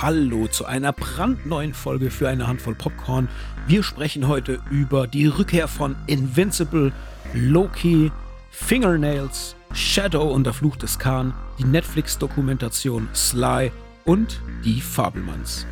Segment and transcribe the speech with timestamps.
[0.00, 3.28] Hallo zu einer brandneuen Folge für eine Handvoll Popcorn.
[3.66, 6.92] Wir sprechen heute über die Rückkehr von Invincible,
[7.34, 8.12] Loki,
[8.48, 13.72] Fingernails, Shadow und der Fluch des Khan, die Netflix-Dokumentation Sly
[14.04, 15.66] und die Fabelmanns.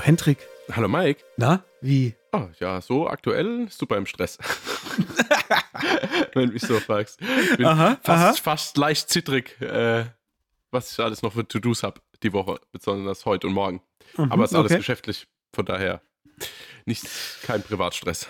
[0.00, 0.38] Hallo Hendrik.
[0.72, 1.22] Hallo Mike.
[1.36, 2.14] Na, wie?
[2.32, 4.38] Oh, ja, so aktuell super im Stress.
[6.32, 7.20] Wenn du mich so fragst.
[7.58, 8.32] Bin Aha, fast, aha.
[8.32, 10.06] fast leicht zittrig, äh,
[10.70, 13.82] was ich alles noch für To-Dos habe die Woche, besonders heute und morgen.
[14.16, 14.78] Aber es ist alles okay.
[14.78, 16.00] geschäftlich, von daher
[16.86, 17.04] nicht
[17.42, 18.26] kein Privatstress.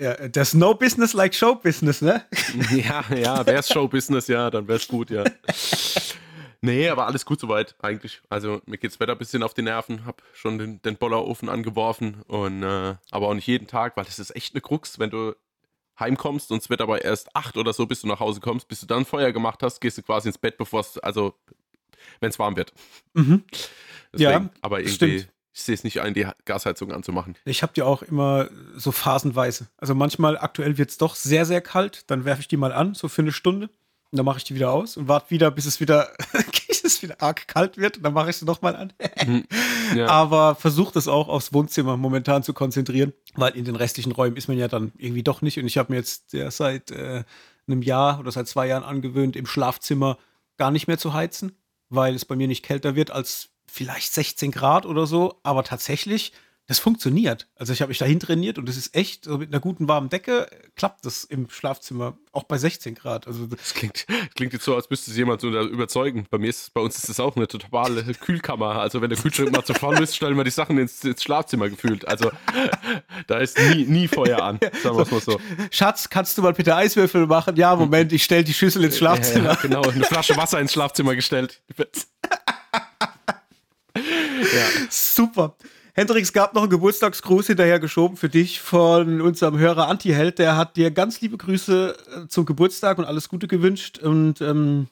[0.00, 2.24] Ja, there's no business like show business, ne?
[2.70, 5.24] ja, ja, wäre es Showbusiness, ja, dann wäre es gut, ja.
[6.64, 8.22] Nee, aber alles gut soweit eigentlich.
[8.30, 12.22] Also mir geht's Wetter ein bisschen auf die Nerven, hab schon den, den Bollerofen angeworfen
[12.22, 15.34] und äh, aber auch nicht jeden Tag, weil das ist echt eine Krux, wenn du
[15.98, 18.80] heimkommst und es wird aber erst acht oder so, bis du nach Hause kommst, bis
[18.80, 21.34] du dann Feuer gemacht hast, gehst du quasi ins Bett, bevor es, also
[22.20, 22.72] wenn es warm wird.
[23.12, 23.44] Mhm.
[24.12, 25.28] Deswegen, Ja, aber irgendwie, stimmt.
[25.52, 27.36] ich sehe es nicht ein, die Gasheizung anzumachen.
[27.44, 29.68] Ich habe die auch immer so phasenweise.
[29.76, 32.10] Also manchmal, aktuell wird es doch sehr, sehr kalt.
[32.10, 33.68] Dann werfe ich die mal an, so für eine Stunde.
[34.14, 36.08] Und dann mache ich die wieder aus und warte wieder, bis es wieder,
[36.68, 37.96] bis es wieder arg kalt wird.
[37.96, 38.92] Und dann mache ich sie nochmal an.
[39.94, 40.06] Ja.
[40.06, 44.48] Aber versuche das auch aufs Wohnzimmer momentan zu konzentrieren, weil in den restlichen Räumen ist
[44.48, 45.58] man ja dann irgendwie doch nicht.
[45.58, 47.24] Und ich habe mir jetzt ja, seit äh,
[47.66, 50.16] einem Jahr oder seit zwei Jahren angewöhnt, im Schlafzimmer
[50.56, 51.58] gar nicht mehr zu heizen,
[51.90, 55.40] weil es bei mir nicht kälter wird als vielleicht 16 Grad oder so.
[55.42, 56.32] Aber tatsächlich,
[56.66, 57.46] das funktioniert.
[57.56, 60.08] Also ich habe mich dahin trainiert und es ist echt, so mit einer guten warmen
[60.08, 63.26] Decke klappt das im Schlafzimmer, auch bei 16 Grad.
[63.26, 66.26] Also Das klingt, klingt jetzt so, als müsste es jemand so überzeugen.
[66.30, 68.76] Bei mir ist, bei uns ist das auch eine totale Kühlkammer.
[68.76, 71.68] Also wenn der Kühlschrank mal zu voll ist, stellen wir die Sachen ins, ins Schlafzimmer
[71.68, 72.08] gefühlt.
[72.08, 72.30] Also
[73.26, 74.58] da ist nie, nie Feuer an.
[74.82, 75.38] Sagen wir es mal so.
[75.70, 77.56] Schatz, kannst du mal bitte Eiswürfel machen?
[77.56, 79.50] Ja, Moment, ich stelle die Schüssel ins Schlafzimmer.
[79.50, 81.62] Ja, genau, eine Flasche Wasser ins Schlafzimmer gestellt.
[83.94, 84.66] ja.
[84.88, 85.56] Super.
[85.96, 90.40] Hendrik, es gab noch einen Geburtstagsgruß hinterher geschoben für dich von unserem Hörer Antiheld.
[90.40, 94.88] Der hat dir ganz liebe Grüße äh, zum Geburtstag und alles Gute gewünscht und ähm,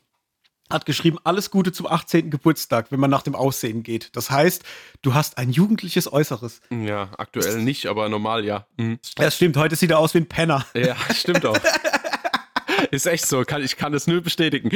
[0.70, 2.30] hat geschrieben, alles Gute zum 18.
[2.30, 4.14] Geburtstag, wenn man nach dem Aussehen geht.
[4.14, 4.62] Das heißt,
[5.02, 6.60] du hast ein jugendliches Äußeres.
[6.70, 8.69] ja, aktuell nicht, aber normal ja.
[8.76, 9.00] Mhm.
[9.19, 10.64] Ja, stimmt, heute sieht er aus wie ein Penner.
[10.72, 11.58] Ja, stimmt auch.
[12.92, 14.70] Ist echt so, kann, ich kann es nur bestätigen.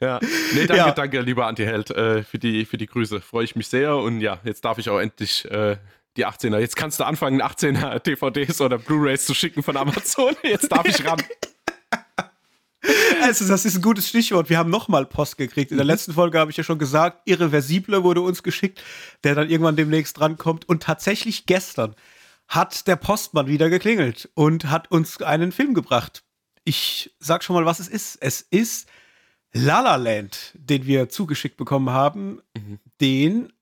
[0.00, 0.18] Ja,
[0.54, 0.90] nee, danke, Ja.
[0.92, 3.20] danke, lieber Antiheld, äh, für, die, für die Grüße.
[3.20, 5.76] Freue ich mich sehr und ja, jetzt darf ich auch endlich äh,
[6.16, 6.58] die 18er.
[6.58, 10.34] Jetzt kannst du anfangen, 18er DVDs oder Blu-Rays zu schicken von Amazon.
[10.42, 11.22] Jetzt darf ich ran.
[13.22, 14.48] Also, das ist ein gutes Stichwort.
[14.48, 15.72] Wir haben nochmal Post gekriegt.
[15.72, 18.82] In der letzten Folge habe ich ja schon gesagt, Irreversible wurde uns geschickt,
[19.24, 20.68] der dann irgendwann demnächst drankommt.
[20.68, 21.96] Und tatsächlich gestern
[22.46, 26.22] hat der Postmann wieder geklingelt und hat uns einen Film gebracht.
[26.64, 28.18] Ich sag schon mal, was es ist.
[28.20, 28.88] Es ist
[29.52, 32.40] La La Land, den wir zugeschickt bekommen haben.
[33.00, 33.52] Den,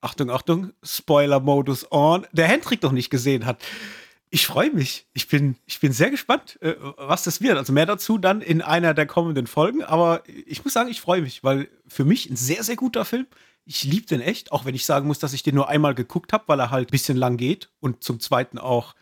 [0.00, 3.62] Achtung, Achtung, Spoiler-Modus on, der Hendrik noch nicht gesehen hat.
[4.30, 5.06] Ich freue mich.
[5.14, 7.56] Ich bin, ich bin sehr gespannt, äh, was das wird.
[7.56, 9.82] Also mehr dazu dann in einer der kommenden Folgen.
[9.82, 13.26] Aber ich muss sagen, ich freue mich, weil für mich ein sehr, sehr guter Film.
[13.64, 16.32] Ich liebe den echt, auch wenn ich sagen muss, dass ich den nur einmal geguckt
[16.32, 18.94] habe, weil er halt ein bisschen lang geht und zum Zweiten auch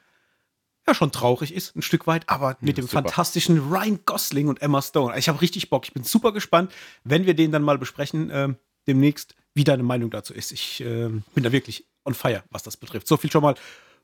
[0.87, 3.03] ja schon traurig ist, ein Stück weit, aber mit dem super.
[3.03, 5.17] fantastischen Ryan Gosling und Emma Stone.
[5.19, 5.85] Ich habe richtig Bock.
[5.85, 6.73] Ich bin super gespannt,
[7.05, 10.53] wenn wir den dann mal besprechen ähm, demnächst, wie deine Meinung dazu ist.
[10.53, 13.09] Ich ähm, bin da wirklich on fire, was das betrifft.
[13.09, 13.55] So viel schon mal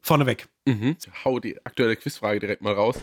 [0.00, 0.48] vorneweg.
[0.66, 0.96] Mhm.
[1.24, 2.96] Hau die aktuelle Quizfrage direkt mal raus.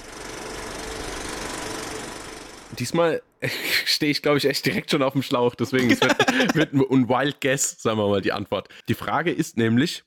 [2.78, 3.22] Diesmal
[3.86, 5.56] stehe ich, glaube ich, echt direkt schon auf dem Schlauch.
[5.56, 8.70] Deswegen es wird, wird ein Wild Guess, sagen wir mal, die Antwort.
[8.88, 10.04] Die Frage ist nämlich,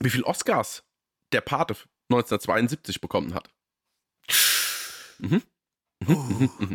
[0.00, 0.84] wie viel Oscars
[1.32, 1.76] der Pate
[2.10, 3.50] 1972 bekommen hat.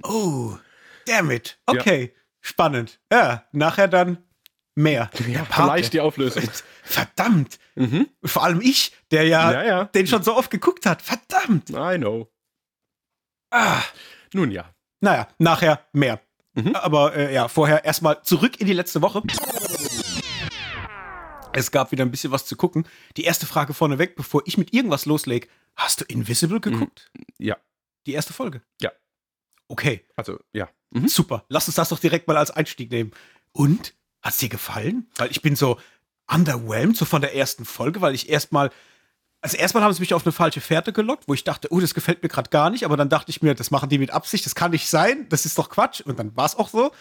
[0.03, 0.57] Oh,
[1.06, 1.59] damn it.
[1.66, 2.99] Okay, spannend.
[3.11, 4.23] Ja, nachher dann
[4.76, 5.08] mehr.
[5.14, 5.46] Pate.
[5.52, 6.43] Vielleicht die Auflösung.
[6.84, 7.59] Verdammt.
[7.76, 8.08] Mhm.
[8.23, 9.84] Vor allem ich, der ja, Ja, ja.
[9.85, 11.02] den schon so oft geguckt hat.
[11.02, 11.70] Verdammt.
[11.70, 12.32] I know.
[13.52, 13.82] Ah.
[14.34, 14.73] Nun ja.
[15.02, 16.20] Naja, nachher mehr.
[16.53, 16.75] Mhm.
[16.75, 19.22] Aber äh, ja, vorher erstmal zurück in die letzte Woche.
[21.53, 22.85] Es gab wieder ein bisschen was zu gucken.
[23.17, 25.47] Die erste Frage vorneweg, bevor ich mit irgendwas loslege.
[25.75, 27.11] Hast du Invisible geguckt?
[27.37, 27.57] Ja.
[28.05, 28.61] Die erste Folge?
[28.81, 28.91] Ja.
[29.67, 30.69] Okay, Also, ja.
[30.91, 31.07] Mhm.
[31.07, 31.46] super.
[31.49, 33.11] Lass uns das doch direkt mal als Einstieg nehmen.
[33.51, 33.93] Und?
[34.22, 35.07] Hat's dir gefallen?
[35.17, 35.79] Weil ich bin so
[36.28, 38.72] underwhelmed, so von der ersten Folge, weil ich erstmal
[39.41, 41.93] Also erstmal haben sie mich auf eine falsche Fährte gelockt, wo ich dachte, oh, das
[41.93, 44.46] gefällt mir gerade gar nicht, aber dann dachte ich mir, das machen die mit Absicht,
[44.46, 46.01] das kann nicht sein, das ist doch Quatsch.
[46.01, 46.91] Und dann war es auch so.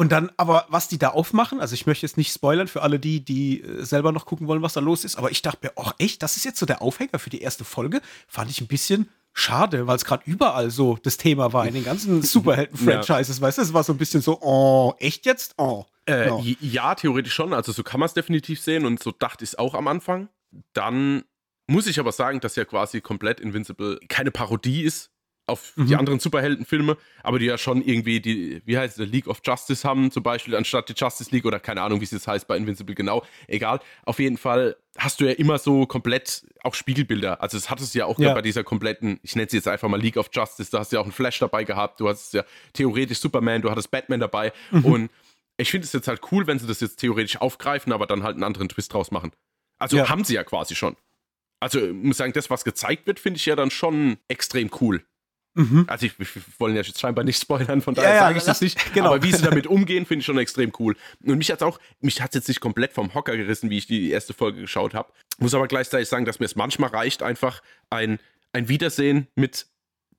[0.00, 2.98] Und dann, aber was die da aufmachen, also ich möchte jetzt nicht spoilern für alle
[2.98, 5.72] die, die äh, selber noch gucken wollen, was da los ist, aber ich dachte mir,
[5.76, 8.00] ach echt, das ist jetzt so der Aufhänger für die erste Folge.
[8.26, 11.84] Fand ich ein bisschen schade, weil es gerade überall so das Thema war in den
[11.84, 13.42] ganzen Superhelden-Franchises, ja.
[13.42, 13.62] weißt du?
[13.62, 15.52] Es war so ein bisschen so, oh, echt jetzt?
[15.58, 15.84] Oh.
[16.06, 16.42] Äh, no.
[16.62, 17.52] Ja, theoretisch schon.
[17.52, 20.30] Also so kann man es definitiv sehen und so dachte ich es auch am Anfang.
[20.72, 21.24] Dann
[21.66, 25.10] muss ich aber sagen, dass ja quasi komplett Invincible keine Parodie ist
[25.50, 25.86] auf mhm.
[25.86, 29.86] die anderen Superheldenfilme, aber die ja schon irgendwie die, wie heißt es, League of Justice
[29.86, 32.56] haben, zum Beispiel anstatt die Justice League oder keine Ahnung, wie es jetzt heißt bei
[32.56, 33.80] Invincible genau, egal.
[34.04, 37.42] Auf jeden Fall hast du ja immer so komplett auch Spiegelbilder.
[37.42, 38.34] Also das hattest du ja auch ja.
[38.34, 40.96] bei dieser kompletten, ich nenne sie jetzt einfach mal League of Justice, da hast du
[40.96, 44.52] ja auch einen Flash dabei gehabt, du hast ja theoretisch Superman, du hattest Batman dabei
[44.70, 44.84] mhm.
[44.84, 45.10] und
[45.56, 48.34] ich finde es jetzt halt cool, wenn sie das jetzt theoretisch aufgreifen, aber dann halt
[48.34, 49.32] einen anderen Twist draus machen.
[49.78, 50.08] Also ja.
[50.08, 50.96] haben sie ja quasi schon.
[51.60, 55.04] Also ich muss sagen, das, was gezeigt wird, finde ich ja dann schon extrem cool.
[55.54, 55.84] Mhm.
[55.88, 56.26] Also ich, wir
[56.58, 58.94] wollen ja jetzt scheinbar nicht spoilern, von daher ja, sage ich das nicht.
[58.94, 59.08] Genau.
[59.08, 60.96] Aber wie sie damit umgehen, finde ich schon extrem cool.
[61.24, 64.10] Und mich hat auch, mich hat jetzt nicht komplett vom Hocker gerissen, wie ich die
[64.10, 65.12] erste Folge geschaut habe.
[65.38, 68.18] Muss aber gleichzeitig sagen, dass mir es manchmal reicht, einfach ein,
[68.52, 69.66] ein Wiedersehen mit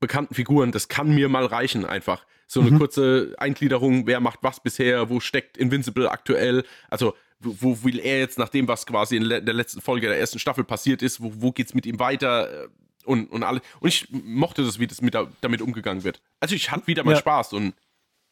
[0.00, 0.72] bekannten Figuren.
[0.72, 2.26] Das kann mir mal reichen, einfach.
[2.46, 2.78] So eine mhm.
[2.78, 6.64] kurze Eingliederung, wer macht was bisher, wo steckt Invincible aktuell.
[6.90, 7.14] Also
[7.44, 10.62] wo will er jetzt nach dem, was quasi in der letzten Folge der ersten Staffel
[10.62, 12.68] passiert ist, wo, wo es mit ihm weiter?
[13.04, 13.62] Und, und alles.
[13.80, 16.20] Und ich mochte das, wie das mit, damit umgegangen wird.
[16.40, 17.18] Also ich hatte wieder mal ja.
[17.18, 17.74] Spaß und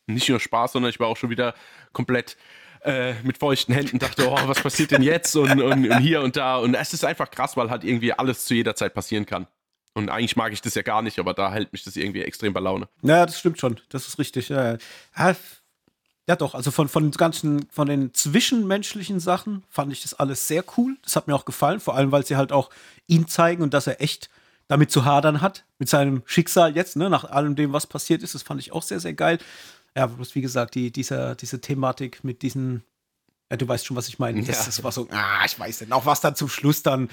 [0.07, 1.55] nicht nur Spaß, sondern ich war auch schon wieder
[1.93, 2.37] komplett
[2.83, 6.37] äh, mit feuchten Händen dachte, oh, was passiert denn jetzt und, und, und, hier und
[6.37, 6.57] da.
[6.57, 9.47] Und es ist einfach krass, weil halt irgendwie alles zu jeder Zeit passieren kann.
[9.93, 12.53] Und eigentlich mag ich das ja gar nicht, aber da hält mich das irgendwie extrem
[12.53, 12.89] bei Laune.
[13.03, 13.81] Ja, das stimmt schon.
[13.89, 14.49] Das ist richtig.
[14.49, 14.79] Ja,
[15.17, 15.37] ja.
[16.27, 20.65] ja doch, also von, von, ganzen, von den zwischenmenschlichen Sachen fand ich das alles sehr
[20.77, 20.97] cool.
[21.03, 22.71] Das hat mir auch gefallen, vor allem, weil sie halt auch
[23.09, 24.31] ihn zeigen und dass er echt
[24.71, 28.37] damit zu hadern hat, mit seinem Schicksal jetzt, ne, nach allem dem, was passiert ist.
[28.37, 29.39] Das fand ich auch sehr, sehr geil.
[29.97, 32.85] Ja, bloß wie gesagt, die, dieser, diese Thematik mit diesen,
[33.51, 34.45] ja, du weißt schon, was ich meine.
[34.45, 37.09] Das, das war so, ah, ich weiß nicht, auch was dann zum Schluss dann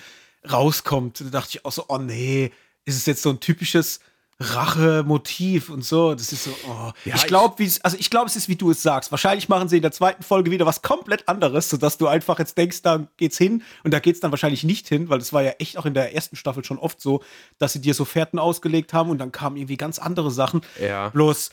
[0.47, 1.19] rauskommt.
[1.19, 2.51] Da dachte ich auch so, oh nee,
[2.85, 4.01] ist es jetzt so ein typisches
[4.39, 6.13] Rache-Motiv und so.
[6.13, 6.91] Das ist so, oh.
[7.05, 9.11] ja, ich glaube, also ich glaube, es ist, wie du es sagst.
[9.11, 12.57] Wahrscheinlich machen sie in der zweiten Folge wieder was komplett anderes, sodass du einfach jetzt
[12.57, 15.51] denkst, da geht's hin und da geht's dann wahrscheinlich nicht hin, weil das war ja
[15.59, 17.23] echt auch in der ersten Staffel schon oft so,
[17.57, 20.61] dass sie dir so Fährten ausgelegt haben und dann kamen irgendwie ganz andere Sachen.
[20.79, 21.09] Ja.
[21.09, 21.49] Bloß,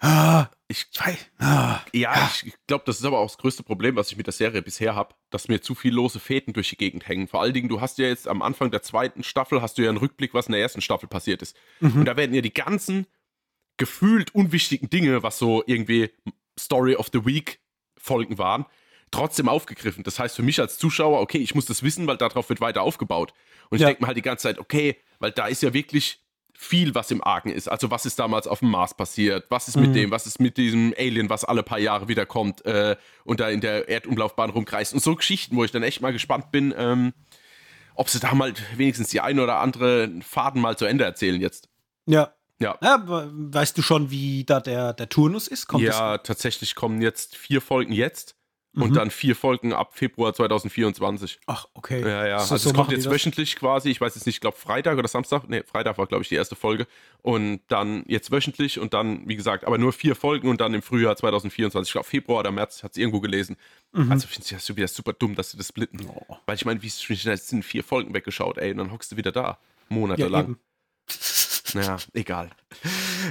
[0.00, 0.86] ah, ich,
[1.38, 4.34] ah, ja, ich glaube, das ist aber auch das größte Problem, was ich mit der
[4.34, 7.26] Serie bisher habe, dass mir zu viel lose Fäden durch die Gegend hängen.
[7.26, 9.88] Vor allen Dingen, du hast ja jetzt am Anfang der zweiten Staffel, hast du ja
[9.88, 11.56] einen Rückblick, was in der ersten Staffel passiert ist.
[11.80, 12.00] Mhm.
[12.00, 13.06] Und da werden ja die ganzen
[13.78, 16.10] gefühlt unwichtigen Dinge, was so irgendwie
[16.58, 17.60] Story of the Week
[17.96, 18.66] Folgen waren,
[19.10, 20.04] trotzdem aufgegriffen.
[20.04, 22.82] Das heißt für mich als Zuschauer, okay, ich muss das wissen, weil darauf wird weiter
[22.82, 23.32] aufgebaut.
[23.70, 23.88] Und ich ja.
[23.88, 26.20] denke mir halt die ganze Zeit, okay, weil da ist ja wirklich
[26.60, 27.68] viel, was im Argen ist.
[27.68, 29.46] Also was ist damals auf dem Mars passiert?
[29.48, 29.94] Was ist mit mhm.
[29.94, 30.10] dem?
[30.10, 33.88] Was ist mit diesem Alien, was alle paar Jahre wiederkommt äh, und da in der
[33.88, 34.92] Erdumlaufbahn rumkreist?
[34.92, 37.12] Und so Geschichten, wo ich dann echt mal gespannt bin, ähm,
[37.94, 41.68] ob sie da mal wenigstens die eine oder andere Faden mal zu Ende erzählen jetzt.
[42.06, 42.34] Ja.
[42.58, 42.76] Ja.
[42.82, 45.68] ja weißt du schon, wie da der, der Turnus ist?
[45.68, 48.34] Kommt ja, tatsächlich kommen jetzt vier Folgen jetzt
[48.74, 48.94] und mhm.
[48.94, 51.40] dann vier Folgen ab Februar 2024.
[51.46, 52.00] Ach, okay.
[52.02, 52.38] Ja, ja.
[52.40, 54.98] So, also so es kommt jetzt wöchentlich quasi, ich weiß jetzt nicht, ich glaube Freitag
[54.98, 56.86] oder Samstag, nee, Freitag war glaube ich die erste Folge
[57.22, 60.82] und dann jetzt wöchentlich und dann, wie gesagt, aber nur vier Folgen und dann im
[60.82, 63.56] Frühjahr 2024, ich glaube Februar oder März, hat es irgendwo gelesen.
[63.92, 64.12] Mhm.
[64.12, 66.06] Also finde ich das wieder super dumm, dass sie das splitten.
[66.06, 66.36] Oh.
[66.46, 69.58] Weil ich meine, wie sind vier Folgen weggeschaut, ey, und dann hockst du wieder da,
[69.88, 70.56] monatelang.
[71.74, 72.50] Ja, naja, egal.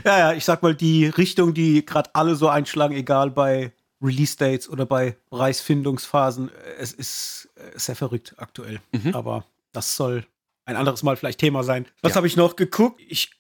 [0.03, 4.69] Ja, ja, ich sag mal, die Richtung, die gerade alle so einschlagen, egal bei Release-Dates
[4.69, 6.51] oder bei Preisfindungsphasen.
[6.79, 8.79] Es ist äh, sehr verrückt aktuell.
[8.91, 9.15] Mhm.
[9.15, 10.25] Aber das soll
[10.65, 11.85] ein anderes Mal vielleicht Thema sein.
[12.01, 12.15] Was ja.
[12.17, 13.01] habe ich noch geguckt?
[13.07, 13.31] Ich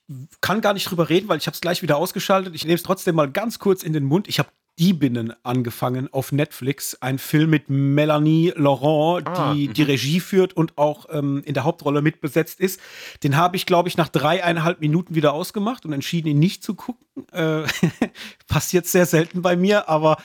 [0.41, 2.55] kann gar nicht drüber reden, weil ich habe es gleich wieder ausgeschaltet.
[2.55, 4.27] Ich nehme es trotzdem mal ganz kurz in den Mund.
[4.29, 4.49] Ich habe
[4.79, 6.95] Diebinnen angefangen auf Netflix.
[7.01, 9.87] Ein Film mit Melanie Laurent, ah, die die mhm.
[9.87, 12.79] Regie führt und auch ähm, in der Hauptrolle mitbesetzt ist.
[13.23, 16.75] Den habe ich, glaube ich, nach dreieinhalb Minuten wieder ausgemacht und entschieden, ihn nicht zu
[16.75, 17.27] gucken.
[17.31, 17.63] Äh,
[18.47, 20.17] passiert sehr selten bei mir, aber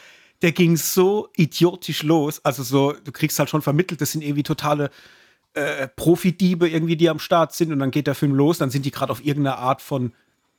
[0.43, 2.45] der ging so idiotisch los.
[2.45, 4.91] Also so, du kriegst halt schon vermittelt, das sind irgendwie totale
[5.55, 8.85] äh, Profidiebe irgendwie, die am Start sind und dann geht der Film los, dann sind
[8.85, 10.13] die gerade auf irgendeiner Art von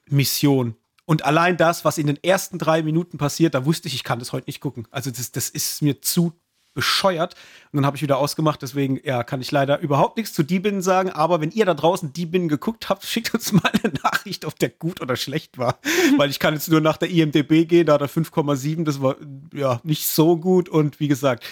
[0.08, 0.76] Mission.
[1.06, 4.20] Und allein das, was in den ersten drei Minuten passiert, da wusste ich, ich kann
[4.20, 4.88] das heute nicht gucken.
[4.90, 6.34] Also das, das ist mir zu
[6.74, 7.36] bescheuert.
[7.72, 10.82] Und dann habe ich wieder ausgemacht, deswegen ja, kann ich leider überhaupt nichts zu Diebinnen
[10.82, 11.12] sagen.
[11.12, 14.70] Aber wenn ihr da draußen Diebinnen geguckt habt, schickt uns mal eine Nachricht, ob der
[14.70, 15.80] gut oder schlecht war.
[16.18, 19.16] Weil ich kann jetzt nur nach der IMDB gehen, da hat er 5,7, das war
[19.54, 20.70] ja nicht so gut.
[20.70, 21.46] Und wie gesagt,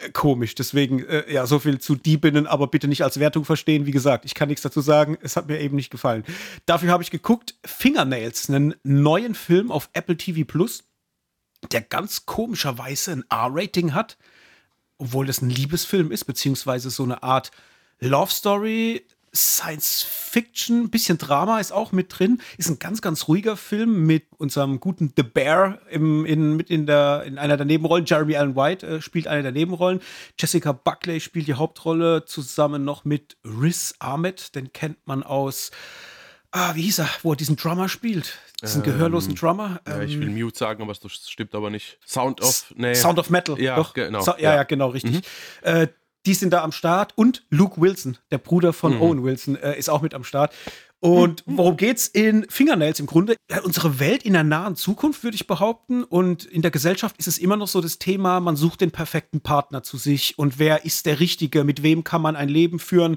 [0.00, 0.54] äh, komisch.
[0.54, 3.86] Deswegen, äh, ja, so viel zu Diebinnen, aber bitte nicht als Wertung verstehen.
[3.86, 5.16] Wie gesagt, ich kann nichts dazu sagen.
[5.22, 6.24] Es hat mir eben nicht gefallen.
[6.66, 10.84] Dafür habe ich geguckt, Fingernails, einen neuen Film auf Apple TV Plus,
[11.72, 14.16] der ganz komischerweise ein R-Rating hat,
[15.00, 17.50] obwohl das ein Liebesfilm ist, beziehungsweise so eine Art
[18.00, 19.02] Love Story,
[19.32, 22.40] Science Fiction, bisschen Drama ist auch mit drin.
[22.58, 26.86] Ist ein ganz, ganz ruhiger Film mit unserem guten The Bear im, in, mit in,
[26.86, 28.06] der, in einer der Nebenrollen.
[28.06, 30.00] Jeremy Allen White äh, spielt eine der Nebenrollen.
[30.38, 34.54] Jessica Buckley spielt die Hauptrolle zusammen noch mit Riz Ahmed.
[34.56, 35.70] Den kennt man aus,
[36.52, 38.38] ah, wie hieß er, wo er diesen Drummer spielt.
[38.62, 39.80] Diesen ähm, gehörlosen Drummer.
[39.86, 41.98] Ja, ich will ähm, Mute sagen, aber das stimmt aber nicht.
[42.06, 42.94] Sound of, nee.
[42.94, 43.60] Sound of Metal.
[43.60, 43.94] Ja, doch.
[43.94, 44.20] genau.
[44.20, 45.12] So, ja, ja, genau, richtig.
[45.12, 45.20] Mhm.
[45.62, 45.88] Äh,
[46.26, 49.00] die sind da am Start und Luke Wilson, der Bruder von mhm.
[49.00, 50.54] Owen Wilson, äh, ist auch mit am Start.
[51.00, 53.36] Und worum geht's in Fingernails im Grunde?
[53.50, 56.04] Ja, unsere Welt in der nahen Zukunft, würde ich behaupten.
[56.04, 59.40] Und in der Gesellschaft ist es immer noch so das Thema, man sucht den perfekten
[59.40, 60.38] Partner zu sich.
[60.38, 61.64] Und wer ist der Richtige?
[61.64, 63.16] Mit wem kann man ein Leben führen?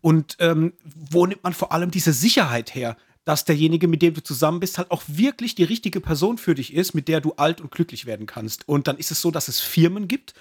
[0.00, 2.96] Und ähm, wo nimmt man vor allem diese Sicherheit her?
[3.24, 6.72] Dass derjenige, mit dem du zusammen bist, halt auch wirklich die richtige Person für dich
[6.72, 8.68] ist, mit der du alt und glücklich werden kannst.
[8.68, 10.34] Und dann ist es so, dass es Firmen gibt,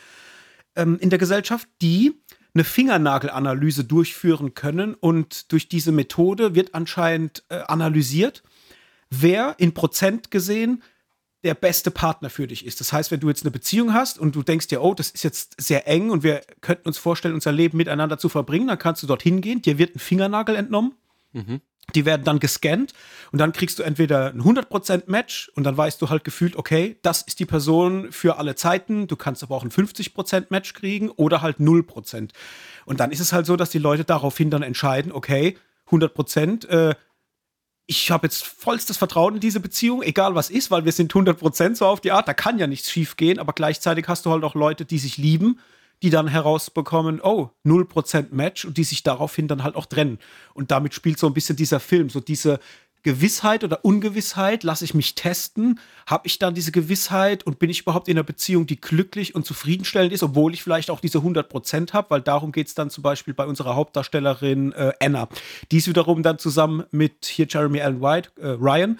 [0.75, 2.13] ähm, in der Gesellschaft, die
[2.53, 8.43] eine Fingernagelanalyse durchführen können und durch diese Methode wird anscheinend äh, analysiert,
[9.09, 10.83] wer in Prozent gesehen
[11.43, 12.79] der beste Partner für dich ist.
[12.79, 15.23] Das heißt, wenn du jetzt eine Beziehung hast und du denkst dir, oh, das ist
[15.23, 19.03] jetzt sehr eng und wir könnten uns vorstellen, unser Leben miteinander zu verbringen, dann kannst
[19.03, 20.93] du dorthin gehen, dir wird ein Fingernagel entnommen.
[21.33, 21.61] Mhm.
[21.95, 22.93] Die werden dann gescannt
[23.31, 26.97] und dann kriegst du entweder ein 100% Match und dann weißt du halt gefühlt, okay,
[27.01, 29.07] das ist die Person für alle Zeiten.
[29.07, 32.29] Du kannst aber auch ein 50% Match kriegen oder halt 0%.
[32.85, 35.57] Und dann ist es halt so, dass die Leute daraufhin dann entscheiden, okay,
[35.89, 36.95] 100%, äh,
[37.85, 41.75] ich habe jetzt vollstes Vertrauen in diese Beziehung, egal was ist, weil wir sind 100%
[41.75, 44.43] so auf die Art, da kann ja nichts schief gehen, aber gleichzeitig hast du halt
[44.43, 45.59] auch Leute, die sich lieben
[46.01, 50.19] die dann herausbekommen, oh, 0% Match und die sich daraufhin dann halt auch trennen.
[50.53, 52.59] Und damit spielt so ein bisschen dieser Film, so diese
[53.03, 57.81] Gewissheit oder Ungewissheit, lasse ich mich testen, habe ich dann diese Gewissheit und bin ich
[57.81, 61.91] überhaupt in einer Beziehung, die glücklich und zufriedenstellend ist, obwohl ich vielleicht auch diese 100%
[61.91, 65.27] habe, weil darum geht es dann zum Beispiel bei unserer Hauptdarstellerin äh, Anna.
[65.71, 68.97] Die ist wiederum dann zusammen mit hier Jeremy Allen White, äh, Ryan,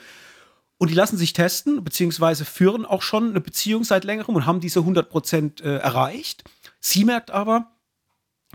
[0.77, 4.59] und die lassen sich testen, beziehungsweise führen auch schon eine Beziehung seit längerem und haben
[4.59, 6.43] diese 100% äh, erreicht.
[6.85, 7.71] Sie merkt aber,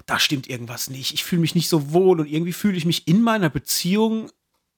[0.04, 1.14] da stimmt irgendwas nicht.
[1.14, 4.30] Ich fühle mich nicht so wohl und irgendwie fühle ich mich in meiner Beziehung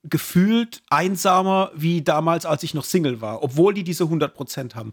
[0.04, 4.92] gefühlt einsamer wie damals, als ich noch Single war, obwohl die diese 100% haben.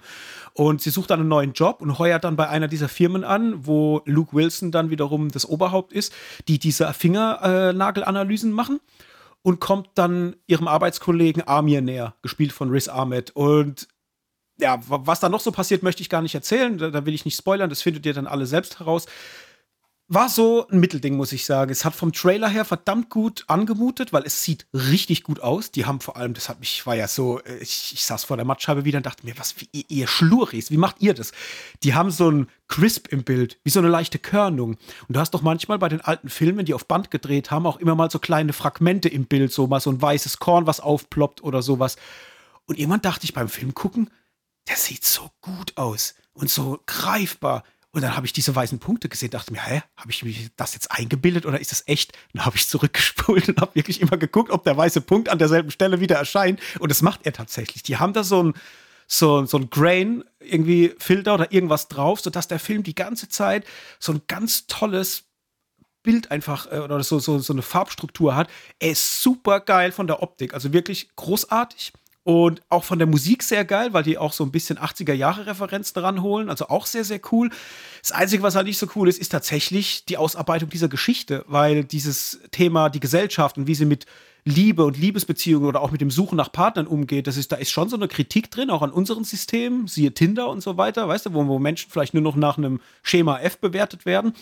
[0.53, 3.67] Und sie sucht dann einen neuen Job und heuert dann bei einer dieser Firmen an,
[3.67, 6.11] wo Luke Wilson dann wiederum das Oberhaupt ist,
[6.47, 8.79] die diese Fingernagelanalysen machen
[9.43, 13.35] und kommt dann ihrem Arbeitskollegen Amir näher, gespielt von Riz Ahmed.
[13.35, 13.87] Und
[14.59, 16.77] ja, was da noch so passiert, möchte ich gar nicht erzählen.
[16.77, 19.05] Da, da, will ich nicht spoilern, das findet ihr dann alle selbst heraus.
[20.09, 21.69] War so ein Mittelding, muss ich sagen.
[21.69, 25.69] Es hat vom Trailer her verdammt gut angemutet, weil es sieht richtig gut aus.
[25.69, 28.37] Die haben vor allem, das hat mich, war ja so, äh, ich, ich saß vor
[28.37, 31.33] der Mattscheibe wieder und dachte mir, was, wie, ihr Schluris, wie macht ihr das?
[31.83, 34.77] Die haben so ein Crisp im Bild, wie so eine leichte Körnung.
[35.07, 37.77] Und du hast doch manchmal bei den alten Filmen, die auf Band gedreht haben, auch
[37.77, 41.43] immer mal so kleine Fragmente im Bild, so mal so ein weißes Korn, was aufploppt
[41.43, 41.97] oder sowas.
[42.65, 44.09] Und irgendwann dachte ich beim Film gucken,
[44.67, 47.63] der sieht so gut aus und so greifbar.
[47.91, 50.74] Und dann habe ich diese weißen Punkte gesehen, dachte mir, hä, habe ich mir das
[50.74, 52.13] jetzt eingebildet oder ist das echt?
[52.33, 55.71] Dann habe ich zurückgespult und habe wirklich immer geguckt, ob der weiße Punkt an derselben
[55.71, 56.59] Stelle wieder erscheint.
[56.79, 57.83] Und das macht er tatsächlich.
[57.83, 58.53] Die haben da so ein,
[59.07, 63.65] so, so ein Grain, irgendwie Filter oder irgendwas drauf, sodass der Film die ganze Zeit
[64.00, 65.24] so ein ganz tolles
[66.03, 68.50] Bild einfach äh, oder so, so, so eine Farbstruktur hat.
[68.79, 71.93] Er ist super geil von der Optik, also wirklich großartig.
[72.27, 76.50] Und auch von der Musik sehr geil, weil die auch so ein bisschen 80er-Jahre-Referenzen ranholen.
[76.50, 77.50] Also auch sehr, sehr cool.
[78.01, 81.86] Das Einzige, was halt nicht so cool ist, ist tatsächlich die Ausarbeitung dieser Geschichte, weil
[81.86, 84.07] dieses Thema, die Gesellschaft und wie sie mit
[84.43, 87.69] Liebe und Liebesbeziehungen oder auch mit dem Suchen nach Partnern umgeht, das ist, da ist
[87.69, 91.27] schon so eine Kritik drin, auch an unseren Systemen, siehe Tinder und so weiter, weißt
[91.27, 94.34] du, wo, wo Menschen vielleicht nur noch nach einem Schema F bewertet werden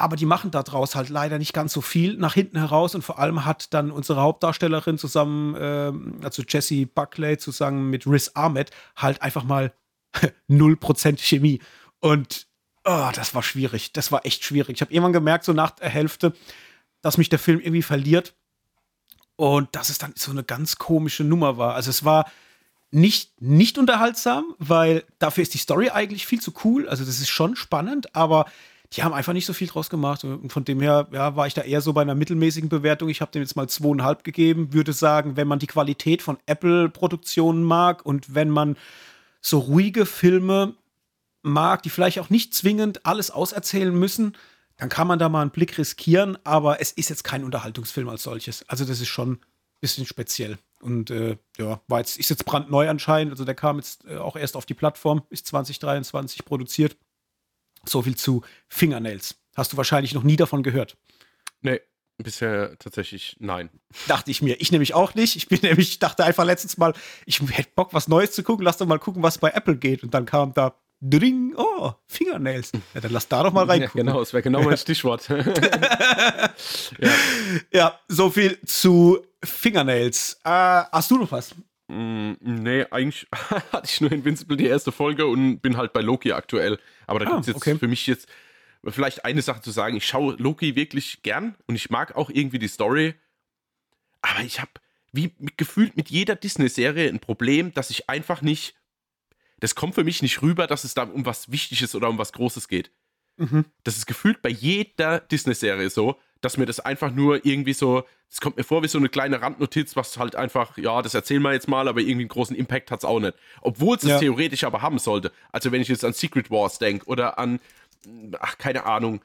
[0.00, 3.18] aber die machen daraus halt leider nicht ganz so viel nach hinten heraus und vor
[3.18, 5.92] allem hat dann unsere Hauptdarstellerin zusammen, äh,
[6.24, 9.72] also Jessie Buckley zusammen mit Riz Ahmed halt einfach mal
[10.48, 11.60] 0% Chemie
[12.00, 12.46] und
[12.84, 14.76] oh, das war schwierig, das war echt schwierig.
[14.76, 16.32] Ich habe irgendwann gemerkt, so nach der Hälfte,
[17.02, 18.34] dass mich der Film irgendwie verliert
[19.36, 21.74] und dass es dann so eine ganz komische Nummer war.
[21.74, 22.30] Also es war
[22.90, 26.88] nicht, nicht unterhaltsam, weil dafür ist die Story eigentlich viel zu cool.
[26.88, 28.46] Also das ist schon spannend, aber
[28.92, 30.24] die haben einfach nicht so viel draus gemacht.
[30.24, 33.08] Und von dem her ja, war ich da eher so bei einer mittelmäßigen Bewertung.
[33.08, 34.72] Ich habe dem jetzt mal zweieinhalb gegeben.
[34.72, 38.76] Würde sagen, wenn man die Qualität von Apple-Produktionen mag und wenn man
[39.40, 40.74] so ruhige Filme
[41.42, 44.36] mag, die vielleicht auch nicht zwingend alles auserzählen müssen,
[44.76, 48.22] dann kann man da mal einen Blick riskieren, aber es ist jetzt kein Unterhaltungsfilm als
[48.22, 48.68] solches.
[48.68, 49.40] Also das ist schon ein
[49.80, 50.58] bisschen speziell.
[50.80, 53.32] Und äh, ja, war jetzt, ist jetzt brandneu anscheinend.
[53.32, 56.96] Also der kam jetzt äh, auch erst auf die Plattform, ist 2023 produziert.
[57.84, 59.36] So viel zu Fingernails.
[59.56, 60.96] Hast du wahrscheinlich noch nie davon gehört.
[61.60, 61.80] Nee,
[62.18, 63.70] bisher tatsächlich nein.
[64.06, 64.60] Dachte ich mir.
[64.60, 65.36] Ich nämlich auch nicht.
[65.36, 66.94] Ich bin nämlich, dachte einfach letztens mal,
[67.26, 68.64] ich hätte Bock, was Neues zu gucken.
[68.64, 70.02] Lass doch mal gucken, was bei Apple geht.
[70.02, 72.72] Und dann kam da Dring, oh, Fingernails.
[72.94, 74.00] Ja, dann lass da doch mal reingucken.
[74.00, 75.28] Ja, genau, das wäre genau mein Stichwort.
[75.28, 76.50] ja.
[77.72, 80.38] ja, so viel zu Fingernails.
[80.44, 81.54] Äh, hast du noch was?
[81.90, 83.26] Mm, nee, eigentlich
[83.72, 86.78] hatte ich nur Invincible die erste Folge und bin halt bei Loki aktuell.
[87.06, 87.76] Aber da ah, gibt es jetzt okay.
[87.76, 88.28] für mich jetzt
[88.84, 89.96] vielleicht eine Sache zu sagen.
[89.96, 93.14] Ich schaue Loki wirklich gern und ich mag auch irgendwie die Story.
[94.22, 94.70] Aber ich habe
[95.12, 98.76] wie gefühlt mit jeder Disney-Serie ein Problem, dass ich einfach nicht.
[99.58, 102.32] Das kommt für mich nicht rüber, dass es da um was Wichtiges oder um was
[102.32, 102.92] Großes geht.
[103.36, 103.64] Mhm.
[103.82, 108.40] Das ist gefühlt bei jeder Disney-Serie so, dass mir das einfach nur irgendwie so, es
[108.40, 111.52] kommt mir vor wie so eine kleine Randnotiz, was halt einfach, ja, das erzählen wir
[111.52, 113.34] jetzt mal, aber irgendwie einen großen Impact hat es auch nicht.
[113.60, 114.18] Obwohl es ja.
[114.18, 115.32] theoretisch aber haben sollte.
[115.52, 117.60] Also wenn ich jetzt an Secret Wars denke oder an,
[118.38, 119.20] ach, keine Ahnung,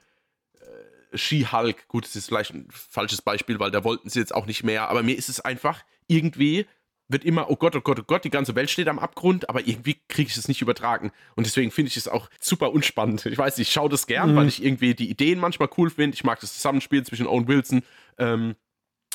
[1.14, 4.46] äh, She-Hulk, gut, das ist vielleicht ein falsches Beispiel, weil da wollten sie jetzt auch
[4.46, 6.66] nicht mehr, aber mir ist es einfach irgendwie
[7.08, 9.68] wird immer, oh Gott, oh Gott, oh Gott, die ganze Welt steht am Abgrund, aber
[9.68, 11.12] irgendwie kriege ich es nicht übertragen.
[11.36, 13.26] Und deswegen finde ich es auch super unspannend.
[13.26, 14.36] Ich weiß, ich schaue das gern, mhm.
[14.36, 16.16] weil ich irgendwie die Ideen manchmal cool finde.
[16.16, 17.84] Ich mag das Zusammenspiel zwischen Owen Wilson
[18.18, 18.56] ähm,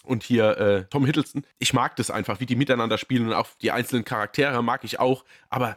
[0.05, 1.45] und hier äh, Tom Hiddleston.
[1.59, 5.01] Ich mag das einfach, wie die miteinander spielen und auch die einzelnen Charaktere mag ich
[5.01, 5.77] auch, aber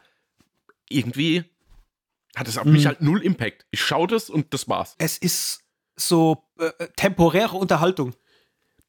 [0.90, 1.46] irgendwie
[2.36, 2.74] hat es auf mhm.
[2.74, 3.66] mich halt null Impact.
[3.72, 4.96] Ich schaue das und das war's.
[5.00, 5.64] Es ist
[5.96, 8.14] so äh, äh temporäre Unterhaltung.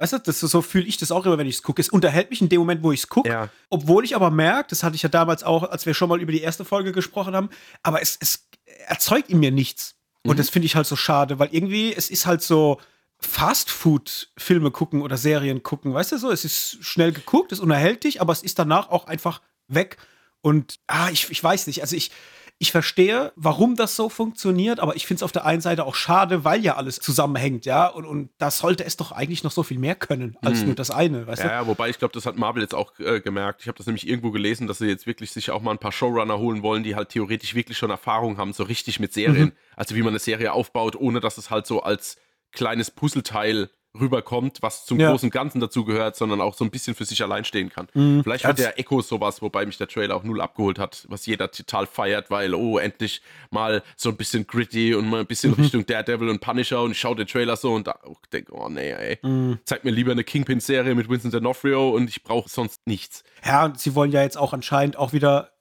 [0.04, 1.80] Weißt du, das, so fühle ich das auch immer, wenn ich es gucke.
[1.80, 3.26] Es unterhält mich in dem Moment, wo ich es gucke.
[3.26, 3.48] Ja.
[3.70, 6.30] Obwohl ich aber merke, das hatte ich ja damals auch, als wir schon mal über
[6.30, 7.48] die erste Folge gesprochen haben,
[7.82, 8.46] aber es, es
[8.86, 9.94] erzeugt in mir nichts.
[10.22, 10.32] Mhm.
[10.32, 12.82] Und das finde ich halt so schade, weil irgendwie, es ist halt so
[13.18, 15.94] Fast-Food-Filme gucken oder Serien gucken.
[15.94, 16.30] Weißt du so?
[16.30, 19.96] Es ist schnell geguckt, es unterhält dich, aber es ist danach auch einfach weg.
[20.42, 21.80] Und ah, ich, ich weiß nicht.
[21.80, 22.10] Also ich,
[22.58, 25.96] ich verstehe, warum das so funktioniert, aber ich finde es auf der einen Seite auch
[25.96, 27.86] schade, weil ja alles zusammenhängt, ja.
[27.88, 30.66] Und, und da sollte es doch eigentlich noch so viel mehr können als hm.
[30.66, 31.54] nur das eine, weißt ja, du?
[31.54, 33.62] Ja, wobei ich glaube, das hat Marvel jetzt auch äh, gemerkt.
[33.62, 35.92] Ich habe das nämlich irgendwo gelesen, dass sie jetzt wirklich sich auch mal ein paar
[35.92, 39.46] Showrunner holen wollen, die halt theoretisch wirklich schon Erfahrung haben, so richtig mit Serien.
[39.46, 39.52] Mhm.
[39.76, 42.16] Also wie man eine Serie aufbaut, ohne dass es halt so als
[42.52, 45.10] kleines Puzzleteil rüberkommt, was zum ja.
[45.10, 47.88] großen Ganzen dazugehört, sondern auch so ein bisschen für sich allein stehen kann.
[47.94, 48.22] Mhm.
[48.22, 51.50] Vielleicht wird der Echo sowas, wobei mich der Trailer auch null abgeholt hat, was jeder
[51.50, 55.62] total feiert, weil, oh, endlich mal so ein bisschen gritty und mal ein bisschen mhm.
[55.62, 57.88] Richtung Daredevil und Punisher und ich schaue den Trailer so und
[58.32, 59.58] denke, oh nee, ey, mhm.
[59.64, 63.22] zeig mir lieber eine Kingpin-Serie mit Vincent D'Onofrio und ich brauche sonst nichts.
[63.44, 65.53] Ja, und sie wollen ja jetzt auch anscheinend auch wieder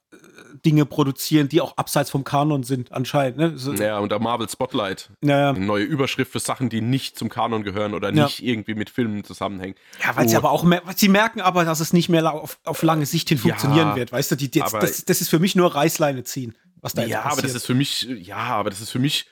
[0.64, 3.38] Dinge produzieren, die auch abseits vom Kanon sind, anscheinend.
[3.38, 3.52] Ne?
[3.56, 5.10] So, ja, und der Marvel Spotlight.
[5.22, 8.52] Ja, Eine neue Überschrift für Sachen, die nicht zum Kanon gehören oder nicht ja.
[8.52, 9.74] irgendwie mit Filmen zusammenhängen.
[10.02, 10.28] Ja, weil oh.
[10.28, 10.64] sie aber auch,
[10.96, 14.12] sie merken aber, dass es nicht mehr auf, auf lange Sicht hin funktionieren ja, wird.
[14.12, 17.22] Weißt du, die, die, das, das, ist für mich nur Reißleine ziehen, was da Ja,
[17.22, 19.26] aber das ist für mich, ja, aber das ist für mich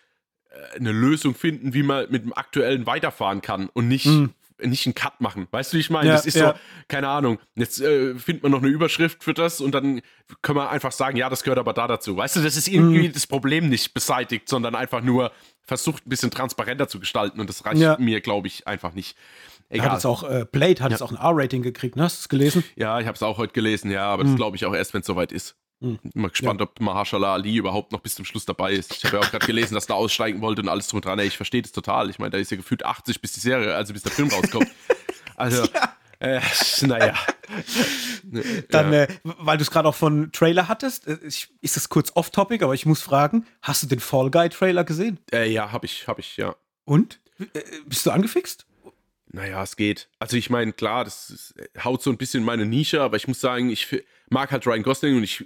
[0.50, 4.86] äh, eine Lösung finden, wie man mit dem aktuellen weiterfahren kann und nicht mhm nicht
[4.86, 5.48] einen Cut machen.
[5.50, 6.08] Weißt du, wie ich meine?
[6.08, 6.50] Ja, das ist ja.
[6.50, 6.54] so,
[6.88, 10.00] keine Ahnung, jetzt äh, findet man noch eine Überschrift für das und dann
[10.42, 12.16] können wir einfach sagen, ja, das gehört aber da dazu.
[12.16, 13.12] Weißt du, das ist irgendwie mhm.
[13.12, 17.64] das Problem nicht beseitigt, sondern einfach nur versucht, ein bisschen transparenter zu gestalten und das
[17.64, 17.96] reicht ja.
[17.98, 19.16] mir, glaube ich, einfach nicht.
[19.68, 19.86] Egal.
[19.86, 22.02] Hat jetzt auch, äh, Blade hat jetzt auch ein R-Rating gekriegt, ne?
[22.02, 22.62] Hast du es gelesen?
[22.76, 24.28] Ja, ich habe es auch heute gelesen, ja, aber mhm.
[24.28, 25.56] das glaube ich auch erst, wenn es soweit ist.
[25.82, 25.98] Mhm.
[26.14, 26.66] Mal gespannt, ja.
[26.66, 28.92] ob Mahershala Ali überhaupt noch bis zum Schluss dabei ist.
[28.92, 31.18] Ich habe ja auch gerade gelesen, dass er aussteigen wollte und alles drum dran.
[31.18, 32.08] Ey, ich verstehe das total.
[32.08, 34.68] Ich meine, da ist ja gefühlt 80 bis die Serie, also bis der Film rauskommt.
[35.34, 36.36] Also, ja.
[36.36, 36.40] äh,
[36.82, 37.14] naja.
[38.70, 39.02] Dann, ja.
[39.04, 42.74] äh, weil du es gerade auch von Trailer hattest, äh, ist das kurz off-topic, aber
[42.74, 45.18] ich muss fragen, hast du den Fall Guy Trailer gesehen?
[45.32, 46.54] Äh, ja, habe ich, habe ich, ja.
[46.84, 47.18] Und?
[47.40, 48.66] Äh, bist du angefixt?
[49.32, 50.08] Naja, es geht.
[50.18, 53.40] Also ich meine, klar, das ist, haut so ein bisschen meine Nische, aber ich muss
[53.40, 55.44] sagen, ich mag halt Ryan Gosling und ich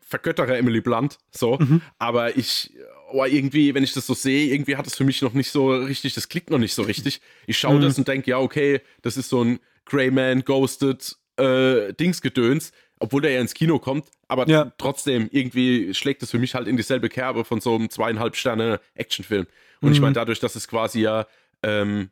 [0.00, 1.58] vergöttere Emily Blunt, so.
[1.58, 1.80] Mhm.
[1.98, 2.74] Aber ich,
[3.10, 5.70] oh, irgendwie, wenn ich das so sehe, irgendwie hat es für mich noch nicht so
[5.74, 7.22] richtig, das klickt noch nicht so richtig.
[7.46, 7.82] Ich schaue mhm.
[7.82, 13.32] das und denke, ja, okay, das ist so ein Greyman, Ghosted, äh, Dingsgedöns, obwohl der
[13.32, 14.72] ja ins Kino kommt, aber ja.
[14.76, 18.80] trotzdem, irgendwie schlägt es für mich halt in dieselbe Kerbe von so einem zweieinhalb Sterne
[18.94, 19.46] Actionfilm.
[19.80, 19.94] Und mhm.
[19.94, 21.26] ich meine, dadurch, dass es quasi ja,
[21.62, 22.10] ähm,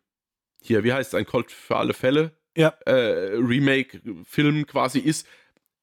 [0.66, 2.68] hier, wie heißt es, ein Colt für alle Fälle, ja.
[2.86, 5.26] äh, Remake-Film quasi ist,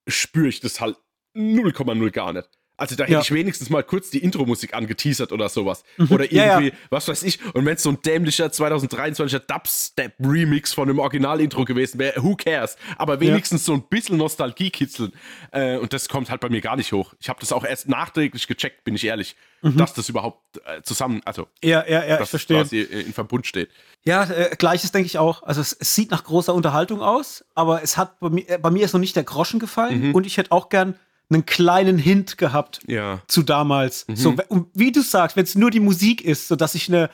[0.07, 0.97] spüre ich das halt
[1.35, 2.49] 0,0 gar nicht.
[2.75, 3.19] Also da hätte Ja.
[3.21, 5.83] ich wenigstens mal kurz die Intro-Musik angeteasert oder sowas.
[5.97, 6.07] Mhm.
[6.11, 7.39] Oder Ja, irgendwie, was weiß ich.
[7.53, 12.77] Und wenn es so ein dämlicher 2023er Dubstep-Remix von dem Original-Intro gewesen wäre, who cares?
[12.97, 15.13] Aber wenigstens so ein bisschen Nostalgie kitzeln.
[15.51, 17.13] Äh, und das kommt halt bei mir gar nicht hoch.
[17.19, 21.21] Ich habe das auch erst nachträglich gecheckt, bin ich ehrlich, dass das überhaupt äh, zusammen,
[21.25, 22.03] also Ja, ja, ja, Mhm.
[22.03, 22.57] ich dass das verstehe.
[22.57, 23.69] quasi äh, in Verbund steht.
[24.03, 25.43] Ja, äh, gleiches denke ich auch.
[25.43, 28.71] Also es, es sieht nach großer Unterhaltung aus, aber es hat bei mir, äh, bei
[28.71, 30.95] mir ist noch nicht der Groschen gefallen und ich hätte auch gern
[31.29, 33.21] einen kleinen Hint gehabt Ja.
[33.27, 34.05] zu damals.
[34.13, 36.89] So, we- und wie du sagst, wenn es nur die Musik ist, so dass ich
[36.89, 37.09] eine,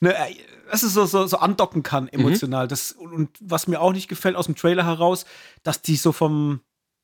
[0.00, 0.34] eine äh,
[0.70, 2.66] das ist so, so, so andocken kann emotional.
[2.66, 5.26] Das, und, und was mir auch nicht gefällt aus dem Trailer heraus,
[5.62, 6.60] dass die so vom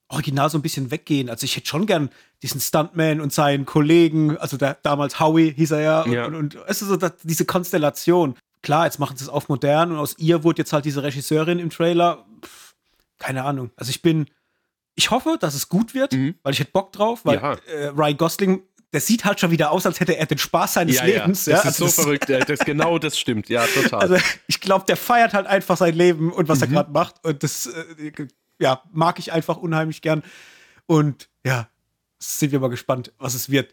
[0.09, 1.29] Original so ein bisschen weggehen.
[1.29, 2.09] Also ich hätte schon gern
[2.43, 6.25] diesen Stuntman und seinen Kollegen, also der damals Howie hieß er ja, Ja.
[6.27, 8.37] und, und es ist so dass, diese Konstellation.
[8.63, 11.59] Klar, jetzt machen sie es auf modern und aus ihr wurde jetzt halt diese Regisseurin
[11.59, 12.25] im Trailer.
[12.43, 12.75] Pff,
[13.19, 13.71] keine Ahnung.
[13.77, 14.27] Also ich bin,
[14.99, 16.35] ich hoffe, dass es gut wird, Mhm.
[16.43, 17.53] weil ich hätte Bock drauf, weil Ja.
[17.73, 21.01] äh, Ryan Gosling, der sieht halt schon wieder aus, als hätte er den Spaß seines
[21.03, 21.45] Lebens.
[21.45, 21.59] Das ja.
[21.61, 22.29] ist Also so verrückt.
[22.29, 23.49] Das, genau das stimmt.
[23.49, 24.01] Ja, total.
[24.01, 24.17] also
[24.49, 26.49] ich glaube, der feiert halt einfach sein Leben und Mhm.
[26.49, 27.15] was er gerade macht.
[27.25, 28.27] Und das äh,
[28.59, 30.23] ja, mag ich einfach unheimlich gern.
[30.87, 31.69] Und ja,
[32.19, 33.73] sind wir mal gespannt, was es wird.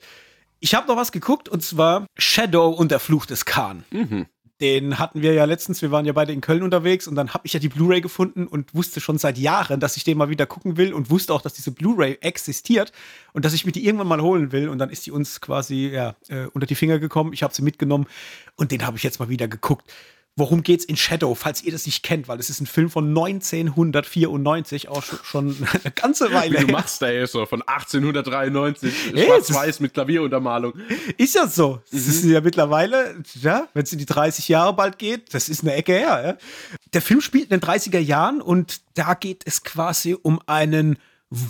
[0.59, 3.83] Ich habe noch was geguckt und zwar Shadow und der Fluch des Khan.
[3.89, 4.27] mhm.
[4.61, 7.45] Den hatten wir ja letztens, wir waren ja beide in Köln unterwegs und dann habe
[7.45, 10.45] ich ja die Blu-ray gefunden und wusste schon seit Jahren, dass ich den mal wieder
[10.45, 12.93] gucken will und wusste auch, dass diese Blu-ray existiert
[13.33, 15.89] und dass ich mir die irgendwann mal holen will und dann ist die uns quasi
[15.93, 17.33] ja, äh, unter die Finger gekommen.
[17.33, 18.07] Ich habe sie mitgenommen
[18.55, 19.91] und den habe ich jetzt mal wieder geguckt.
[20.37, 23.07] Worum geht's in Shadow, falls ihr das nicht kennt, weil es ist ein Film von
[23.07, 29.25] 1994, auch schon, eine ganze Weile Wie du machst da eh so von 1893, Ey,
[29.25, 30.73] schwarz-weiß mit Klavieruntermalung.
[31.15, 31.81] Ist ja so.
[31.89, 35.63] Das ist ja mittlerweile, ja, wenn es in die 30 Jahre bald geht, das ist
[35.63, 36.21] eine Ecke her.
[36.25, 36.37] Ja?
[36.93, 40.97] Der Film spielt in den 30er Jahren und da geht es quasi um einen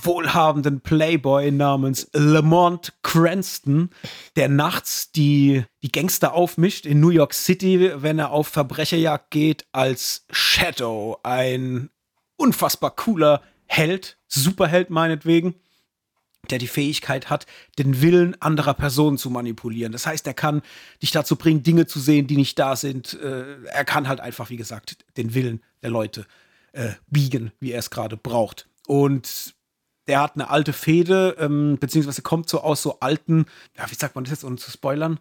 [0.04, 3.90] wohlhabenden Playboy namens Lamont Cranston,
[4.36, 9.66] der nachts die, die Gangster aufmischt in New York City, wenn er auf Verbrecherjagd geht,
[9.72, 11.90] als Shadow, ein
[12.38, 15.56] unfassbar cooler Held, Superheld meinetwegen
[16.52, 17.46] der die Fähigkeit hat,
[17.78, 19.92] den Willen anderer Personen zu manipulieren.
[19.92, 20.62] Das heißt, er kann
[21.02, 23.20] dich dazu bringen, Dinge zu sehen, die nicht da sind.
[23.20, 26.26] Äh, er kann halt einfach, wie gesagt, den Willen der Leute
[26.74, 28.68] äh, biegen, wie er es gerade braucht.
[28.88, 29.55] Und
[30.08, 33.46] der hat eine alte Fehde, ähm, beziehungsweise kommt so aus so alten,
[33.78, 35.20] ja, wie sagt man das jetzt, ohne zu spoilern?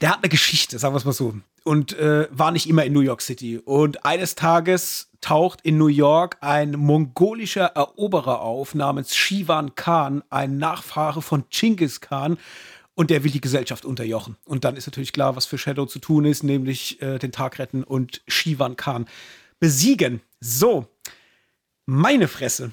[0.00, 1.34] Der hat eine Geschichte, sagen wir es mal so.
[1.64, 3.58] Und äh, war nicht immer in New York City.
[3.58, 10.58] Und eines Tages taucht in New York ein mongolischer Eroberer auf namens Shivan Khan, ein
[10.58, 12.38] Nachfahre von Genghis Khan.
[12.94, 14.36] Und der will die Gesellschaft unterjochen.
[14.44, 17.58] Und dann ist natürlich klar, was für Shadow zu tun ist, nämlich äh, den Tag
[17.58, 19.06] retten und Shivan Khan
[19.60, 20.20] besiegen.
[20.40, 20.86] So,
[21.86, 22.72] meine Fresse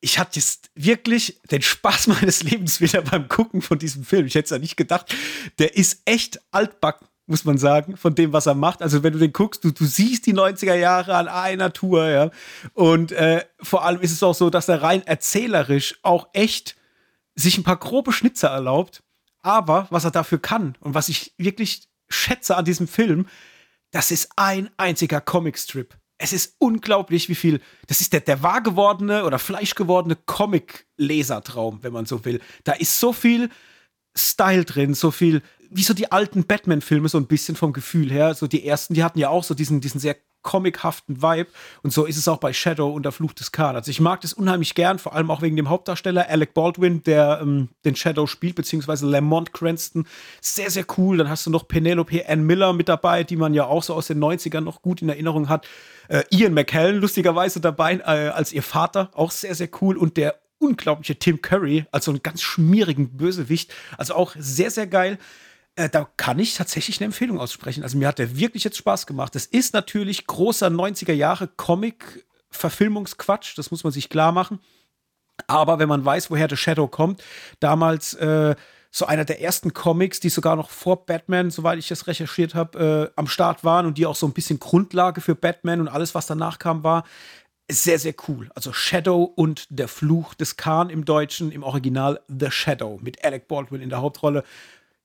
[0.00, 4.26] ich hatte jetzt wirklich den Spaß meines Lebens wieder beim Gucken von diesem Film.
[4.26, 5.14] Ich hätte es ja nicht gedacht.
[5.58, 8.82] Der ist echt altback, muss man sagen, von dem, was er macht.
[8.82, 12.30] Also, wenn du den guckst, du, du siehst die 90er Jahre an einer Tour, ja.
[12.74, 16.76] Und äh, vor allem ist es auch so, dass er rein erzählerisch auch echt
[17.34, 19.02] sich ein paar grobe Schnitzer erlaubt.
[19.40, 23.26] Aber was er dafür kann und was ich wirklich schätze an diesem Film,
[23.90, 25.96] das ist ein einziger Comicstrip.
[26.18, 27.60] Es ist unglaublich, wie viel.
[27.86, 32.40] Das ist der, der wahr gewordene oder fleischgewordene Comic-Lesertraum, wenn man so will.
[32.64, 33.50] Da ist so viel
[34.16, 38.34] Style drin, so viel, wie so die alten Batman-Filme, so ein bisschen vom Gefühl her.
[38.34, 41.48] So die ersten, die hatten ja auch so diesen, diesen sehr comichaften Vibe.
[41.82, 43.76] Und so ist es auch bei Shadow und der Fluch des Khan.
[43.76, 47.40] Also ich mag das unheimlich gern, vor allem auch wegen dem Hauptdarsteller Alec Baldwin, der
[47.42, 50.06] ähm, den Shadow spielt, beziehungsweise Lamont Cranston.
[50.40, 51.18] Sehr, sehr cool.
[51.18, 54.06] Dann hast du noch Penelope Ann Miller mit dabei, die man ja auch so aus
[54.06, 55.66] den 90ern noch gut in Erinnerung hat.
[56.08, 59.96] Äh, Ian McKellen lustigerweise dabei äh, als ihr Vater, auch sehr, sehr cool.
[59.96, 63.72] Und der unglaubliche Tim Curry, also einen ganz schmierigen Bösewicht.
[63.96, 65.18] Also auch sehr, sehr geil.
[65.78, 67.84] Äh, da kann ich tatsächlich eine Empfehlung aussprechen.
[67.84, 69.36] Also mir hat der wirklich jetzt Spaß gemacht.
[69.36, 74.58] Das ist natürlich großer 90er Jahre Comic-Verfilmungsquatsch, das muss man sich klar machen.
[75.46, 77.22] Aber wenn man weiß, woher The Shadow kommt,
[77.60, 78.56] damals äh,
[78.90, 83.12] so einer der ersten Comics, die sogar noch vor Batman, soweit ich das recherchiert habe,
[83.14, 86.12] äh, am Start waren und die auch so ein bisschen Grundlage für Batman und alles,
[86.12, 87.04] was danach kam, war.
[87.70, 88.50] Sehr, sehr cool.
[88.56, 93.46] Also Shadow und der Fluch des Khan im Deutschen, im Original The Shadow mit Alec
[93.46, 94.42] Baldwin in der Hauptrolle.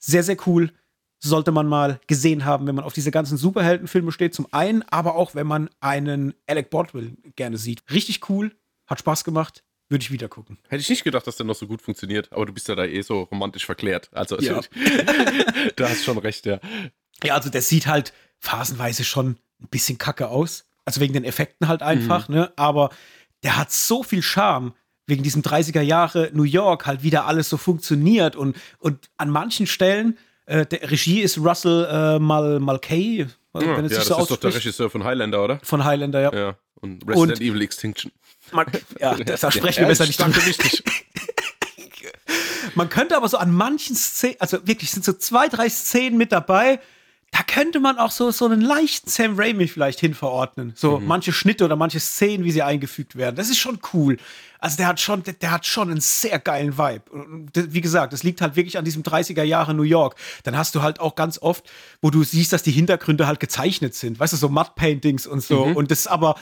[0.05, 0.71] Sehr, sehr cool.
[1.19, 4.33] Sollte man mal gesehen haben, wenn man auf diese ganzen Superheldenfilme steht.
[4.35, 7.81] Zum einen, aber auch, wenn man einen Alec Baldwin gerne sieht.
[7.89, 8.53] Richtig cool,
[8.87, 10.57] hat Spaß gemacht, würde ich wieder gucken.
[10.67, 12.83] Hätte ich nicht gedacht, dass der noch so gut funktioniert, aber du bist ja da
[12.83, 14.09] eh so romantisch verklärt.
[14.11, 14.59] Also, Ja.
[15.75, 16.59] du hast schon recht, ja.
[17.23, 20.65] Ja, also der sieht halt phasenweise schon ein bisschen kacke aus.
[20.83, 22.51] Also wegen den Effekten halt einfach, ne?
[22.57, 22.89] Aber
[23.43, 24.73] der hat so viel Charme.
[25.07, 29.67] Wegen diesem 30er Jahre New York halt wieder alles so funktioniert und, und an manchen
[29.67, 34.15] Stellen, äh, der Regie ist Russell äh, Mal Malkay, wenn ja, es ja, sich so
[34.15, 35.59] das ist doch der Regisseur von Highlander, oder?
[35.63, 36.33] Von Highlander, ja.
[36.33, 38.11] Ja, und Resident und Evil Extinction.
[38.51, 38.65] Man,
[38.99, 40.39] ja, da, da sprechen wir besser nicht drüber.
[42.75, 46.31] Man könnte aber so an manchen Szenen, also wirklich sind so zwei, drei Szenen mit
[46.31, 46.79] dabei,
[47.33, 50.73] da könnte man auch so, so einen leichten Sam Raimi vielleicht hinverordnen.
[50.75, 51.07] So mhm.
[51.07, 53.35] manche Schnitte oder manche Szenen, wie sie eingefügt werden.
[53.35, 54.17] Das ist schon cool.
[54.59, 57.01] Also der hat schon, der, der hat schon einen sehr geilen Vibe.
[57.09, 60.15] Und wie gesagt, das liegt halt wirklich an diesem 30er Jahre New York.
[60.43, 61.67] Dann hast du halt auch ganz oft,
[62.03, 64.19] wo du siehst, dass die Hintergründe halt gezeichnet sind.
[64.19, 65.65] Weißt du, so Mud Paintings und so.
[65.65, 65.75] Mhm.
[65.75, 66.35] Und das aber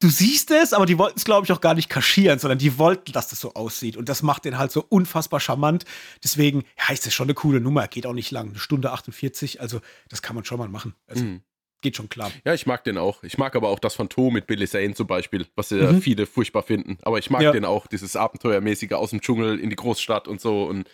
[0.00, 2.78] du siehst es, aber die wollten es, glaube ich, auch gar nicht kaschieren, sondern die
[2.78, 3.96] wollten, dass das so aussieht.
[3.96, 5.84] Und das macht den halt so unfassbar charmant.
[6.22, 7.88] Deswegen, ja, ist das schon eine coole Nummer.
[7.88, 8.50] Geht auch nicht lang.
[8.50, 9.60] Eine Stunde 48.
[9.60, 10.94] Also, das kann man schon mal machen.
[11.06, 11.40] Also, mhm.
[11.80, 12.30] geht schon klar.
[12.44, 13.22] Ja, ich mag den auch.
[13.22, 16.02] Ich mag aber auch das Phantom mit Billy Zane zum Beispiel, was ja mhm.
[16.02, 16.98] viele furchtbar finden.
[17.02, 17.52] Aber ich mag ja.
[17.52, 20.64] den auch, dieses Abenteuermäßige aus dem Dschungel in die Großstadt und so.
[20.64, 20.88] Und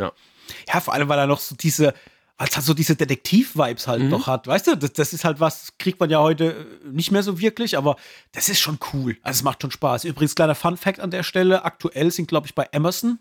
[0.00, 0.12] ja.
[0.66, 1.94] Ja, vor allem, weil er noch so diese,
[2.38, 4.08] als halt so diese Detektiv-Vibes halt mhm.
[4.08, 4.46] noch hat.
[4.46, 6.52] Weißt du, das, das, ist halt was, kriegt man ja heute
[6.84, 7.96] äh, nicht mehr so wirklich, aber
[8.32, 9.18] das ist schon cool.
[9.22, 10.04] Also es macht schon Spaß.
[10.04, 13.18] Übrigens, kleiner Fun-Fact an der Stelle: aktuell sind, glaube ich, bei Amazon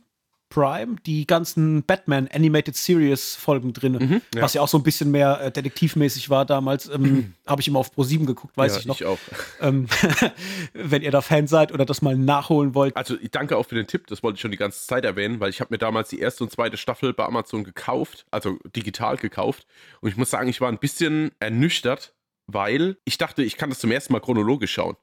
[0.50, 4.42] Prime die ganzen Batman Animated Series Folgen drin, mhm, ja.
[4.42, 6.88] was ja auch so ein bisschen mehr äh, detektivmäßig war damals.
[6.88, 7.34] Ähm, mhm.
[7.46, 8.96] Habe ich immer auf Pro 7 geguckt, weiß ja, ich noch.
[8.96, 9.18] Ich auch.
[9.62, 9.88] Ähm,
[10.74, 12.96] wenn ihr da Fan seid oder das mal nachholen wollt.
[12.96, 15.40] Also ich danke auch für den Tipp, das wollte ich schon die ganze Zeit erwähnen,
[15.40, 19.18] weil ich habe mir damals die erste und zweite Staffel bei Amazon gekauft, also digital
[19.18, 19.66] gekauft.
[20.02, 22.14] Und ich muss sagen, ich war ein bisschen ernüchtert,
[22.48, 24.96] weil ich dachte, ich kann das zum ersten Mal chronologisch schauen.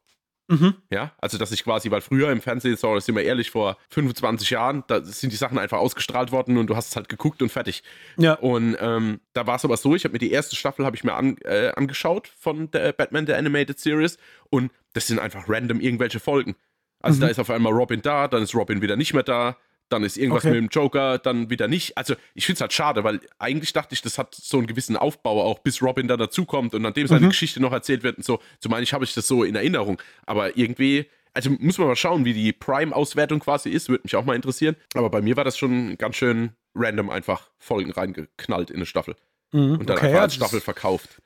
[0.48, 0.74] Mhm.
[0.90, 4.50] Ja, also dass ich quasi, weil früher im Fernsehen, so, sind wir ehrlich, vor 25
[4.50, 7.50] Jahren, da sind die Sachen einfach ausgestrahlt worden und du hast es halt geguckt und
[7.50, 7.82] fertig.
[8.18, 8.34] Ja.
[8.34, 11.04] Und ähm, da war es aber so, ich habe mir die erste Staffel habe ich
[11.04, 14.18] mir an, äh, angeschaut von der Batman der Animated Series
[14.50, 16.56] und das sind einfach random irgendwelche Folgen.
[17.00, 17.20] Also mhm.
[17.22, 19.56] da ist auf einmal Robin da, dann ist Robin wieder nicht mehr da,
[19.94, 20.54] dann ist irgendwas okay.
[20.54, 21.96] mit dem Joker, dann wieder nicht.
[21.96, 24.96] Also ich finde es halt schade, weil eigentlich dachte ich, das hat so einen gewissen
[24.96, 27.30] Aufbau auch, bis Robin da dazukommt und an dem seine mhm.
[27.30, 28.40] Geschichte noch erzählt wird und so.
[28.60, 30.00] Zumal ich habe ich das so in Erinnerung.
[30.26, 34.24] Aber irgendwie, also muss man mal schauen, wie die Prime-Auswertung quasi ist, würde mich auch
[34.24, 34.76] mal interessieren.
[34.94, 39.16] Aber bei mir war das schon ganz schön random einfach Folgen reingeknallt in eine Staffel.
[39.52, 39.78] Mhm.
[39.78, 41.22] Und dann okay, einfach als Staffel verkauft.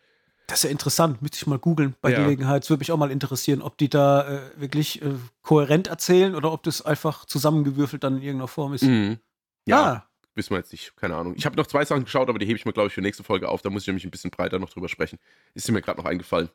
[0.49, 2.23] Das ist ja interessant, müsste ich mal googeln bei ja.
[2.23, 2.65] Gelegenheit.
[2.65, 5.11] Es würde mich auch mal interessieren, ob die da äh, wirklich äh,
[5.43, 8.83] kohärent erzählen oder ob das einfach zusammengewürfelt dann in irgendeiner Form ist.
[8.83, 9.19] Mhm.
[9.67, 10.09] Ja, ah.
[10.35, 11.35] wissen wir jetzt nicht, keine Ahnung.
[11.37, 13.25] Ich habe noch zwei Sachen geschaut, aber die hebe ich mir, glaube ich, für nächste
[13.25, 13.61] Folge auf.
[13.61, 15.19] Da muss ich nämlich ein bisschen breiter noch drüber sprechen.
[15.53, 16.49] Ist mir gerade noch eingefallen.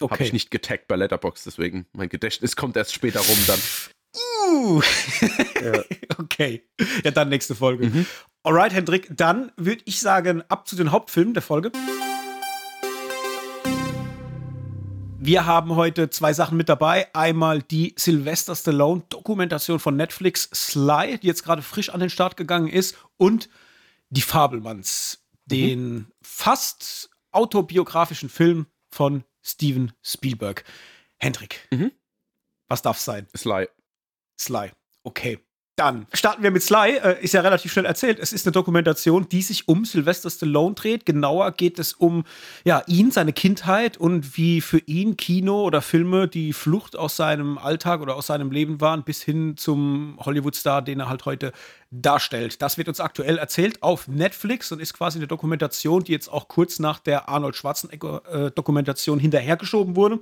[0.00, 0.12] Okay.
[0.12, 3.58] Habe ich nicht getaggt bei Letterbox, deswegen mein Gedächtnis kommt erst später rum dann.
[4.52, 4.82] Uh.
[5.64, 5.82] ja.
[6.18, 6.62] Okay.
[7.02, 7.86] Ja, dann nächste Folge.
[7.86, 8.06] Mhm.
[8.42, 11.72] Alright, Hendrik, dann würde ich sagen, ab zu den Hauptfilmen der Folge.
[15.22, 17.14] Wir haben heute zwei Sachen mit dabei.
[17.14, 22.38] Einmal die Sylvester Stallone Dokumentation von Netflix Sly, die jetzt gerade frisch an den Start
[22.38, 23.50] gegangen ist, und
[24.08, 26.06] die Fabelmanns, den mhm.
[26.22, 30.64] fast autobiografischen Film von Steven Spielberg.
[31.18, 31.92] Hendrik, mhm.
[32.66, 33.26] was darf sein?
[33.36, 33.68] Sly.
[34.40, 34.70] Sly.
[35.02, 35.38] Okay.
[35.80, 36.98] Dann starten wir mit Sly.
[36.98, 38.18] Äh, ist ja relativ schnell erzählt.
[38.18, 41.06] Es ist eine Dokumentation, die sich um Sylvester Stallone dreht.
[41.06, 42.24] Genauer geht es um
[42.64, 47.56] ja, ihn, seine Kindheit und wie für ihn Kino oder Filme die Flucht aus seinem
[47.56, 51.50] Alltag oder aus seinem Leben waren, bis hin zum Hollywood-Star, den er halt heute
[51.90, 52.60] darstellt.
[52.60, 56.48] Das wird uns aktuell erzählt auf Netflix und ist quasi eine Dokumentation, die jetzt auch
[56.48, 60.20] kurz nach der Arnold Schwarzenegger-Dokumentation äh, hinterhergeschoben wurde.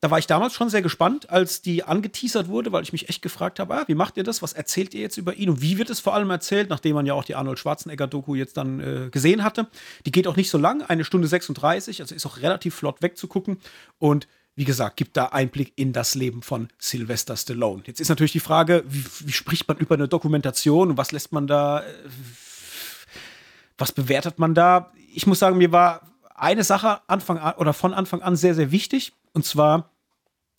[0.00, 3.20] Da war ich damals schon sehr gespannt, als die angeteasert wurde, weil ich mich echt
[3.20, 4.40] gefragt habe, ah, wie macht ihr das?
[4.40, 5.50] Was erzählt ihr jetzt über ihn?
[5.50, 8.56] Und wie wird es vor allem erzählt, nachdem man ja auch die Arnold Schwarzenegger-Doku jetzt
[8.56, 9.68] dann äh, gesehen hatte?
[10.06, 13.58] Die geht auch nicht so lang, eine Stunde 36, also ist auch relativ flott wegzugucken.
[13.98, 17.82] Und wie gesagt, gibt da Einblick in das Leben von Sylvester Stallone.
[17.86, 21.32] Jetzt ist natürlich die Frage, wie, wie spricht man über eine Dokumentation und was lässt
[21.32, 21.84] man da, äh,
[23.76, 24.92] was bewertet man da?
[25.14, 26.02] Ich muss sagen, mir war
[26.34, 29.12] eine Sache Anfang an, oder von Anfang an sehr, sehr wichtig.
[29.32, 29.90] Und zwar,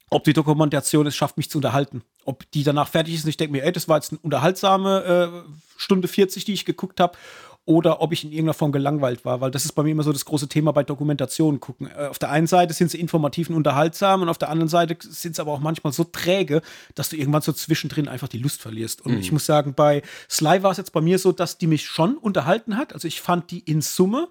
[0.10, 2.04] ob die Dokumentation es schafft, mich zu unterhalten.
[2.26, 5.44] Ob die danach fertig ist und ich denke mir, ey, das war jetzt eine unterhaltsame
[5.48, 7.18] äh, Stunde 40, die ich geguckt habe.
[7.64, 10.12] Oder ob ich in irgendeiner Form gelangweilt war, weil das ist bei mir immer so
[10.12, 11.88] das große Thema bei Dokumentationen gucken.
[11.88, 14.98] Äh, auf der einen Seite sind sie informativ und unterhaltsam und auf der anderen Seite
[15.00, 16.64] sind sie aber auch manchmal so träge,
[16.96, 19.02] dass du irgendwann so zwischendrin einfach die Lust verlierst.
[19.02, 19.20] Und mhm.
[19.20, 22.18] ich muss sagen, bei Sly war es jetzt bei mir so, dass die mich schon
[22.18, 22.94] unterhalten hat.
[22.94, 24.28] Also ich fand die in Summe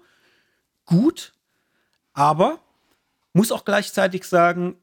[0.85, 1.33] gut,
[2.13, 2.59] aber
[3.33, 4.75] muss auch gleichzeitig sagen,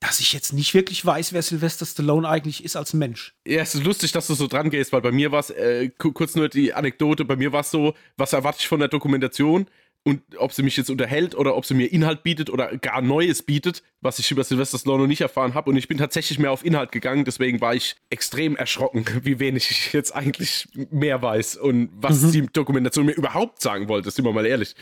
[0.00, 3.34] dass ich jetzt nicht wirklich weiß, wer Sylvester Stallone eigentlich ist als Mensch.
[3.46, 5.88] Ja, es ist lustig, dass du so dran gehst, weil bei mir war es, äh,
[5.88, 9.66] kurz nur die Anekdote, bei mir war es so, was erwarte ich von der Dokumentation?
[10.06, 13.42] und ob sie mich jetzt unterhält oder ob sie mir Inhalt bietet oder gar Neues
[13.42, 15.68] bietet, was ich über Sylvester Stallone noch nicht erfahren habe.
[15.68, 19.68] Und ich bin tatsächlich mehr auf Inhalt gegangen, deswegen war ich extrem erschrocken, wie wenig
[19.68, 22.30] ich jetzt eigentlich mehr weiß und was mhm.
[22.30, 24.76] die Dokumentation mir überhaupt sagen wollte, sind wir mal ehrlich.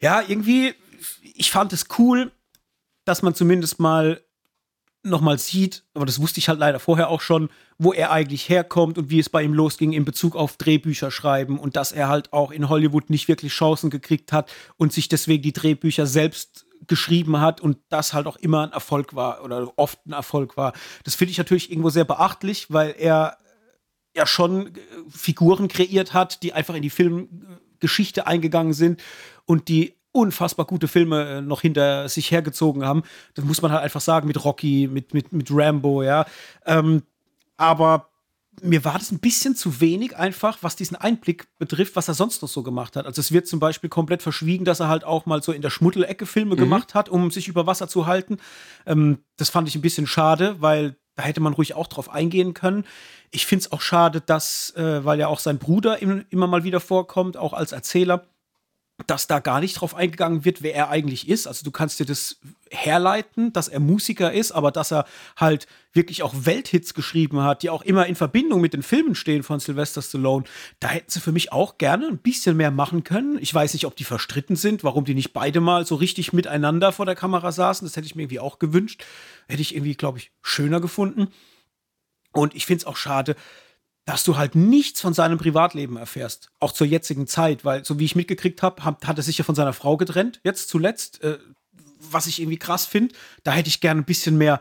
[0.00, 0.74] Ja, irgendwie,
[1.22, 2.32] ich fand es cool,
[3.04, 4.22] dass man zumindest mal
[5.04, 8.96] nochmal sieht, aber das wusste ich halt leider vorher auch schon, wo er eigentlich herkommt
[8.96, 12.32] und wie es bei ihm losging in Bezug auf Drehbücher schreiben und dass er halt
[12.32, 17.40] auch in Hollywood nicht wirklich Chancen gekriegt hat und sich deswegen die Drehbücher selbst geschrieben
[17.40, 20.72] hat und das halt auch immer ein Erfolg war oder oft ein Erfolg war.
[21.04, 23.36] Das finde ich natürlich irgendwo sehr beachtlich, weil er
[24.16, 29.02] ja schon äh, Figuren kreiert hat, die einfach in die Filmgeschichte eingegangen sind
[29.44, 33.02] und die unfassbar gute Filme äh, noch hinter sich hergezogen haben.
[33.34, 36.24] Das muss man halt einfach sagen, mit Rocky, mit, mit, mit Rambo, ja.
[36.64, 37.02] Ähm,
[37.56, 38.08] aber
[38.62, 42.40] mir war das ein bisschen zu wenig einfach, was diesen Einblick betrifft, was er sonst
[42.42, 43.06] noch so gemacht hat.
[43.06, 45.70] Also es wird zum Beispiel komplett verschwiegen, dass er halt auch mal so in der
[45.70, 46.60] Schmuddelecke Filme mhm.
[46.60, 48.38] gemacht hat, um sich über Wasser zu halten.
[48.86, 52.54] Ähm, das fand ich ein bisschen schade, weil da hätte man ruhig auch drauf eingehen
[52.54, 52.84] können.
[53.30, 56.64] Ich finde es auch schade, dass, äh, weil ja auch sein Bruder im, immer mal
[56.64, 58.26] wieder vorkommt, auch als Erzähler,
[59.08, 61.48] dass da gar nicht drauf eingegangen wird, wer er eigentlich ist.
[61.48, 62.38] Also du kannst dir das
[62.70, 65.04] herleiten, dass er Musiker ist, aber dass er
[65.36, 69.42] halt wirklich auch Welthits geschrieben hat, die auch immer in Verbindung mit den Filmen stehen
[69.42, 70.44] von Sylvester Stallone.
[70.78, 73.36] Da hätten sie für mich auch gerne ein bisschen mehr machen können.
[73.40, 76.92] Ich weiß nicht, ob die verstritten sind, warum die nicht beide mal so richtig miteinander
[76.92, 77.86] vor der Kamera saßen.
[77.86, 79.04] Das hätte ich mir irgendwie auch gewünscht.
[79.48, 81.28] Hätte ich irgendwie, glaube ich, schöner gefunden.
[82.32, 83.34] Und ich finde es auch schade,
[84.04, 88.04] dass du halt nichts von seinem Privatleben erfährst, auch zur jetzigen Zeit, weil so wie
[88.04, 91.38] ich mitgekriegt habe, hat, hat er sich ja von seiner Frau getrennt, jetzt zuletzt, äh,
[92.10, 93.14] was ich irgendwie krass finde.
[93.44, 94.60] Da hätte ich gerne ein bisschen mehr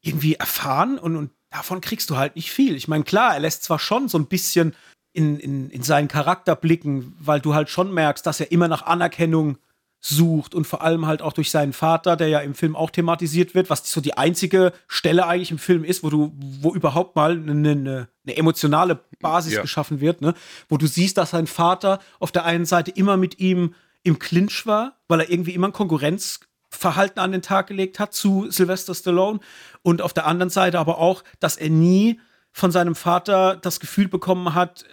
[0.00, 2.74] irgendwie erfahren und, und davon kriegst du halt nicht viel.
[2.74, 4.74] Ich meine, klar, er lässt zwar schon so ein bisschen
[5.12, 8.82] in, in, in seinen Charakter blicken, weil du halt schon merkst, dass er immer nach
[8.82, 9.58] Anerkennung
[10.04, 13.54] sucht und vor allem halt auch durch seinen Vater, der ja im Film auch thematisiert
[13.54, 17.32] wird, was so die einzige Stelle eigentlich im Film ist, wo du, wo überhaupt mal
[17.32, 19.62] eine, eine, eine emotionale Basis ja.
[19.62, 20.34] geschaffen wird, ne?
[20.68, 24.66] wo du siehst, dass sein Vater auf der einen Seite immer mit ihm im Clinch
[24.66, 29.38] war, weil er irgendwie immer ein Konkurrenzverhalten an den Tag gelegt hat zu Sylvester Stallone
[29.82, 32.18] und auf der anderen Seite aber auch, dass er nie
[32.50, 34.84] von seinem Vater das Gefühl bekommen hat,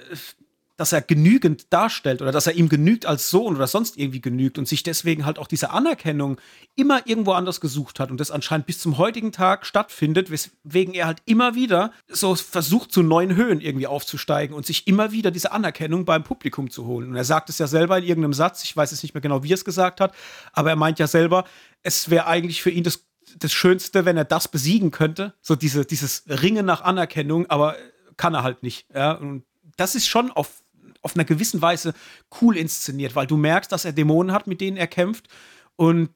[0.79, 4.57] dass er genügend darstellt oder dass er ihm genügt als Sohn oder sonst irgendwie genügt
[4.57, 6.39] und sich deswegen halt auch diese Anerkennung
[6.77, 11.07] immer irgendwo anders gesucht hat und das anscheinend bis zum heutigen Tag stattfindet, weswegen er
[11.07, 15.51] halt immer wieder so versucht, zu neuen Höhen irgendwie aufzusteigen und sich immer wieder diese
[15.51, 17.09] Anerkennung beim Publikum zu holen.
[17.09, 19.43] Und er sagt es ja selber in irgendeinem Satz, ich weiß jetzt nicht mehr genau,
[19.43, 20.15] wie er es gesagt hat,
[20.53, 21.43] aber er meint ja selber,
[21.83, 23.03] es wäre eigentlich für ihn das,
[23.37, 27.75] das Schönste, wenn er das besiegen könnte, so diese, dieses Ringen nach Anerkennung, aber
[28.15, 28.85] kann er halt nicht.
[28.93, 29.11] Ja?
[29.11, 29.43] Und
[29.75, 30.61] das ist schon auf
[31.01, 31.93] auf einer gewissen Weise
[32.41, 35.27] cool inszeniert, weil du merkst, dass er Dämonen hat, mit denen er kämpft
[35.75, 36.11] und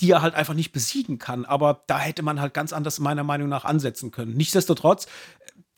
[0.00, 1.44] die er halt einfach nicht besiegen kann.
[1.44, 4.36] Aber da hätte man halt ganz anders meiner Meinung nach ansetzen können.
[4.36, 5.06] Nichtsdestotrotz,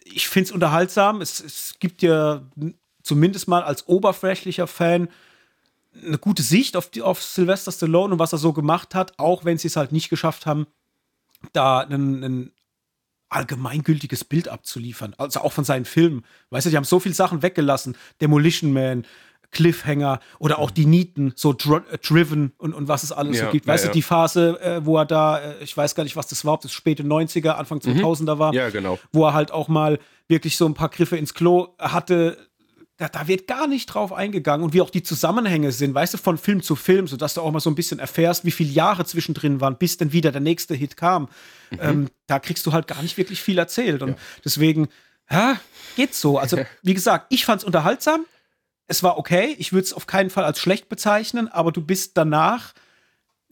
[0.05, 1.20] ich finde es unterhaltsam.
[1.20, 2.42] Es, gibt ja
[3.03, 5.09] zumindest mal als oberflächlicher Fan
[6.05, 9.44] eine gute Sicht auf, die, auf Sylvester Stallone und was er so gemacht hat, auch
[9.44, 10.66] wenn sie es halt nicht geschafft haben,
[11.53, 12.53] da einen, einen
[13.28, 15.14] allgemeingültiges Bild abzuliefern.
[15.18, 16.24] Also auch von seinen Filmen.
[16.50, 17.96] Weißt du, die haben so viele Sachen weggelassen.
[18.20, 19.04] Demolition Man,
[19.50, 23.46] Cliffhanger oder auch die Nieten, so dr äh, Driven und, und was es alles ja,
[23.46, 23.66] so gibt.
[23.66, 26.26] Weißt ja, du, die Phase, äh, wo er da, äh, ich weiß gar nicht, was
[26.28, 28.38] das war, ob das späte 90er, Anfang 2000er mhm.
[28.38, 28.54] war.
[28.54, 28.98] Ja, genau.
[29.12, 32.36] Wo er halt auch mal wirklich so ein paar Griffe ins Klo hatte,
[32.98, 36.18] da, da, wird gar nicht drauf eingegangen und wie auch die Zusammenhänge sind, weißt du,
[36.18, 39.04] von Film zu Film, sodass du auch mal so ein bisschen erfährst, wie viele Jahre
[39.04, 41.28] zwischendrin waren, bis dann wieder der nächste Hit kam.
[41.70, 41.78] Mhm.
[41.80, 44.02] Ähm, da kriegst du halt gar nicht wirklich viel erzählt.
[44.02, 44.16] Und ja.
[44.44, 44.88] deswegen,
[45.30, 45.61] ja,
[45.94, 46.38] geht's so.
[46.38, 48.26] Also, wie gesagt, ich fand's unterhaltsam.
[48.88, 49.54] Es war okay.
[49.58, 52.74] Ich würde es auf keinen Fall als schlecht bezeichnen, aber du bist danach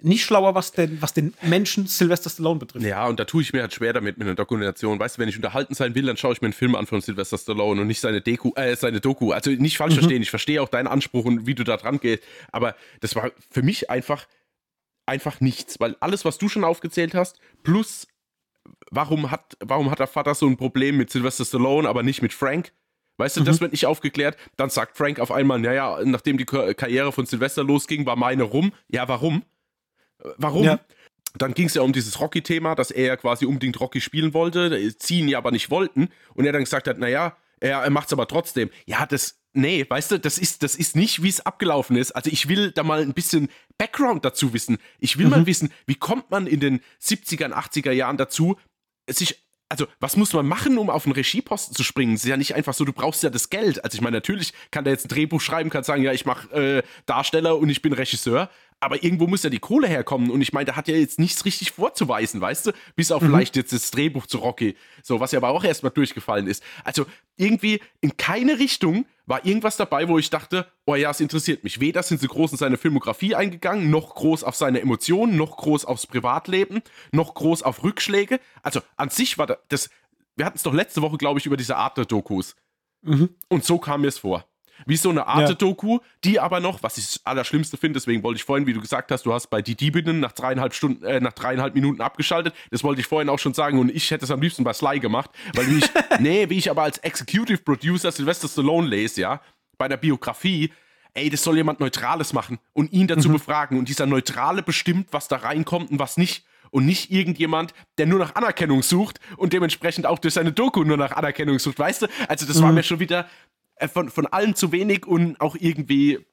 [0.03, 2.85] nicht schlauer, was den, was den Menschen Sylvester Stallone betrifft.
[2.85, 4.99] Ja, und da tue ich mir halt schwer damit mit einer Dokumentation.
[4.99, 7.01] Weißt du, wenn ich unterhalten sein will, dann schaue ich mir einen Film an von
[7.01, 9.33] Sylvester Stallone und nicht seine, Deku, äh, seine Doku.
[9.33, 9.99] Also nicht falsch mhm.
[10.01, 13.31] verstehen, ich verstehe auch deinen Anspruch und wie du da dran gehst, aber das war
[13.51, 14.27] für mich einfach,
[15.07, 18.07] einfach nichts, weil alles, was du schon aufgezählt hast, plus
[18.91, 22.35] warum hat, warum hat der Vater so ein Problem mit Sylvester Stallone, aber nicht mit
[22.35, 22.73] Frank?
[23.19, 23.45] Weißt du, mhm.
[23.47, 24.37] das wird nicht aufgeklärt.
[24.57, 28.73] Dann sagt Frank auf einmal, naja, nachdem die Karriere von Sylvester losging, war meine rum.
[28.89, 29.43] Ja, warum?
[30.37, 30.65] Warum?
[30.65, 30.81] Ja.
[31.35, 34.95] Dann ging es ja um dieses Rocky-Thema, dass er ja quasi unbedingt Rocky spielen wollte,
[34.99, 36.09] sie ihn ja aber nicht wollten.
[36.35, 38.71] Und er dann gesagt hat, naja, er, er macht es aber trotzdem.
[38.87, 42.13] Ja, das, nee, weißt du, das ist, das ist nicht, wie es abgelaufen ist.
[42.13, 43.49] Also ich will da mal ein bisschen
[43.79, 44.79] Background dazu wissen.
[44.99, 45.31] Ich will mhm.
[45.31, 48.57] mal wissen, wie kommt man in den 70er, 80er Jahren dazu,
[49.09, 52.15] sich also, was muss man machen, um auf einen Regieposten zu springen?
[52.15, 53.83] Es ist ja nicht einfach so, du brauchst ja das Geld.
[53.83, 56.49] Also, ich meine, natürlich kann der jetzt ein Drehbuch schreiben, kann sagen, ja, ich mache
[56.53, 58.49] äh, Darsteller und ich bin Regisseur.
[58.81, 60.31] Aber irgendwo muss ja die Kohle herkommen.
[60.31, 62.73] Und ich meine, der hat ja jetzt nichts richtig vorzuweisen, weißt du?
[62.95, 63.27] Bis auf mhm.
[63.27, 64.77] vielleicht jetzt das Drehbuch zu Rocky.
[65.03, 66.63] So, was ja aber auch erstmal durchgefallen ist.
[66.85, 67.07] Also,
[67.37, 71.81] irgendwie in keine Richtung war irgendwas dabei, wo ich dachte, oh ja, es interessiert mich.
[71.81, 75.85] Weder sind sie groß in seine Filmografie eingegangen, noch groß auf seine Emotionen, noch groß
[75.85, 78.41] aufs Privatleben, noch groß auf Rückschläge.
[78.63, 79.91] Also an sich war das,
[80.37, 82.55] wir hatten es doch letzte Woche, glaube ich, über diese Art der Dokus.
[83.03, 83.31] Mhm.
[83.49, 84.47] Und so kam mir es vor.
[84.85, 88.39] Wie so eine Art Doku, die aber noch, was ich das Allerschlimmste finde, deswegen wollte
[88.39, 91.21] ich vorhin, wie du gesagt hast, du hast bei die Diebinnen nach dreieinhalb Stunden, äh,
[91.21, 92.55] nach dreieinhalb Minuten abgeschaltet.
[92.71, 95.01] Das wollte ich vorhin auch schon sagen und ich hätte es am liebsten bei Sly
[95.01, 99.41] gemacht, weil wie ich, nee, wie ich aber als Executive Producer Sylvester Stallone lese, ja,
[99.79, 100.73] bei der Biografie,
[101.15, 103.35] ey, das soll jemand Neutrales machen und ihn dazu mhm.
[103.35, 108.07] befragen und dieser Neutrale bestimmt, was da reinkommt und was nicht und nicht irgendjemand, der
[108.07, 112.03] nur nach Anerkennung sucht und dementsprechend auch durch seine Doku nur nach Anerkennung sucht, weißt
[112.03, 112.07] du?
[112.29, 112.63] Also das mhm.
[112.63, 113.29] war mir schon wieder,
[113.93, 116.25] von, von allem zu wenig und auch irgendwie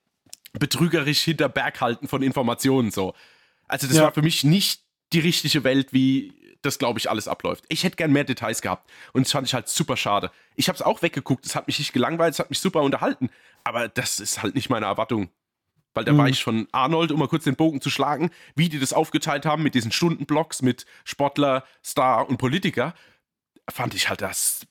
[0.54, 3.14] betrügerisch hinter Berg halten von Informationen so.
[3.68, 4.04] Also das ja.
[4.04, 4.84] war für mich nicht
[5.14, 7.66] die richtige Welt, wie das, glaube ich, alles abläuft.
[7.68, 10.32] Ich hätte gern mehr Details gehabt und das fand ich halt super schade.
[10.56, 13.30] Ich habe es auch weggeguckt, es hat mich nicht gelangweilt, es hat mich super unterhalten,
[13.64, 15.30] aber das ist halt nicht meine Erwartung.
[15.94, 16.18] Weil da mhm.
[16.18, 19.46] war ich von Arnold, um mal kurz den Bogen zu schlagen, wie die das aufgeteilt
[19.46, 22.96] haben mit diesen Stundenblocks mit Sportler, Star und Politiker,
[23.70, 24.66] fand ich halt das,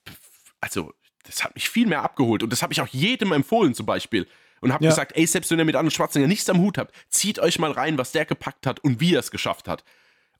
[0.60, 0.92] also
[1.24, 2.42] das hat mich viel mehr abgeholt.
[2.42, 4.26] Und das habe ich auch jedem empfohlen zum Beispiel.
[4.60, 4.90] Und habe ja.
[4.90, 7.72] gesagt, ey, selbst wenn ihr mit Arnold Schwarzenegger nichts am Hut habt, zieht euch mal
[7.72, 9.82] rein, was der gepackt hat und wie er es geschafft hat.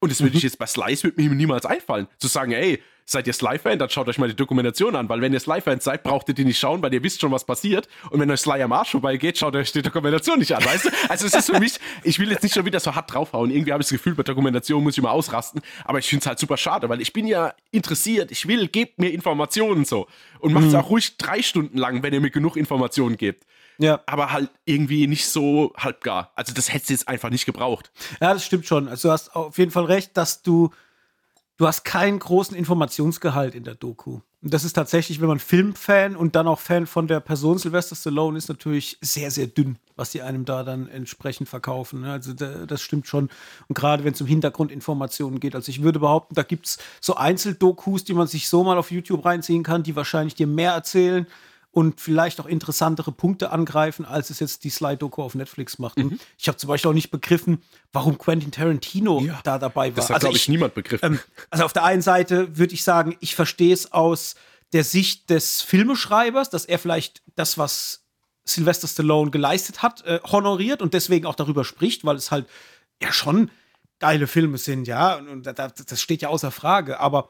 [0.02, 0.38] Und das würde mhm.
[0.38, 2.08] ich jetzt bei Slice würde mir niemals einfallen.
[2.18, 5.32] Zu sagen, ey, seid ihr Sly-Fan, dann schaut euch mal die Dokumentation an, weil wenn
[5.32, 7.88] ihr Sly-Fans seid, braucht ihr die nicht schauen, weil ihr wisst schon, was passiert.
[8.10, 10.88] Und wenn euch Sly am Arsch vorbeigeht, schaut euch die Dokumentation nicht an, weißt du?
[11.08, 13.52] Also es ist für mich, ich will jetzt nicht schon wieder so hart draufhauen.
[13.52, 15.62] Irgendwie habe ich das Gefühl, bei Dokumentation muss ich mal ausrasten.
[15.84, 18.32] Aber ich finde es halt super schade, weil ich bin ja interessiert.
[18.32, 20.08] Ich will, gebt mir Informationen so.
[20.40, 20.80] Und macht es mhm.
[20.80, 23.44] auch ruhig drei Stunden lang, wenn ihr mir genug Informationen gebt.
[23.78, 24.00] Ja.
[24.06, 26.32] Aber halt irgendwie nicht so halbgar.
[26.34, 27.90] Also das hättest du jetzt einfach nicht gebraucht.
[28.20, 28.88] Ja, das stimmt schon.
[28.88, 30.70] Also du hast auf jeden Fall recht, dass du,
[31.56, 34.20] du hast keinen großen Informationsgehalt in der Doku.
[34.42, 37.94] Und das ist tatsächlich, wenn man Filmfan und dann auch Fan von der Person Sylvester
[37.94, 42.00] Stallone ist, natürlich sehr, sehr dünn, was die einem da dann entsprechend verkaufen.
[42.00, 42.10] Ne?
[42.10, 43.30] Also das stimmt schon.
[43.68, 45.54] Und gerade wenn es um Hintergrundinformationen geht.
[45.54, 48.90] Also ich würde behaupten, da gibt es so Einzeldokus, die man sich so mal auf
[48.90, 51.28] YouTube reinziehen kann, die wahrscheinlich dir mehr erzählen
[51.72, 55.98] und vielleicht auch interessantere Punkte angreifen, als es jetzt die Slide-Doku auf Netflix macht.
[55.98, 56.20] Mhm.
[56.38, 57.62] Ich habe zum Beispiel auch nicht begriffen,
[57.92, 59.96] warum Quentin Tarantino ja, da dabei war.
[59.96, 61.14] Das hat, also glaube ich, niemand begriffen.
[61.14, 61.20] Ähm,
[61.50, 64.34] also auf der einen Seite würde ich sagen, ich verstehe es aus
[64.74, 68.04] der Sicht des Filmeschreibers, dass er vielleicht das, was
[68.44, 72.46] Sylvester Stallone geleistet hat, äh, honoriert und deswegen auch darüber spricht, weil es halt
[73.02, 73.50] ja schon
[73.98, 77.00] geile Filme sind, ja, und, und das steht ja außer Frage.
[77.00, 77.28] Aber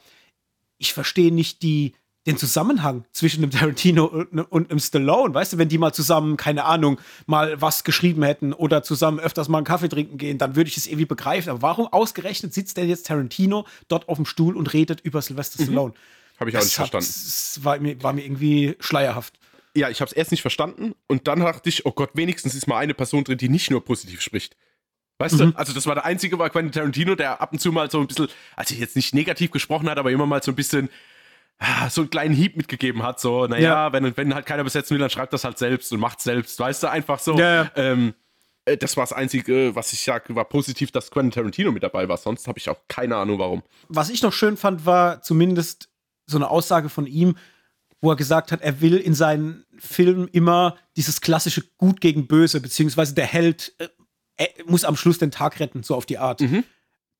[0.78, 1.94] ich verstehe nicht die
[2.26, 6.36] den Zusammenhang zwischen dem Tarantino und, und dem Stallone, weißt du, wenn die mal zusammen,
[6.36, 10.54] keine Ahnung, mal was geschrieben hätten oder zusammen öfters mal einen Kaffee trinken gehen, dann
[10.54, 11.50] würde ich es irgendwie begreifen.
[11.50, 15.60] Aber warum ausgerechnet sitzt denn jetzt Tarantino dort auf dem Stuhl und redet über Sylvester
[15.60, 15.66] mhm.
[15.66, 15.94] Stallone?
[16.38, 17.06] Habe ich auch das nicht verstanden.
[17.06, 19.38] Das war mir, war mir irgendwie schleierhaft.
[19.74, 22.66] Ja, ich habe es erst nicht verstanden und dann dachte ich, oh Gott, wenigstens ist
[22.66, 24.56] mal eine Person drin, die nicht nur positiv spricht.
[25.18, 25.52] Weißt mhm.
[25.52, 28.00] du, also das war der einzige, war Quentin Tarantino, der ab und zu mal so
[28.00, 30.88] ein bisschen, also jetzt nicht negativ gesprochen hat, aber immer mal so ein bisschen
[31.90, 33.92] so einen kleinen Hieb mitgegeben hat, so, naja, ja.
[33.92, 36.82] wenn, wenn halt keiner besetzen will, dann schreibt das halt selbst und macht selbst, weißt
[36.82, 37.38] du, einfach so.
[37.38, 37.70] Ja, ja.
[37.76, 38.14] Ähm,
[38.64, 42.08] äh, das war das Einzige, was ich sage, war positiv, dass Quentin Tarantino mit dabei
[42.08, 42.16] war.
[42.16, 43.62] Sonst habe ich auch keine Ahnung, warum.
[43.88, 45.88] Was ich noch schön fand, war zumindest
[46.26, 47.36] so eine Aussage von ihm,
[48.00, 52.60] wo er gesagt hat, er will in seinen Filmen immer dieses klassische Gut gegen Böse,
[52.60, 53.88] beziehungsweise der Held äh,
[54.66, 56.40] muss am Schluss den Tag retten, so auf die Art.
[56.40, 56.64] Mhm.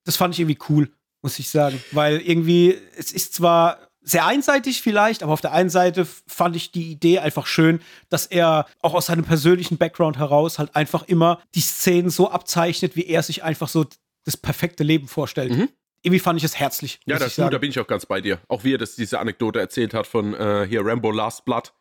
[0.04, 1.82] Das fand ich irgendwie cool, muss ich sagen.
[1.92, 6.72] Weil irgendwie, es ist zwar sehr einseitig vielleicht, aber auf der einen Seite fand ich
[6.72, 11.40] die Idee einfach schön, dass er auch aus seinem persönlichen Background heraus halt einfach immer
[11.54, 13.86] die Szenen so abzeichnet, wie er sich einfach so
[14.24, 15.52] das perfekte Leben vorstellt.
[15.52, 15.68] Mhm.
[16.02, 16.98] Irgendwie fand ich es herzlich.
[17.06, 18.40] Ja, das, du, da bin ich auch ganz bei dir.
[18.48, 21.72] Auch wie er das, diese Anekdote erzählt hat von äh, hier Rambo Last Blood,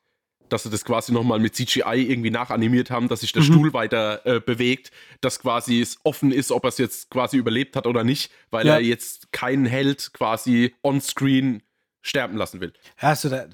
[0.47, 3.47] dass sie das quasi nochmal mit CGI irgendwie nachanimiert haben, dass sich der mhm.
[3.47, 4.91] Stuhl weiter äh, bewegt,
[5.21, 8.67] dass quasi es offen ist, ob er es jetzt quasi überlebt hat oder nicht, weil
[8.67, 8.75] ja.
[8.75, 11.63] er jetzt keinen Held quasi on-screen
[12.01, 12.73] sterben lassen will.
[12.97, 13.49] Also der,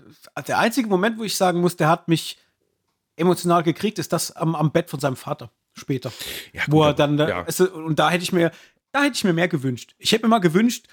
[0.48, 2.38] der einzige Moment, wo ich sagen muss, der hat mich
[3.16, 6.12] emotional gekriegt, ist das am, am Bett von seinem Vater später.
[6.54, 7.44] Ja, wo er dann, ja.
[7.48, 8.52] es, und da hätte ich mir,
[8.92, 9.96] da hätte ich mir mehr gewünscht.
[9.98, 10.88] Ich hätte mir mal gewünscht,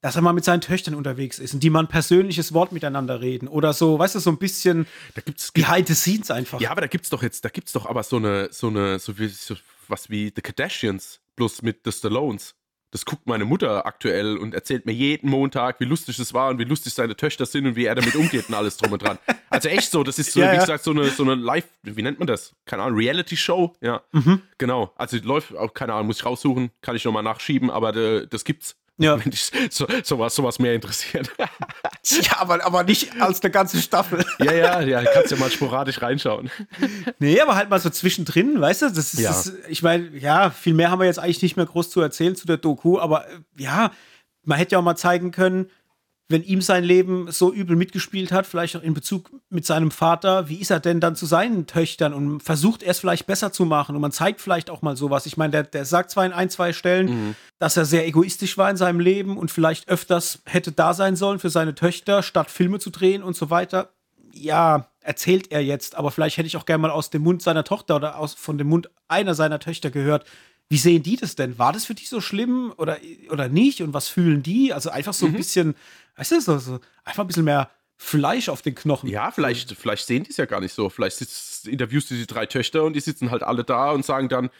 [0.00, 3.20] dass er mal mit seinen Töchtern unterwegs ist und die mal ein persönliches Wort miteinander
[3.20, 6.60] reden oder so, weißt du, so ein bisschen da gibt's, behind the scenes einfach.
[6.60, 9.18] Ja, aber da gibt's doch jetzt, da gibt's doch aber so eine, so eine, so,
[9.18, 9.56] wie, so
[9.88, 12.54] was wie The Kardashians plus mit The Stallones.
[12.90, 16.58] Das guckt meine Mutter aktuell und erzählt mir jeden Montag, wie lustig es war und
[16.58, 19.18] wie lustig seine Töchter sind und wie er damit umgeht und alles drum und dran.
[19.50, 20.60] Also echt so, das ist so, Ja, wie ja.
[20.62, 22.54] gesagt, so eine, so eine Live, wie nennt man das?
[22.64, 23.74] Keine Ahnung, Reality-Show?
[23.82, 24.40] Ja, Mhm.
[24.56, 24.92] genau.
[24.96, 28.44] Also läuft, auch keine Ahnung, muss ich raussuchen, kann ich nochmal nachschieben, aber äh, das
[28.44, 28.76] gibt's.
[28.98, 29.18] Ja.
[29.22, 31.30] Wenn dich so, sowas, sowas mehr interessiert.
[32.22, 34.24] Ja, aber, aber nicht als eine ganze Staffel.
[34.38, 36.50] ja, ja, ja, kannst ja mal sporadisch reinschauen.
[37.18, 38.86] Nee, aber halt mal so zwischendrin, weißt du?
[38.88, 39.28] Das ist, Ja.
[39.28, 42.34] das, ich meine, ja, viel mehr haben wir jetzt eigentlich nicht mehr groß zu erzählen
[42.34, 43.90] zu der Doku, aber äh, ja,
[44.44, 45.70] man hätte ja auch mal zeigen können,
[46.30, 50.48] wenn ihm sein Leben so übel mitgespielt hat, vielleicht auch in Bezug mit seinem Vater,
[50.48, 53.64] wie ist er denn dann zu seinen Töchtern und versucht er es vielleicht besser zu
[53.64, 55.24] machen und man zeigt vielleicht auch mal sowas.
[55.24, 58.70] Ich meine, der, der sagt zwar in ein, zwei Stellen, dass er sehr egoistisch war
[58.70, 62.78] in seinem Leben und vielleicht öfters hätte da sein sollen für seine Töchter, statt Filme
[62.78, 63.90] zu drehen und so weiter.
[64.34, 67.64] Ja, erzählt er jetzt, aber vielleicht hätte ich auch gerne mal aus dem Mund seiner
[67.64, 70.26] Tochter oder aus, von dem Mund einer seiner Töchter gehört,
[70.68, 71.58] wie sehen die das denn?
[71.58, 72.98] War das für die so schlimm oder,
[73.30, 73.82] oder nicht?
[73.82, 74.72] Und was fühlen die?
[74.72, 75.74] Also einfach so ein bisschen,
[76.16, 79.08] weißt du, so, so einfach ein bisschen mehr Fleisch auf den Knochen.
[79.08, 80.88] Ja, vielleicht, vielleicht sehen die es ja gar nicht so.
[80.88, 84.28] Vielleicht sitzt, interviewst du die drei Töchter und die sitzen halt alle da und sagen
[84.28, 84.50] dann,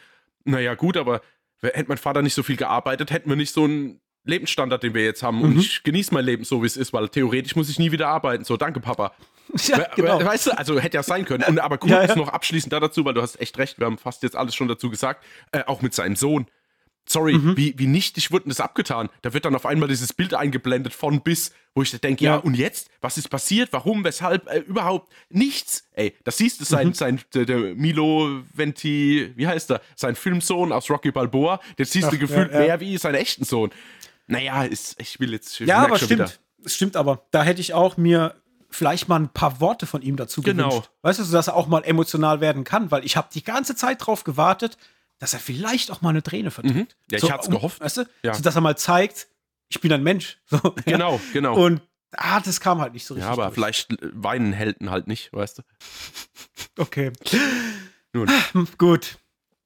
[0.43, 1.21] naja gut, aber
[1.61, 5.03] hätte mein Vater nicht so viel gearbeitet, hätten wir nicht so einen Lebensstandard, den wir
[5.03, 5.41] jetzt haben.
[5.41, 8.07] Und ich genieße mein Leben so, wie es ist, weil theoretisch muss ich nie wieder
[8.07, 8.43] arbeiten.
[8.43, 9.13] So, danke, Papa.
[9.67, 10.23] Ja, genau.
[10.23, 11.43] Weißt du, also hätte ja sein können.
[11.43, 12.15] Und aber kurz Ja, ja.
[12.15, 14.67] noch abschließend da dazu, weil du hast echt recht, wir haben fast jetzt alles schon
[14.67, 16.47] dazu gesagt, äh, auch mit seinem Sohn.
[17.07, 17.57] Sorry, Mhm.
[17.57, 19.09] wie, wie nichtig wurde denn das abgetan?
[19.23, 22.37] Da wird dann auf einmal dieses Bild eingeblendet von bis, wo ich denke, ja, Ja.
[22.37, 22.91] und jetzt?
[23.01, 23.69] Was ist passiert?
[23.73, 24.03] Warum?
[24.03, 24.47] Weshalb?
[24.47, 25.85] Äh, überhaupt nichts.
[25.93, 26.93] Ey, das siehst du, sein, Mhm.
[26.93, 29.81] sein der, der Milo Venti, wie heißt er?
[29.95, 33.43] Sein Filmsohn aus Rocky Balboa, den siehst Ach, du gefühlt ja, mehr wie seinen echten
[33.43, 33.71] Sohn.
[34.27, 35.59] Naja, ist, ich will jetzt.
[35.59, 36.11] ich Ja, aber stimmt.
[36.11, 36.31] wieder.
[36.63, 37.25] Es stimmt aber.
[37.31, 38.35] Da hätte ich auch mir
[38.69, 40.69] vielleicht mal ein paar Worte von ihm dazu Genau.
[40.69, 40.89] gewünscht.
[41.01, 43.75] Weißt du, so dass er auch mal emotional werden kann, weil ich habe die ganze
[43.75, 44.77] Zeit drauf gewartet,
[45.17, 46.75] dass er vielleicht auch mal eine Träne verdrückt.
[46.75, 46.87] Mhm.
[47.11, 47.81] Ja, ich so, hat's um- gehofft.
[47.81, 48.05] Weißt du?
[48.23, 48.33] Ja.
[48.33, 49.27] So, dass er mal zeigt,
[49.69, 50.37] ich bin ein Mensch.
[50.49, 50.71] So, ja.
[50.85, 51.55] Genau, genau.
[51.55, 51.81] Und
[52.15, 53.27] ah, das kam halt nicht so richtig.
[53.27, 53.55] ja, aber durch.
[53.55, 55.61] vielleicht weinen Helden halt nicht, weißt du?
[56.77, 57.11] Okay.
[58.13, 58.29] Nun.
[58.53, 59.17] Hm, Gut.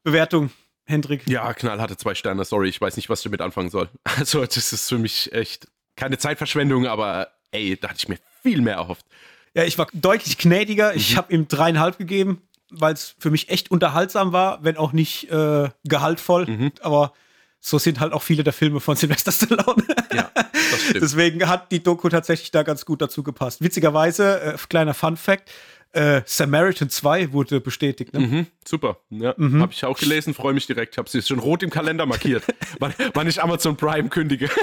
[0.04, 0.49] Bewertung,
[0.86, 1.28] Hendrik.
[1.30, 3.89] Ja, Knall hatte zwei Sterne, sorry, ich weiß nicht, was ich damit anfangen soll.
[4.18, 8.62] Also, das ist für mich echt keine Zeitverschwendung, aber ey, da hatte ich mir viel
[8.62, 9.06] mehr erhofft.
[9.54, 10.91] Ja, ich war deutlich gnädiger.
[10.91, 10.97] Mhm.
[10.97, 15.30] Ich habe ihm dreieinhalb gegeben, weil es für mich echt unterhaltsam war, wenn auch nicht
[15.32, 16.47] äh, gehaltvoll.
[16.47, 16.72] Mhm.
[16.82, 17.14] Aber
[17.60, 19.86] so sind halt auch viele der Filme von Sylvester Stallone.
[20.14, 21.04] Ja, das stimmt.
[21.04, 23.62] Deswegen hat die Doku tatsächlich da ganz gut dazu gepasst.
[23.62, 25.51] Witzigerweise, äh, kleiner Fun Fact,
[25.93, 28.14] äh, Samaritan 2 wurde bestätigt.
[28.14, 28.20] Ne?
[28.20, 28.97] Mhm, super.
[29.12, 30.97] Ja, habe ich auch gelesen, freue mich direkt.
[30.97, 32.43] Habe sie schon rot im Kalender markiert,
[32.80, 34.49] wann, wann ich Amazon Prime kündige.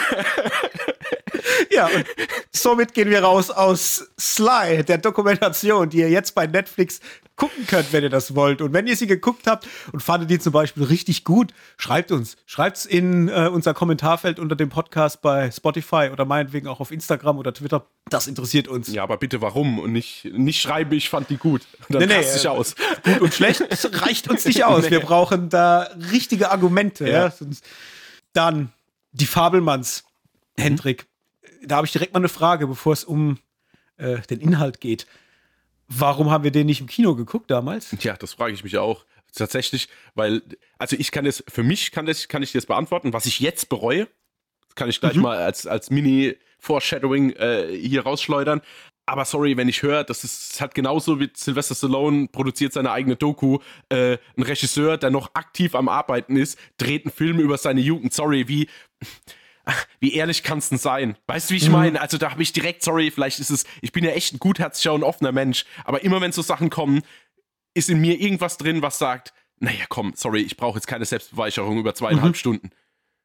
[1.71, 2.05] Ja, und
[2.51, 7.01] somit gehen wir raus aus Sly, der Dokumentation, die ihr jetzt bei Netflix
[7.37, 8.61] gucken könnt, wenn ihr das wollt.
[8.61, 12.37] Und wenn ihr sie geguckt habt und fandet die zum Beispiel richtig gut, schreibt uns.
[12.47, 16.91] Schreibt es in äh, unser Kommentarfeld unter dem Podcast bei Spotify oder meinetwegen auch auf
[16.91, 17.87] Instagram oder Twitter.
[18.11, 18.93] Das interessiert uns.
[18.93, 19.79] Ja, aber bitte warum?
[19.79, 21.63] Und nicht, nicht schreiben, ich fand die gut.
[21.89, 22.75] Dann Nee, nee, raste ich äh, aus.
[23.05, 24.91] Gut und schlecht das reicht uns nicht aus.
[24.91, 27.05] Wir brauchen da richtige Argumente.
[27.07, 27.25] Ja.
[27.25, 27.31] Ja.
[27.31, 27.65] Sonst-
[28.33, 28.73] Dann
[29.19, 30.05] die Fabelmanns,
[30.57, 31.07] Hendrik.
[31.63, 33.39] Da habe ich direkt mal eine Frage, bevor es um
[33.97, 35.07] äh, den Inhalt geht.
[35.89, 37.97] Warum haben wir den nicht im Kino geguckt damals?
[38.01, 39.05] Ja, das frage ich mich auch.
[39.35, 40.43] Tatsächlich, weil,
[40.79, 43.13] also ich kann das, für mich kann, das, kann ich das beantworten.
[43.13, 44.09] Was ich jetzt bereue,
[44.75, 45.23] kann ich gleich Mhm.
[45.23, 48.61] mal als, als Mini-Foreshadowing äh, hier rausschleudern.
[49.09, 53.17] Aber sorry, wenn ich höre, das ist halt genauso wie Sylvester Stallone produziert seine eigene
[53.17, 53.59] Doku.
[53.89, 58.13] Äh, ein Regisseur, der noch aktiv am Arbeiten ist, dreht einen Film über seine Jugend.
[58.13, 58.69] Sorry, wie,
[59.99, 61.17] wie ehrlich kann es denn sein?
[61.27, 62.03] Weißt du, wie ich meine?
[62.03, 64.93] Also da habe ich direkt, sorry, vielleicht ist es, ich bin ja echt ein gutherzlicher
[64.93, 67.01] und offener Mensch, aber immer wenn so Sachen kommen,
[67.73, 71.79] ist in mir irgendwas drin, was sagt, naja, komm, sorry, ich brauche jetzt keine Selbstbeweicherung
[71.79, 72.71] über zweieinhalb Stunden.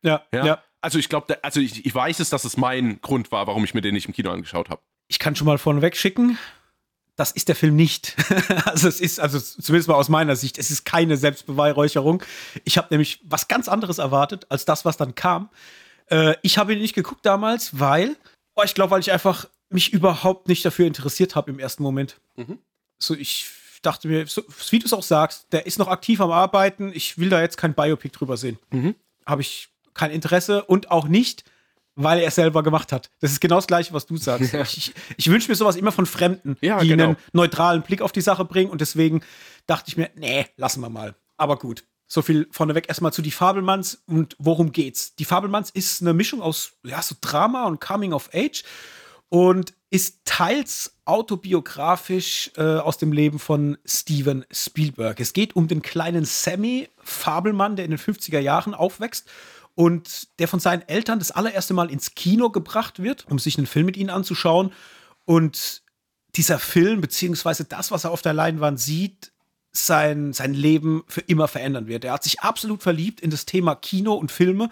[0.02, 0.46] Ja, Ja.
[0.46, 0.64] ja.
[0.80, 3.74] Also ich glaube, also ich, ich weiß es, dass es mein Grund war, warum ich
[3.74, 4.82] mir den nicht im Kino angeschaut habe.
[5.08, 6.38] Ich kann schon mal vorneweg schicken.
[7.16, 8.16] Das ist der Film nicht.
[8.66, 12.24] also es ist, also zumindest mal aus meiner Sicht, es ist keine Selbstbeweihräucherung.
[12.64, 15.50] Ich habe nämlich was ganz anderes erwartet als das, was dann kam.
[16.10, 18.16] Äh, ich habe ihn nicht geguckt damals, weil,
[18.56, 22.20] oh, ich glaube, weil ich einfach mich überhaupt nicht dafür interessiert habe im ersten Moment.
[23.00, 23.52] So, ich
[23.82, 26.92] dachte mir, so, wie du es auch sagst, der ist noch aktiv am Arbeiten.
[26.94, 28.58] Ich will da jetzt kein Biopic drüber sehen.
[29.26, 31.44] Habe ich kein Interesse und auch nicht,
[31.96, 33.10] weil er es selber gemacht hat.
[33.20, 34.54] Das ist genau das Gleiche, was du sagst.
[34.54, 37.04] Ich, ich, ich wünsche mir sowas immer von Fremden, Ja, die genau.
[37.10, 38.72] einen neutralen Blick auf die Sache bringen.
[38.72, 39.22] Und deswegen
[39.68, 41.16] dachte ich mir, nee, lassen wir mal.
[41.38, 41.84] Aber gut.
[42.08, 45.16] So viel vorneweg erstmal zu Die Fabelmanns und worum geht's?
[45.16, 48.64] Die Fabelmanns ist eine Mischung aus ja, so Drama und Coming of Age.
[49.30, 55.20] und ist teils autobiografisch äh, aus dem Leben von Steven Spielberg.
[55.20, 59.30] Es geht um den kleinen Sammy Fabelmann, der in den 50er Jahren aufwächst
[59.76, 63.68] und der von seinen Eltern das allererste Mal ins Kino gebracht wird, um sich einen
[63.68, 64.72] Film mit ihnen anzuschauen.
[65.26, 65.84] Und
[66.36, 69.32] dieser Film, beziehungsweise das, was er auf der Leinwand sieht,
[69.72, 72.06] sein, sein Leben für immer verändern wird.
[72.06, 74.70] Er hat sich absolut verliebt in das Thema Kino und Filme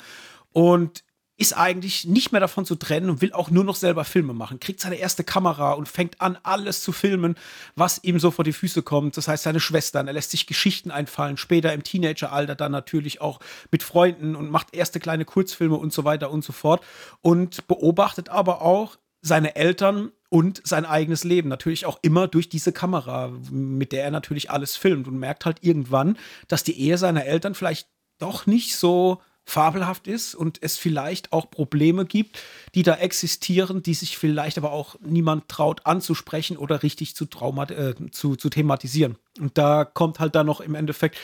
[0.52, 1.04] und
[1.42, 4.60] ist eigentlich nicht mehr davon zu trennen und will auch nur noch selber Filme machen.
[4.60, 7.36] Kriegt seine erste Kamera und fängt an, alles zu filmen,
[7.76, 9.18] was ihm so vor die Füße kommt.
[9.18, 13.40] Das heißt, seine Schwestern, er lässt sich Geschichten einfallen, später im Teenageralter dann natürlich auch
[13.72, 16.84] mit Freunden und macht erste kleine Kurzfilme und so weiter und so fort.
[17.22, 21.50] Und beobachtet aber auch seine Eltern und sein eigenes Leben.
[21.50, 25.58] Natürlich auch immer durch diese Kamera, mit der er natürlich alles filmt und merkt halt
[25.62, 27.88] irgendwann, dass die Ehe seiner Eltern vielleicht
[28.20, 32.40] doch nicht so fabelhaft ist und es vielleicht auch Probleme gibt,
[32.76, 37.96] die da existieren, die sich vielleicht aber auch niemand traut anzusprechen oder richtig zu, äh,
[38.12, 39.18] zu, zu thematisieren.
[39.40, 41.18] Und da kommt halt dann noch im Endeffekt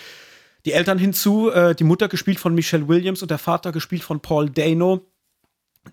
[0.66, 4.20] die Eltern hinzu, äh, die Mutter gespielt von Michelle Williams und der Vater gespielt von
[4.20, 5.06] Paul Dano,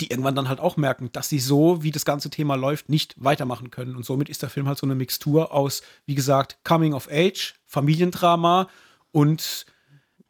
[0.01, 3.15] die irgendwann dann halt auch merken, dass sie so, wie das ganze Thema läuft, nicht
[3.17, 3.95] weitermachen können.
[3.95, 7.55] Und somit ist der Film halt so eine Mixtur aus, wie gesagt, Coming of Age,
[7.67, 8.69] Familiendrama
[9.13, 9.67] und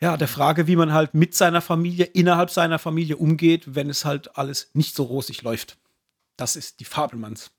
[0.00, 4.04] ja, der Frage, wie man halt mit seiner Familie, innerhalb seiner Familie umgeht, wenn es
[4.04, 5.78] halt alles nicht so rosig läuft.
[6.36, 7.52] Das ist die Fabelmanns.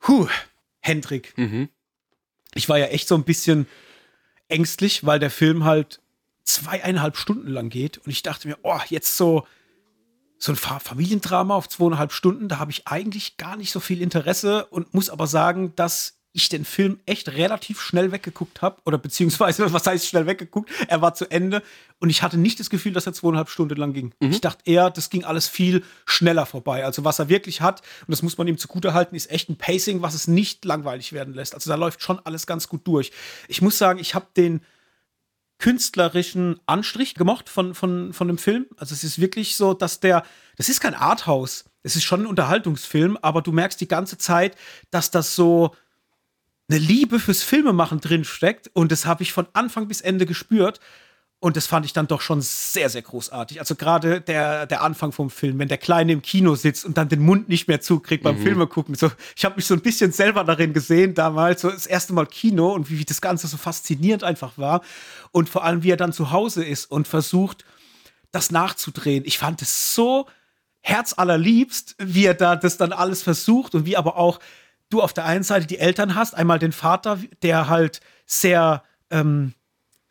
[0.00, 0.28] Puh,
[0.80, 1.36] Hendrik.
[1.36, 1.68] Mhm.
[2.54, 3.66] Ich war ja echt so ein bisschen
[4.48, 6.00] ängstlich, weil der Film halt
[6.42, 9.46] zweieinhalb Stunden lang geht und ich dachte mir, oh, jetzt so
[10.42, 14.64] so ein Familiendrama auf zweieinhalb Stunden, da habe ich eigentlich gar nicht so viel Interesse
[14.66, 18.80] und muss aber sagen, dass ich den Film echt relativ schnell weggeguckt habe.
[18.84, 20.70] Oder beziehungsweise, was heißt schnell weggeguckt?
[20.88, 21.62] Er war zu Ende
[21.98, 24.14] und ich hatte nicht das Gefühl, dass er zweieinhalb Stunden lang ging.
[24.20, 24.30] Mhm.
[24.30, 26.84] Ich dachte eher, das ging alles viel schneller vorbei.
[26.84, 30.02] Also, was er wirklich hat, und das muss man ihm zugutehalten, ist echt ein Pacing,
[30.02, 31.54] was es nicht langweilig werden lässt.
[31.54, 33.10] Also, da läuft schon alles ganz gut durch.
[33.48, 34.60] Ich muss sagen, ich habe den
[35.58, 38.66] künstlerischen Anstrich gemocht von, von, von dem Film.
[38.76, 40.22] Also, es ist wirklich so, dass der,
[40.56, 41.64] das ist kein Arthouse.
[41.82, 44.56] Es ist schon ein Unterhaltungsfilm, aber du merkst die ganze Zeit,
[44.90, 45.74] dass das so,
[46.70, 50.80] eine Liebe fürs Filmemachen drin steckt und das habe ich von Anfang bis Ende gespürt.
[51.42, 53.60] Und das fand ich dann doch schon sehr, sehr großartig.
[53.60, 57.08] Also gerade der, der Anfang vom Film, wenn der Kleine im Kino sitzt und dann
[57.08, 58.42] den Mund nicht mehr zukriegt beim mhm.
[58.42, 58.94] Filme gucken.
[58.94, 62.26] So, ich habe mich so ein bisschen selber darin gesehen damals, so das erste Mal
[62.26, 64.82] Kino und wie, wie das Ganze so faszinierend einfach war.
[65.32, 67.64] Und vor allem, wie er dann zu Hause ist und versucht,
[68.32, 69.24] das nachzudrehen.
[69.24, 70.26] Ich fand es so
[70.82, 74.40] herzallerliebst, wie er da das dann alles versucht und wie aber auch
[74.90, 79.54] du auf der einen Seite die Eltern hast, einmal den Vater, der halt sehr ähm,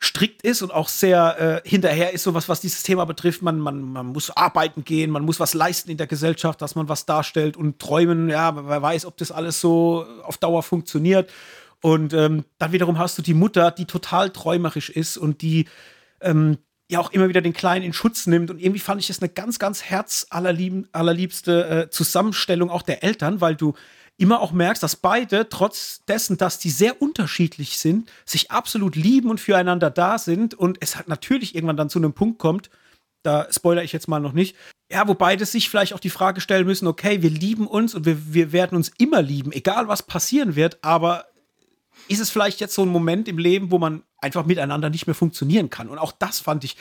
[0.02, 3.42] strikt ist und auch sehr äh, hinterher ist, so was, was dieses Thema betrifft.
[3.42, 6.88] Man, man, man muss arbeiten gehen, man muss was leisten in der Gesellschaft, dass man
[6.88, 8.30] was darstellt und träumen.
[8.30, 11.30] Ja, wer weiß, ob das alles so auf Dauer funktioniert.
[11.82, 15.66] Und ähm, dann wiederum hast du die Mutter, die total träumerisch ist und die
[16.20, 16.58] ähm,
[16.90, 18.50] ja auch immer wieder den Kleinen in Schutz nimmt.
[18.50, 23.54] Und irgendwie fand ich das eine ganz, ganz herzallerliebste äh, Zusammenstellung auch der Eltern, weil
[23.54, 23.74] du
[24.20, 29.30] immer auch merkst, dass beide, trotz dessen, dass die sehr unterschiedlich sind, sich absolut lieben
[29.30, 32.70] und füreinander da sind und es hat natürlich irgendwann dann zu einem Punkt kommt,
[33.22, 34.56] da spoilere ich jetzt mal noch nicht,
[34.90, 38.04] ja, wo beide sich vielleicht auch die Frage stellen müssen, okay, wir lieben uns und
[38.06, 41.26] wir, wir werden uns immer lieben, egal was passieren wird, aber
[42.08, 45.14] ist es vielleicht jetzt so ein Moment im Leben, wo man einfach miteinander nicht mehr
[45.14, 45.88] funktionieren kann?
[45.88, 46.76] Und auch das fand ich,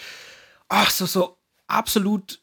[0.69, 1.37] ach, so, so
[1.67, 2.41] absolut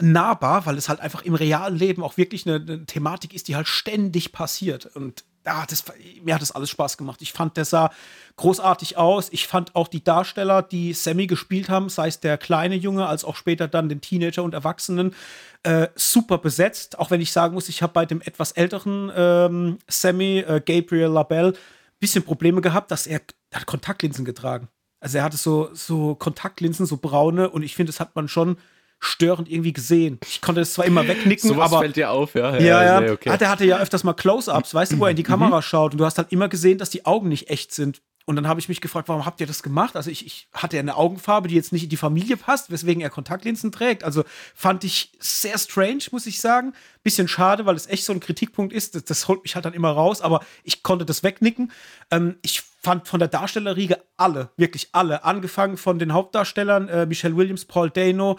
[0.00, 3.56] nahbar, weil es halt einfach im realen Leben auch wirklich eine, eine Thematik ist, die
[3.56, 4.86] halt ständig passiert.
[4.86, 5.84] Und ja, das,
[6.22, 7.22] mir hat das alles Spaß gemacht.
[7.22, 7.90] Ich fand, der sah
[8.36, 9.28] großartig aus.
[9.32, 13.24] Ich fand auch die Darsteller, die Sammy gespielt haben, sei es der kleine Junge, als
[13.24, 15.14] auch später dann den Teenager und Erwachsenen,
[15.62, 16.98] äh, super besetzt.
[16.98, 21.08] Auch wenn ich sagen muss, ich habe bei dem etwas älteren ähm, Sammy, äh, Gabriel
[21.08, 21.54] Labelle,
[21.98, 23.20] bisschen Probleme gehabt, dass er,
[23.50, 24.68] er hat Kontaktlinsen getragen.
[25.00, 28.58] Also er hatte so, so Kontaktlinsen, so braune, und ich finde, das hat man schon
[29.00, 30.18] störend irgendwie gesehen.
[30.26, 31.80] Ich konnte es zwar immer wegnicken, Sowas aber.
[31.82, 32.54] fällt dir auf, ja.
[32.54, 32.84] Ja, ja.
[32.84, 33.00] ja.
[33.00, 33.36] Nee, okay.
[33.38, 35.62] Der hatte ja öfters mal Close-Ups, weißt du, wo er in die Kamera mhm.
[35.62, 38.00] schaut und du hast halt immer gesehen, dass die Augen nicht echt sind.
[38.28, 39.96] Und dann habe ich mich gefragt, warum habt ihr das gemacht?
[39.96, 43.02] Also ich, ich hatte ja eine Augenfarbe, die jetzt nicht in die Familie passt, weswegen
[43.02, 44.04] er Kontaktlinsen trägt.
[44.04, 44.22] Also
[44.54, 46.74] fand ich sehr strange, muss ich sagen.
[47.02, 48.94] Bisschen schade, weil es echt so ein Kritikpunkt ist.
[48.94, 51.72] Das, das holt mich halt dann immer raus, aber ich konnte das wegnicken.
[52.10, 57.34] Ähm, ich fand von der Darstellerriege alle, wirklich alle, angefangen von den Hauptdarstellern, äh, Michelle
[57.34, 58.38] Williams, Paul Dano,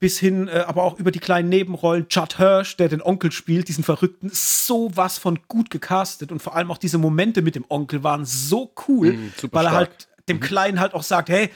[0.00, 2.06] bis hin, äh, aber auch über die kleinen Nebenrollen.
[2.08, 6.54] Judd Hirsch, der den Onkel spielt, diesen Verrückten, so was von gut gecastet und vor
[6.54, 10.36] allem auch diese Momente mit dem Onkel waren so cool, mm, weil er halt dem
[10.36, 10.40] mhm.
[10.40, 11.50] Kleinen halt auch sagt, hey,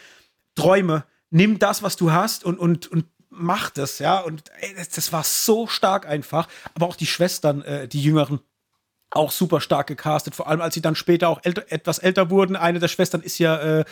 [0.55, 4.20] Träume, nimm das, was du hast und, und, und macht es, ja.
[4.20, 6.49] Und ey, das, das, war so stark einfach.
[6.74, 8.40] Aber auch die Schwestern, äh, die Jüngeren,
[9.11, 10.34] auch super stark gecastet.
[10.34, 12.57] Vor allem, als sie dann später auch älter, etwas älter wurden.
[12.57, 13.84] Eine der Schwestern ist ja äh,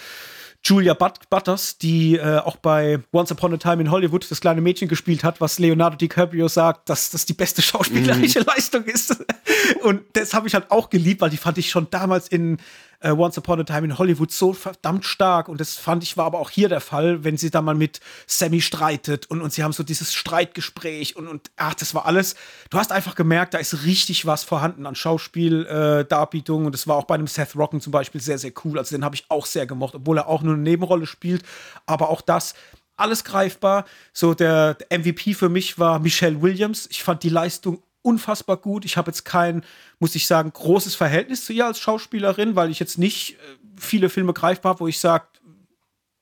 [0.62, 4.60] Julia But Butters, die äh, auch bei Once Upon a Time in Hollywood das kleine
[4.60, 8.46] Mädchen gespielt hat, was Leonardo DiCaprio sagt, dass das die beste schauspielerische mhm.
[8.46, 9.16] Leistung ist.
[9.82, 12.58] Und das habe ich halt auch geliebt, weil die fand ich schon damals in
[13.00, 15.48] äh, Once Upon a Time in Hollywood so verdammt stark.
[15.48, 18.00] Und das fand ich war aber auch hier der Fall, wenn sie da mal mit
[18.26, 22.34] Sammy streitet und, und sie haben so dieses Streitgespräch und, und ach, das war alles.
[22.70, 26.62] Du hast einfach gemerkt, da ist richtig was vorhanden an Schauspieldarbietung.
[26.62, 28.78] Äh, und das war auch bei einem Seth Rocken zum Beispiel sehr, sehr cool.
[28.78, 31.42] Also den habe ich auch sehr gemocht, obwohl er auch nur eine Nebenrolle spielt.
[31.86, 32.54] Aber auch das
[32.96, 33.86] alles greifbar.
[34.12, 36.86] So der, der MVP für mich war Michelle Williams.
[36.90, 38.84] Ich fand die Leistung unfassbar gut.
[38.84, 39.62] Ich habe jetzt kein,
[39.98, 43.36] muss ich sagen, großes Verhältnis zu ihr als Schauspielerin, weil ich jetzt nicht äh,
[43.76, 45.24] viele Filme greifbar habe, wo ich sage,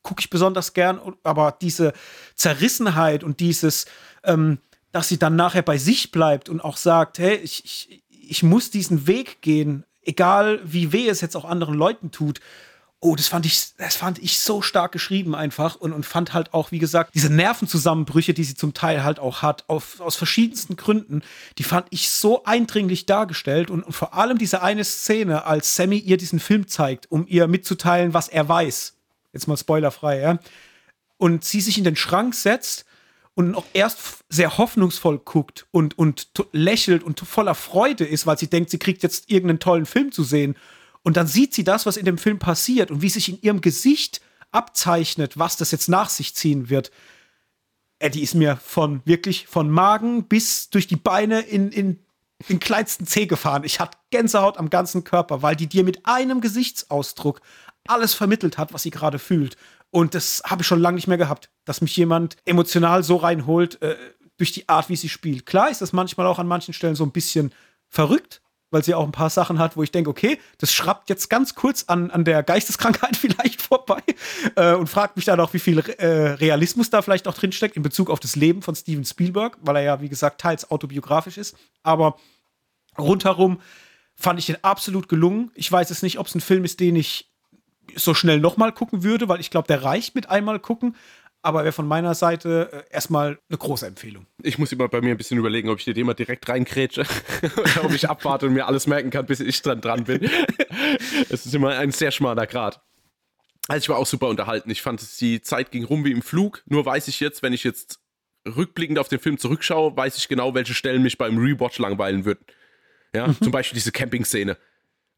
[0.03, 1.93] gucke ich besonders gern, aber diese
[2.35, 3.87] Zerrissenheit und dieses,
[4.25, 4.59] ähm,
[4.93, 8.71] dass sie dann nachher bei sich bleibt und auch sagt, hey, ich, ich, ich muss
[8.71, 12.41] diesen Weg gehen, egal wie weh es jetzt auch anderen Leuten tut.
[13.01, 16.53] Oh, das fand ich, das fand ich so stark geschrieben einfach und, und fand halt
[16.53, 20.75] auch, wie gesagt, diese Nervenzusammenbrüche, die sie zum Teil halt auch hat, auf, aus verschiedensten
[20.75, 21.23] Gründen,
[21.59, 25.99] die fand ich so eindringlich dargestellt und, und vor allem diese eine Szene, als Sammy
[25.99, 28.95] ihr diesen Film zeigt, um ihr mitzuteilen, was er weiß.
[29.33, 30.39] Jetzt mal spoilerfrei, ja.
[31.19, 32.85] Und sie sich in den Schrank setzt
[33.39, 38.49] und auch erst sehr hoffnungsvoll guckt und, und lächelt und voller Freude ist, weil sie
[38.49, 40.57] denkt, sie kriegt jetzt irgendeinen tollen Film zu sehen.
[41.09, 43.63] Und dann sieht sie das, was in dem Film passiert und wie sich in ihrem
[43.63, 46.91] Gesicht abzeichnet, was das jetzt nach sich ziehen wird.
[47.99, 51.99] Eddie ist mir von wirklich von Magen bis durch die Beine in, in
[52.51, 53.65] den kleinsten Zeh gefahren.
[53.65, 57.41] Ich hatte Gänsehaut am ganzen Körper, weil die dir mit einem Gesichtsausdruck
[57.87, 59.57] alles vermittelt hat, was sie gerade fühlt.
[59.89, 63.81] Und das habe ich schon lange nicht mehr gehabt, dass mich jemand emotional so reinholt
[63.81, 63.97] äh,
[64.37, 65.47] durch die Art, wie sie spielt.
[65.47, 67.55] Klar ist das manchmal auch an manchen Stellen so ein bisschen
[67.89, 71.31] verrückt, weil sie auch ein paar Sachen hat, wo ich denke, okay, das schrappt jetzt
[71.31, 74.03] ganz kurz an, an der Geisteskrankheit vielleicht vorbei
[74.57, 77.83] äh, und fragt mich dann auch, wie viel äh, Realismus da vielleicht auch drinsteckt in
[77.83, 81.57] Bezug auf das Leben von Steven Spielberg, weil er ja, wie gesagt, teils autobiografisch ist.
[81.83, 82.17] Aber
[82.99, 83.61] rundherum
[84.15, 85.51] fand ich den absolut gelungen.
[85.55, 87.31] Ich weiß es nicht, ob es ein Film ist, den ich
[87.95, 90.95] so schnell nochmal gucken würde, weil ich glaube, der reicht mit einmal gucken
[91.49, 94.27] aber wäre von meiner Seite äh, erstmal eine große Empfehlung.
[94.43, 97.07] Ich muss immer bei mir ein bisschen überlegen, ob ich dir mal direkt reinkrätsche
[97.57, 100.29] oder ob ich abwarte und mir alles merken kann, bis ich dran dran bin.
[101.31, 102.81] Es ist immer ein sehr schmaler Grad.
[103.67, 104.71] Also ich war auch super unterhalten.
[104.71, 106.63] Ich fand, die Zeit ging rum wie im Flug.
[106.67, 107.99] Nur weiß ich jetzt, wenn ich jetzt
[108.47, 112.45] rückblickend auf den Film zurückschaue, weiß ich genau, welche Stellen mich beim Rewatch langweilen würden.
[113.15, 113.41] Ja, mhm.
[113.41, 114.57] zum Beispiel diese Camping-Szene.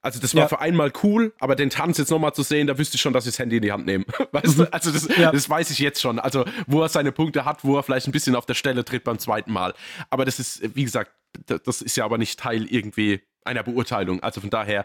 [0.02, 0.48] Also das war ja.
[0.48, 3.26] für einmal cool, aber den Tanz jetzt nochmal zu sehen, da wüsste ich schon, dass
[3.26, 4.04] ich das Handy in die Hand nehme.
[4.32, 4.62] Weißt du?
[4.62, 4.68] Mhm.
[4.70, 5.30] Also das, ja.
[5.30, 6.18] das weiß ich jetzt schon.
[6.18, 9.04] Also wo er seine Punkte hat, wo er vielleicht ein bisschen auf der Stelle tritt
[9.04, 9.74] beim zweiten Mal.
[10.08, 11.12] Aber das ist, wie gesagt,
[11.46, 14.22] das ist ja aber nicht Teil irgendwie einer Beurteilung.
[14.22, 14.84] Also von daher,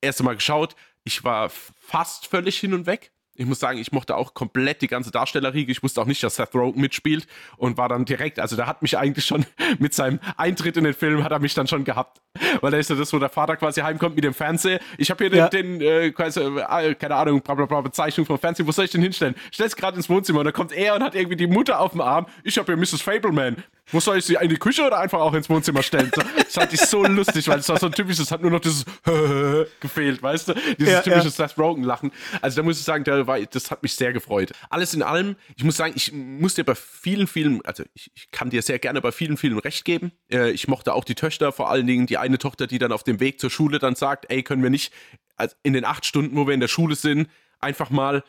[0.00, 4.16] erst einmal geschaut, ich war fast völlig hin und weg ich muss sagen, ich mochte
[4.16, 5.72] auch komplett die ganze Darstellerriege.
[5.72, 7.26] Ich wusste auch nicht, dass Seth Rogen mitspielt
[7.56, 9.46] und war dann direkt, also der hat mich eigentlich schon
[9.78, 12.20] mit seinem Eintritt in den Film hat er mich dann schon gehabt.
[12.60, 14.80] Weil da ist ja das, wo der Vater quasi heimkommt mit dem Fernseher.
[14.98, 15.48] Ich habe hier ja.
[15.48, 18.66] den, den äh, quasi, äh, keine Ahnung, bla bla bla, Bezeichnung vom Fernsehen.
[18.66, 19.34] Wo soll ich denn hinstellen?
[19.50, 22.00] Stell's gerade ins Wohnzimmer und da kommt er und hat irgendwie die Mutter auf dem
[22.00, 22.26] Arm.
[22.44, 23.02] Ich habe hier Mrs.
[23.02, 23.62] Fableman.
[23.90, 24.36] Wo soll ich sie?
[24.40, 26.10] In die Küche oder einfach auch ins Wohnzimmer stellen?
[26.14, 28.84] Das fand ich so lustig, weil es war so ein typisches, hat nur noch dieses
[29.80, 30.54] gefehlt, weißt du?
[30.78, 31.30] Dieses ja, typische ja.
[31.30, 32.10] Seth Rogen-Lachen.
[32.40, 34.52] Also da muss ich sagen, da war, das hat mich sehr gefreut.
[34.70, 38.30] Alles in allem, ich muss sagen, ich muss dir bei vielen Filmen, also ich, ich
[38.30, 40.12] kann dir sehr gerne bei vielen Filmen recht geben.
[40.30, 43.04] Äh, ich mochte auch die Töchter, vor allen Dingen die eine Tochter, die dann auf
[43.04, 44.92] dem Weg zur Schule dann sagt, ey, können wir nicht
[45.36, 47.28] also in den acht Stunden, wo wir in der Schule sind,
[47.60, 48.22] einfach mal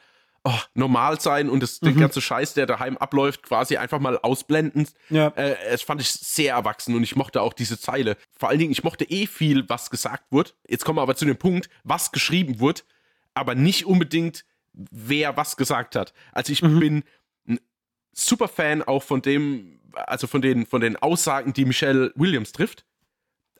[0.43, 1.87] oh, normal sein und das, mhm.
[1.87, 4.87] den ganzen Scheiß, der daheim abläuft, quasi einfach mal ausblenden.
[5.09, 5.27] Ja.
[5.29, 8.17] Äh, das fand ich sehr erwachsen und ich mochte auch diese Zeile.
[8.37, 10.51] Vor allen Dingen, ich mochte eh viel, was gesagt wurde.
[10.67, 12.81] Jetzt kommen wir aber zu dem Punkt, was geschrieben wurde,
[13.33, 16.13] aber nicht unbedingt, wer was gesagt hat.
[16.31, 16.79] Also ich mhm.
[16.79, 17.03] bin
[17.47, 17.59] ein
[18.11, 22.85] super Fan auch von dem, also von den, von den Aussagen, die Michelle Williams trifft.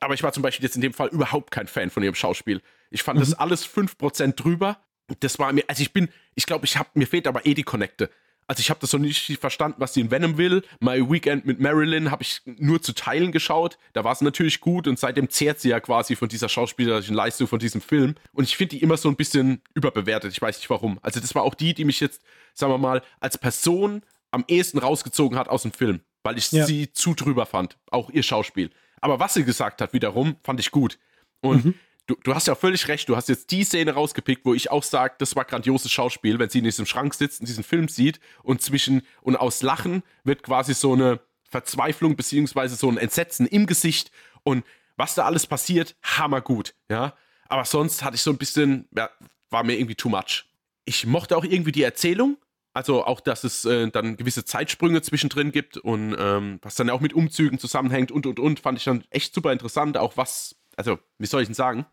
[0.00, 2.60] Aber ich war zum Beispiel jetzt in dem Fall überhaupt kein Fan von ihrem Schauspiel.
[2.90, 3.22] Ich fand mhm.
[3.22, 4.78] das alles 5% drüber
[5.20, 7.62] das war mir, also ich bin, ich glaube, ich habe, mir fehlt aber eh die
[7.62, 8.10] Connecte.
[8.46, 10.62] Also ich habe das noch nicht verstanden, was sie in Venom will.
[10.80, 13.78] My Weekend mit Marilyn habe ich nur zu Teilen geschaut.
[13.92, 17.46] Da war es natürlich gut und seitdem zehrt sie ja quasi von dieser schauspielerischen Leistung
[17.46, 18.14] von diesem Film.
[18.32, 20.32] Und ich finde die immer so ein bisschen überbewertet.
[20.32, 20.98] Ich weiß nicht warum.
[21.02, 22.22] Also das war auch die, die mich jetzt,
[22.54, 26.66] sagen wir mal, als Person am ehesten rausgezogen hat aus dem Film, weil ich ja.
[26.66, 27.78] sie zu drüber fand.
[27.90, 28.70] Auch ihr Schauspiel.
[29.00, 30.98] Aber was sie gesagt hat wiederum, fand ich gut.
[31.40, 31.74] Und mhm
[32.06, 34.82] du, du hast ja völlig recht, du hast jetzt die Szene rausgepickt, wo ich auch
[34.82, 38.20] sage, das war grandioses Schauspiel, wenn sie in diesem Schrank sitzt und diesen Film sieht
[38.42, 43.66] und zwischen und aus Lachen wird quasi so eine Verzweiflung beziehungsweise so ein Entsetzen im
[43.66, 44.10] Gesicht
[44.42, 44.64] und
[44.96, 47.14] was da alles passiert, hammergut, ja.
[47.48, 49.10] Aber sonst hatte ich so ein bisschen, ja,
[49.50, 50.44] war mir irgendwie too much.
[50.84, 52.38] Ich mochte auch irgendwie die Erzählung,
[52.72, 57.00] also auch, dass es äh, dann gewisse Zeitsprünge zwischendrin gibt und ähm, was dann auch
[57.00, 59.96] mit Umzügen zusammenhängt und und und, fand ich dann echt super interessant.
[59.96, 61.86] Auch was, also wie soll ich denn sagen,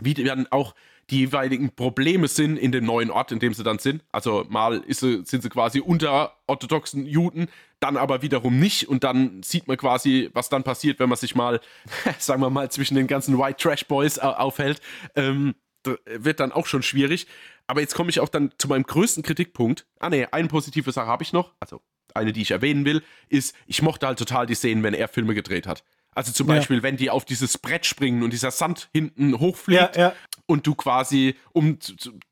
[0.00, 0.74] wie dann auch
[1.10, 4.02] die jeweiligen Probleme sind in dem neuen Ort, in dem sie dann sind.
[4.10, 7.48] Also mal sie, sind sie quasi unter orthodoxen Juden,
[7.80, 8.88] dann aber wiederum nicht.
[8.88, 11.60] Und dann sieht man quasi, was dann passiert, wenn man sich mal,
[12.18, 14.80] sagen wir mal, zwischen den ganzen White Trash Boys aufhält.
[15.14, 15.54] Ähm,
[16.06, 17.26] wird dann auch schon schwierig.
[17.66, 19.86] Aber jetzt komme ich auch dann zu meinem größten Kritikpunkt.
[19.98, 21.52] Ah ne, eine positive Sache habe ich noch.
[21.60, 21.82] Also
[22.14, 25.34] eine, die ich erwähnen will, ist, ich mochte halt total die Szenen, wenn er Filme
[25.34, 25.84] gedreht hat.
[26.14, 26.82] Also zum Beispiel, ja.
[26.82, 30.12] wenn die auf dieses Brett springen und dieser Sand hinten hochfliegt ja, ja.
[30.46, 31.78] und du quasi, um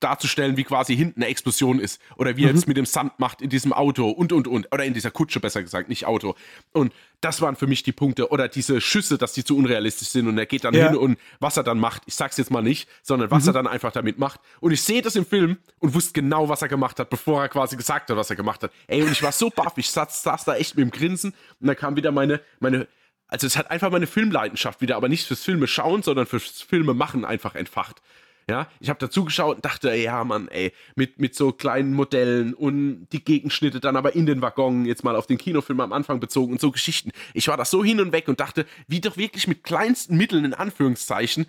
[0.00, 2.48] darzustellen, wie quasi hinten eine Explosion ist oder wie mhm.
[2.48, 5.10] er es mit dem Sand macht in diesem Auto und und und oder in dieser
[5.10, 6.34] Kutsche besser gesagt, nicht Auto.
[6.72, 10.28] Und das waren für mich die Punkte oder diese Schüsse, dass die zu unrealistisch sind
[10.28, 12.88] und er geht dann hin und was er dann macht, ich sag's jetzt mal nicht,
[13.02, 13.50] sondern was mhm.
[13.50, 14.40] er dann einfach damit macht.
[14.60, 17.48] Und ich sehe das im Film und wusste genau, was er gemacht hat, bevor er
[17.48, 18.72] quasi gesagt hat, was er gemacht hat.
[18.86, 21.66] Ey, und ich war so baff, ich saß, saß da echt mit dem Grinsen und
[21.66, 22.88] da kam wieder meine, meine
[23.32, 26.92] also es hat einfach meine Filmleidenschaft wieder, aber nicht fürs Filme schauen, sondern fürs Filme
[26.92, 28.02] machen einfach entfacht.
[28.50, 32.52] Ja, ich habe dazu geschaut und dachte, ja, Mann, ey, mit, mit so kleinen Modellen
[32.52, 36.20] und die Gegenschnitte dann aber in den Waggon, jetzt mal auf den Kinofilm am Anfang
[36.20, 37.10] bezogen und so Geschichten.
[37.32, 40.44] Ich war da so hin und weg und dachte, wie doch wirklich mit kleinsten Mitteln,
[40.44, 41.46] in Anführungszeichen,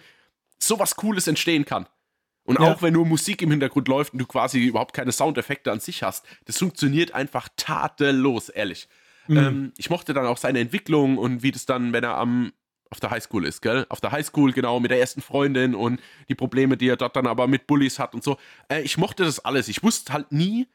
[0.59, 1.87] sowas Cooles entstehen kann.
[2.45, 2.71] Und ja.
[2.71, 6.03] auch wenn nur Musik im Hintergrund läuft und du quasi überhaupt keine Soundeffekte an sich
[6.03, 8.87] hast, das funktioniert einfach tadellos, ehrlich.
[9.27, 9.37] Mhm.
[9.37, 12.53] Ähm, ich mochte dann auch seine Entwicklung und wie das dann, wenn er am
[12.89, 13.87] auf der Highschool ist, gell?
[13.89, 15.99] Auf der Highschool, genau, mit der ersten Freundin und
[16.29, 18.37] die Probleme, die er dort dann aber mit Bullies hat und so.
[18.69, 19.67] Äh, ich mochte das alles.
[19.67, 20.67] Ich wusste halt nie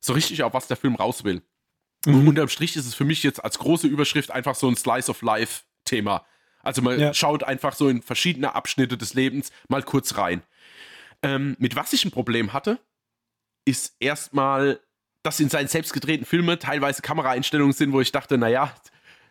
[0.00, 1.42] so richtig, auf was der Film raus will.
[2.06, 2.14] Mhm.
[2.14, 5.10] Und unterm Strich ist es für mich jetzt als große Überschrift einfach so ein Slice
[5.10, 6.24] of Life-Thema.
[6.62, 7.14] Also man ja.
[7.14, 10.42] schaut einfach so in verschiedene Abschnitte des Lebens mal kurz rein.
[11.22, 12.78] Ähm, mit was ich ein Problem hatte,
[13.66, 14.80] ist erstmal
[15.22, 18.72] dass in seinen selbst gedrehten Filmen teilweise Kameraeinstellungen sind, wo ich dachte, naja,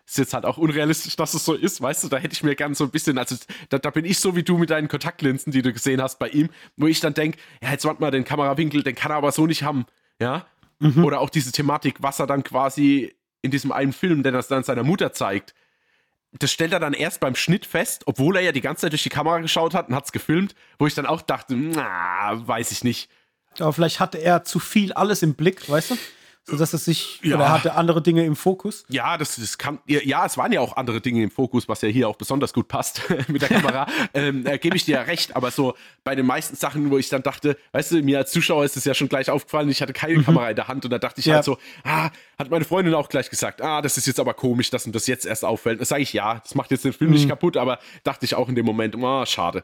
[0.06, 2.56] ist jetzt halt auch unrealistisch, dass es so ist, weißt du, da hätte ich mir
[2.56, 3.36] gern so ein bisschen, also
[3.70, 6.30] da, da, bin ich so wie du mit deinen Kontaktlinsen, die du gesehen hast bei
[6.30, 9.32] ihm, wo ich dann denke, ja, jetzt warte mal, den Kamerawinkel, den kann er aber
[9.32, 9.86] so nicht haben,
[10.20, 10.48] ja.
[10.80, 11.04] Mhm.
[11.06, 14.64] Oder auch diese Thematik, was er dann quasi in diesem einen Film, den er dann
[14.64, 15.54] seiner Mutter zeigt,
[16.32, 19.04] das stellt er dann erst beim Schnitt fest, obwohl er ja die ganze Zeit durch
[19.04, 22.72] die Kamera geschaut hat und hat es gefilmt, wo ich dann auch dachte, na, weiß
[22.72, 23.10] ich nicht.
[23.58, 25.97] Aber vielleicht hatte er zu viel alles im Blick, weißt du?
[26.50, 27.36] So dass es sich, ja.
[27.36, 28.84] oder hatte andere Dinge im Fokus?
[28.89, 31.89] Ja, das, das kann, ja, es waren ja auch andere Dinge im Fokus, was ja
[31.89, 33.88] hier auch besonders gut passt mit der Kamera.
[34.14, 37.10] ähm, da gebe ich dir ja recht, aber so bei den meisten Sachen, wo ich
[37.10, 39.93] dann dachte, weißt du, mir als Zuschauer ist es ja schon gleich aufgefallen, ich hatte
[39.93, 40.26] keine mhm.
[40.26, 41.36] Kamera in der Hand und da dachte ich ja.
[41.36, 44.70] halt so, ah, hat meine Freundin auch gleich gesagt, ah, das ist jetzt aber komisch,
[44.72, 45.80] dass ihm das jetzt erst auffällt.
[45.82, 47.18] Das sage ich ja, das macht jetzt den Film mhm.
[47.18, 49.64] nicht kaputt, aber dachte ich auch in dem Moment, ah, oh, schade.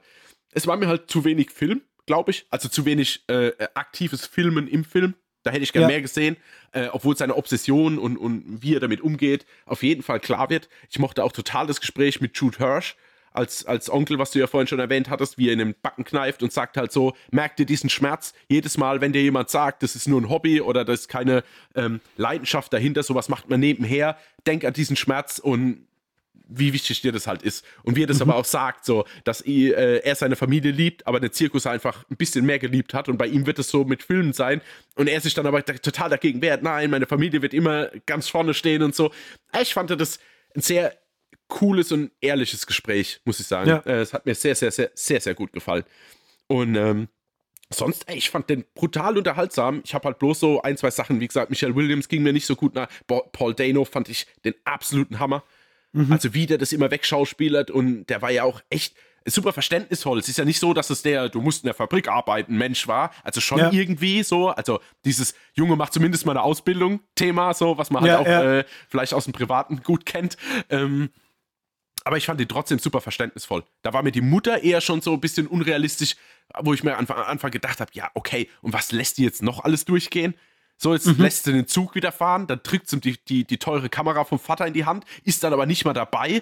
[0.51, 2.45] Es war mir halt zu wenig Film glaube ich.
[2.49, 5.15] Also zu wenig äh, aktives Filmen im Film.
[5.43, 5.89] Da hätte ich gerne ja.
[5.89, 6.37] mehr gesehen,
[6.71, 10.69] äh, obwohl seine Obsession und, und wie er damit umgeht auf jeden Fall klar wird.
[10.89, 12.95] Ich mochte auch total das Gespräch mit Jude Hirsch
[13.35, 16.03] als, als Onkel, was du ja vorhin schon erwähnt hattest, wie er in den Backen
[16.03, 19.83] kneift und sagt halt so, merkt dir diesen Schmerz jedes Mal, wenn dir jemand sagt,
[19.83, 21.43] das ist nur ein Hobby oder das ist keine
[21.75, 25.85] ähm, Leidenschaft dahinter, sowas macht man nebenher, denk an diesen Schmerz und
[26.47, 27.65] wie wichtig dir das halt ist.
[27.83, 28.29] Und wie er das mhm.
[28.29, 32.17] aber auch sagt, so, dass äh, er seine Familie liebt, aber den Zirkus einfach ein
[32.17, 33.09] bisschen mehr geliebt hat.
[33.09, 34.61] Und bei ihm wird es so mit Filmen sein.
[34.95, 36.63] Und er sich dann aber total dagegen wehrt.
[36.63, 39.11] Nein, meine Familie wird immer ganz vorne stehen und so.
[39.59, 40.19] Ich fand das
[40.55, 40.95] ein sehr
[41.47, 43.69] cooles und ehrliches Gespräch, muss ich sagen.
[43.69, 43.77] Ja.
[43.85, 45.83] Äh, es hat mir sehr, sehr, sehr, sehr, sehr gut gefallen.
[46.47, 47.07] Und ähm,
[47.69, 49.81] sonst, ey, ich fand den brutal unterhaltsam.
[49.83, 52.45] Ich habe halt bloß so ein, zwei Sachen, wie gesagt, Michelle Williams ging mir nicht
[52.45, 52.87] so gut nach.
[53.07, 55.43] Paul Dano fand ich den absoluten Hammer.
[55.95, 56.11] Mhm.
[56.11, 60.19] Also wie der das immer wegschauspielert und der war ja auch echt super verständnisvoll.
[60.19, 62.87] Es ist ja nicht so, dass es der, du musst in der Fabrik arbeiten, Mensch
[62.87, 63.11] war.
[63.23, 63.71] Also schon ja.
[63.71, 64.49] irgendwie so.
[64.49, 68.27] Also dieses Junge macht zumindest mal eine Ausbildung, Thema, so, was man halt ja, auch
[68.27, 68.59] ja.
[68.59, 70.37] Äh, vielleicht aus dem Privaten gut kennt.
[70.69, 71.09] Ähm,
[72.03, 73.63] aber ich fand ihn trotzdem super verständnisvoll.
[73.81, 76.15] Da war mir die Mutter eher schon so ein bisschen unrealistisch,
[76.59, 79.41] wo ich mir am Anfang, Anfang gedacht habe, ja, okay, und was lässt die jetzt
[79.41, 80.35] noch alles durchgehen?
[80.78, 81.21] So, jetzt mhm.
[81.21, 84.39] lässt sie den Zug wieder fahren, dann drückt sie die, die, die teure Kamera vom
[84.39, 86.41] Vater in die Hand, ist dann aber nicht mal dabei.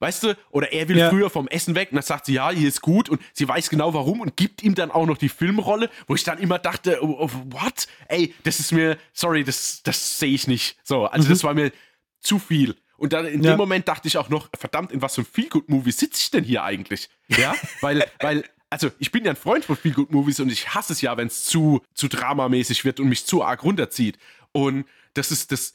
[0.00, 1.08] Weißt du, oder er will ja.
[1.08, 3.70] früher vom Essen weg und dann sagt sie, ja, hier ist gut und sie weiß
[3.70, 6.98] genau warum und gibt ihm dann auch noch die Filmrolle, wo ich dann immer dachte,
[7.02, 7.86] oh, oh, what?
[8.08, 10.76] Ey, das ist mir, sorry, das, das sehe ich nicht.
[10.82, 11.30] So, also mhm.
[11.30, 11.72] das war mir
[12.20, 12.74] zu viel.
[12.96, 13.52] Und dann in ja.
[13.52, 16.44] dem Moment dachte ich auch noch, verdammt, in was für einem Feel-Good-Movie sitze ich denn
[16.44, 17.08] hier eigentlich?
[17.28, 21.00] Ja, weil, weil, also ich bin ja ein Freund von Feel-Good-Movies und ich hasse es
[21.00, 24.18] ja, wenn es zu, zu dramamäßig wird und mich zu arg runterzieht.
[24.52, 25.74] Und das ist das,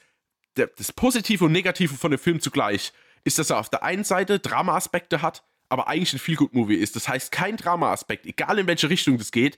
[0.53, 2.91] das Positive und Negative von dem Film zugleich,
[3.23, 6.95] ist, dass er auf der einen Seite Drama-Aspekte hat, aber eigentlich ein Feel-Good-Movie ist.
[6.95, 9.57] Das heißt, kein Drama-Aspekt, egal in welche Richtung das geht,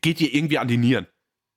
[0.00, 1.06] geht dir irgendwie an die Nieren.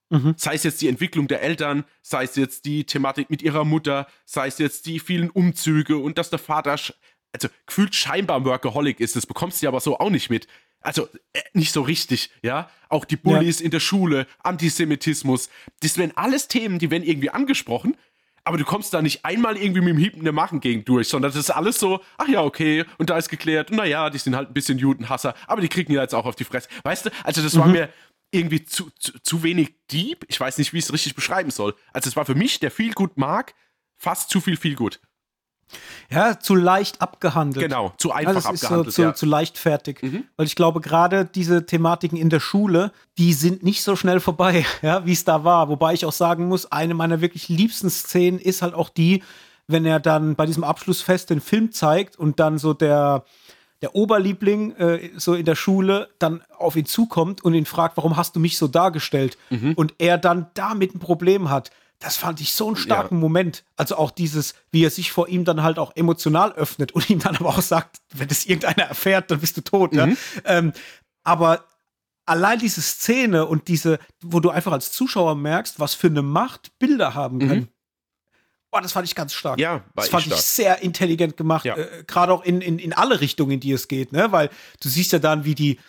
[0.10, 0.36] Mhm.
[0.38, 4.08] Sei es jetzt die Entwicklung der Eltern, sei es jetzt die Thematik mit ihrer Mutter,
[4.26, 9.16] sei es jetzt die vielen Umzüge und dass der Vater, also gefühlt scheinbar Workaholic ist,
[9.16, 10.48] das bekommst du aber so auch nicht mit.
[10.84, 12.70] Also äh, nicht so richtig, ja.
[12.90, 13.66] Auch die Bullies ja.
[13.66, 15.50] in der Schule, Antisemitismus,
[15.82, 17.98] das wären alles Themen, die werden irgendwie angesprochen,
[18.44, 21.32] aber du kommst da nicht einmal irgendwie mit dem Hieb in der Magengegend durch, sondern
[21.32, 24.50] das ist alles so, ach ja, okay, und da ist geklärt, naja, die sind halt
[24.50, 26.68] ein bisschen Judenhasser, aber die kriegen ja jetzt auch auf die Fresse.
[26.84, 27.60] Weißt du, also das mhm.
[27.60, 27.90] war mir
[28.32, 30.26] irgendwie zu, zu, zu, wenig deep.
[30.28, 31.76] Ich weiß nicht, wie ich es richtig beschreiben soll.
[31.94, 33.54] Also es war für mich, der viel gut mag,
[33.96, 35.00] fast zu viel viel gut.
[36.10, 37.66] Ja, zu leicht abgehandelt.
[37.66, 38.88] Genau, zu einfach also abgehandelt.
[38.88, 39.14] Ist so, zu, ja.
[39.14, 40.02] zu leichtfertig.
[40.02, 40.24] Mhm.
[40.38, 44.66] Weil ich glaube, gerade diese Thematiken in der Schule, die sind nicht so schnell vorbei,
[44.82, 45.70] ja, wie es da war.
[45.70, 49.24] Wobei ich auch sagen muss, eine meiner wirklich liebsten Szenen ist halt auch die,
[49.68, 53.24] wenn er dann bei diesem Abschlussfest den Film zeigt und dann so der,
[53.82, 58.18] der Oberliebling äh, so in der Schule dann auf ihn zukommt und ihn fragt, warum
[58.18, 59.38] hast du mich so dargestellt?
[59.50, 59.74] Mhm.
[59.74, 61.72] Und er dann damit ein Problem hat.
[62.04, 63.22] Das fand ich so einen starken ja.
[63.22, 63.64] Moment.
[63.78, 67.20] Also auch dieses, wie er sich vor ihm dann halt auch emotional öffnet und ihm
[67.20, 69.94] dann aber auch sagt, wenn das irgendeiner erfährt, dann bist du tot.
[69.94, 69.98] Mhm.
[70.00, 70.08] Ja?
[70.44, 70.74] Ähm,
[71.24, 71.64] aber
[72.26, 76.78] allein diese Szene und diese, wo du einfach als Zuschauer merkst, was für eine Macht
[76.78, 77.62] Bilder haben können.
[77.62, 77.70] Mhm.
[78.70, 79.60] Boah, das fand ich ganz stark.
[79.60, 81.78] Ja, das fand ich, ich sehr intelligent gemacht, ja.
[81.78, 84.32] äh, gerade auch in, in, in alle Richtungen, in die es geht, ne?
[84.32, 84.50] Weil
[84.82, 85.80] du siehst ja dann, wie die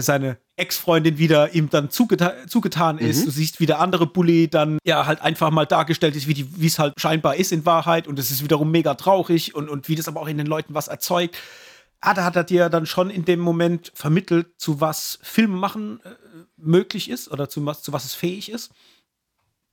[0.00, 3.22] seine Ex-Freundin wieder ihm dann zugeta zugetan ist.
[3.22, 3.24] Mhm.
[3.26, 6.78] Du siehst, wie der andere Bully dann ja halt einfach mal dargestellt ist, wie es
[6.78, 8.06] halt scheinbar ist in Wahrheit.
[8.06, 10.74] Und es ist wiederum mega traurig und, und wie das aber auch in den Leuten
[10.74, 11.36] was erzeugt.
[12.00, 16.00] Ah, da hat er dir dann schon in dem Moment vermittelt, zu was Film machen
[16.04, 16.08] äh,
[16.56, 18.72] möglich ist oder zu was, zu was es fähig ist.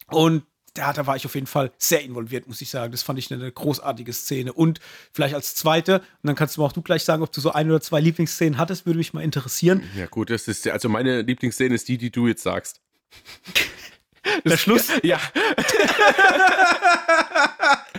[0.07, 0.43] Und
[0.77, 2.91] ja, da war ich auf jeden Fall sehr involviert, muss ich sagen.
[2.91, 4.53] Das fand ich eine großartige Szene.
[4.53, 4.79] Und
[5.11, 7.51] vielleicht als zweite, und dann kannst du mir auch du gleich sagen, ob du so
[7.51, 9.83] ein oder zwei Lieblingsszenen hattest, würde mich mal interessieren.
[9.95, 12.81] Ja, gut, das ist also meine Lieblingsszene ist die, die du jetzt sagst.
[14.45, 14.89] Der Schluss?
[15.01, 15.17] Ja.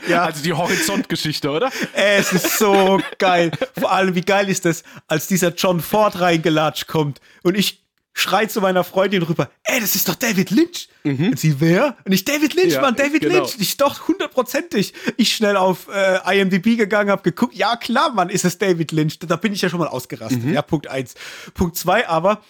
[0.08, 0.24] ja.
[0.24, 1.72] Also die Horizontgeschichte, oder?
[1.94, 3.50] Es ist so geil.
[3.78, 7.82] Vor allem, wie geil ist das, als dieser John Ford reingelatscht kommt und ich
[8.12, 10.88] schreit zu meiner Freundin rüber, ey, das ist doch David Lynch.
[11.04, 11.28] Mhm.
[11.30, 11.96] Und sie, wer?
[12.04, 13.36] Und ich, David Lynch, ja, Mann, David genau.
[13.36, 13.56] Lynch.
[13.58, 14.92] Ich doch hundertprozentig.
[15.16, 19.18] Ich schnell auf äh, IMDb gegangen, hab geguckt, ja klar, Mann, ist es David Lynch.
[19.20, 20.44] Da bin ich ja schon mal ausgerastet.
[20.44, 20.54] Mhm.
[20.54, 21.14] Ja, Punkt eins.
[21.54, 22.42] Punkt zwei, aber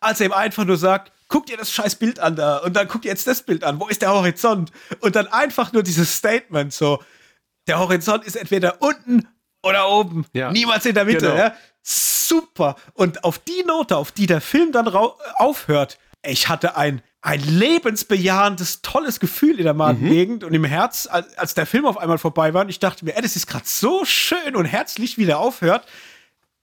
[0.00, 2.88] als er ihm einfach nur sagt, guck dir das scheiß Bild an da und dann
[2.88, 4.72] guck dir jetzt das Bild an, wo ist der Horizont?
[5.00, 7.02] Und dann einfach nur dieses Statement so,
[7.66, 9.28] der Horizont ist entweder unten
[9.62, 10.26] oder oben.
[10.32, 10.50] Ja.
[10.50, 11.20] Niemals in der Mitte.
[11.20, 11.36] Genau.
[11.36, 11.54] Ja?
[11.82, 12.76] Super.
[12.94, 18.82] Und auf die Note, auf die der Film dann aufhört, ich hatte ein, ein lebensbejahendes,
[18.82, 20.48] tolles Gefühl in der Magengegend mhm.
[20.48, 22.62] und im Herz, als, als, der Film auf einmal vorbei war.
[22.62, 25.86] Und ich dachte mir, ey, das ist gerade so schön und herzlich, wie der aufhört.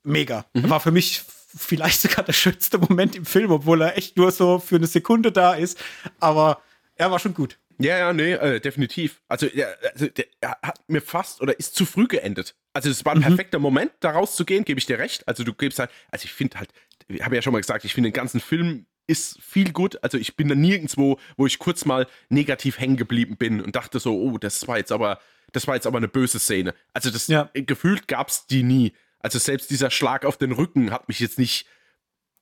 [0.04, 0.46] Mega.
[0.54, 0.70] Mhm.
[0.70, 1.24] War für mich
[1.56, 5.32] vielleicht sogar der schönste Moment im Film, obwohl er echt nur so für eine Sekunde
[5.32, 5.78] da ist.
[6.20, 6.62] Aber
[6.96, 7.58] er war schon gut.
[7.82, 9.22] Ja, ja, nee, äh, definitiv.
[9.30, 12.56] Also, der, also der, er hat mir fast oder ist zu früh geendet.
[12.74, 13.24] Also es war ein mhm.
[13.24, 15.28] perfekter Moment, da rauszugehen, gebe ich dir recht.
[15.28, 16.72] Also du gibst halt, also ich finde halt,
[17.08, 20.04] ich habe ja schon mal gesagt, ich finde den ganzen Film ist viel gut.
[20.04, 24.00] Also ich bin da nirgendwo, wo ich kurz mal negativ hängen geblieben bin und dachte
[24.00, 25.20] so, oh, das war jetzt aber,
[25.52, 26.76] das war jetzt aber eine böse Szene.
[26.94, 27.50] Also das ja.
[27.54, 28.94] gefühlt gab es die nie.
[29.20, 31.66] Also selbst dieser Schlag auf den Rücken hat mich jetzt nicht,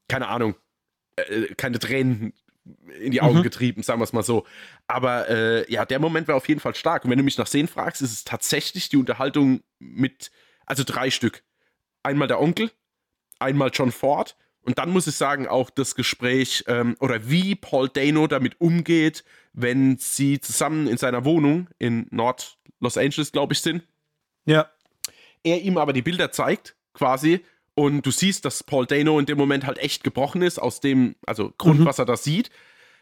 [0.10, 0.56] keine Ahnung,
[1.16, 2.34] äh, keine Tränen
[3.00, 3.44] in die Augen mhm.
[3.44, 4.46] getrieben, sagen wir es mal so.
[4.88, 7.06] Aber äh, ja, der Moment war auf jeden Fall stark.
[7.06, 10.32] Und wenn du mich nach Szenen fragst, ist es tatsächlich die Unterhaltung mit,
[10.66, 11.44] also drei Stück.
[12.04, 12.72] Einmal der Onkel,
[13.40, 14.36] einmal John Ford
[14.68, 19.24] und dann muss ich sagen, auch das Gespräch ähm, oder wie Paul Dano damit umgeht,
[19.54, 23.88] wenn sie zusammen in seiner Wohnung in Nord Los Angeles, glaube ich, sind.
[24.44, 24.70] Ja.
[25.42, 27.46] Er ihm aber die Bilder zeigt, quasi,
[27.78, 31.16] und du siehst, dass Paul Dano in dem Moment halt echt gebrochen ist, aus dem,
[31.28, 31.86] also Grund, mhm.
[31.86, 32.50] was er da sieht.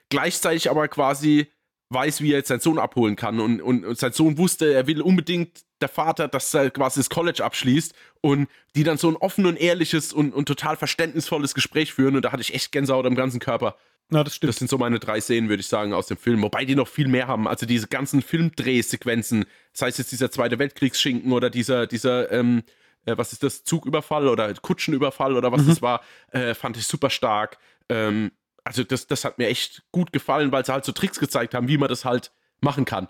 [0.10, 1.48] Gleichzeitig aber quasi
[1.92, 3.40] weiß, wie er jetzt seinen Sohn abholen kann.
[3.40, 7.10] Und, und, und sein Sohn wusste, er will unbedingt der Vater, dass er quasi das
[7.10, 11.94] College abschließt und die dann so ein offen und ehrliches und, und total verständnisvolles Gespräch
[11.94, 12.18] führen.
[12.18, 13.78] Und da hatte ich echt Gänsehaut am ganzen Körper.
[14.12, 14.50] Ja, das stimmt.
[14.50, 16.42] Das sind so meine drei Szenen, würde ich sagen, aus dem Film.
[16.42, 17.48] Wobei die noch viel mehr haben.
[17.48, 22.64] Also diese ganzen Filmdrehsequenzen, sei es jetzt dieser Zweite Weltkriegsschinken oder dieser, dieser, ähm,
[23.06, 25.68] äh, was ist das, Zugüberfall oder Kutschenüberfall oder was mhm.
[25.68, 26.02] das war,
[26.32, 27.58] äh, fand ich super stark.
[27.90, 28.32] Ähm,
[28.64, 31.68] also das, das hat mir echt gut gefallen, weil sie halt so Tricks gezeigt haben,
[31.68, 32.32] wie man das halt
[32.62, 33.08] machen kann.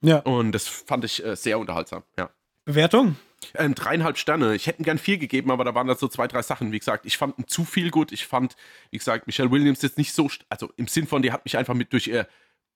[0.00, 0.18] Ja.
[0.18, 2.30] Und das fand ich äh, sehr unterhaltsam, ja.
[2.64, 3.16] Bewertung?
[3.54, 4.54] Ähm, dreieinhalb Sterne.
[4.54, 6.72] Ich hätte gern vier gegeben, aber da waren da so zwei, drei Sachen.
[6.72, 8.10] Wie gesagt, ich fand ihn zu viel gut.
[8.10, 8.56] Ich fand,
[8.90, 11.74] wie gesagt, Michelle Williams jetzt nicht so, also im Sinn von, die hat mich einfach
[11.74, 12.26] mit durch, ihr,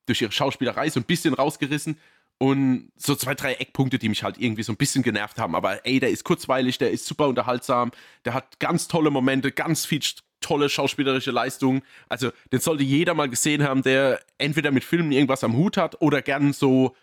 [0.05, 1.99] durch ihre Schauspielerei so ein bisschen rausgerissen.
[2.39, 5.57] Und so zwei, drei Eckpunkte, die mich halt irgendwie so ein bisschen genervt haben.
[5.57, 7.91] Aber ey, der ist kurzweilig, der ist super unterhaltsam,
[8.25, 10.01] der hat ganz tolle Momente, ganz viel
[10.41, 11.83] tolle schauspielerische Leistungen.
[12.09, 16.01] Also, den sollte jeder mal gesehen haben, der entweder mit Filmen irgendwas am Hut hat
[16.01, 16.95] oder gern so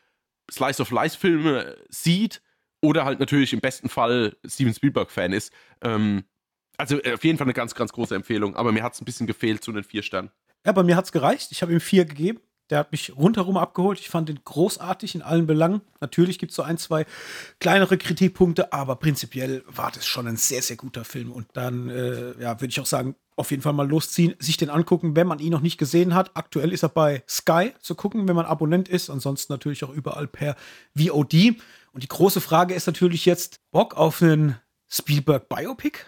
[0.49, 2.41] Slice of Life Filme sieht
[2.81, 5.51] oder halt natürlich im besten Fall Steven Spielberg-Fan ist.
[5.81, 6.23] Ähm,
[6.77, 8.55] also auf jeden Fall eine ganz, ganz große Empfehlung.
[8.55, 10.31] Aber mir hat es ein bisschen gefehlt zu den vier Sternen.
[10.65, 11.51] Ja, bei mir hat es gereicht.
[11.51, 12.39] Ich habe ihm vier gegeben.
[12.69, 13.99] Der hat mich rundherum abgeholt.
[13.99, 15.81] Ich fand ihn großartig in allen Belangen.
[16.01, 17.05] Natürlich gibt es so ein, zwei
[17.59, 21.31] kleinere Kritikpunkte, aber prinzipiell war das schon ein sehr, sehr guter Film.
[21.31, 24.69] Und dann, äh, ja, würde ich auch sagen, auf jeden Fall mal losziehen, sich den
[24.69, 26.31] angucken, wenn man ihn noch nicht gesehen hat.
[26.35, 29.09] Aktuell ist er bei Sky zu gucken, wenn man Abonnent ist.
[29.09, 30.55] Ansonsten natürlich auch überall per
[30.95, 31.57] VOD.
[31.91, 34.57] Und die große Frage ist natürlich jetzt, Bock auf einen
[34.89, 35.99] Spielberg-Biopic?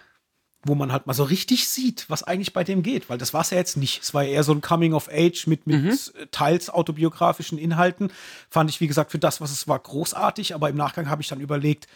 [0.67, 3.41] Wo man halt mal so richtig sieht, was eigentlich bei dem geht, weil das war
[3.41, 4.01] es ja jetzt nicht.
[4.03, 5.97] Es war ja eher so ein Coming of Age mit, mit mhm.
[6.31, 8.11] teils autobiografischen Inhalten.
[8.49, 11.27] Fand ich, wie gesagt, für das, was es war, großartig, aber im Nachgang habe ich
[11.27, 11.87] dann überlegt,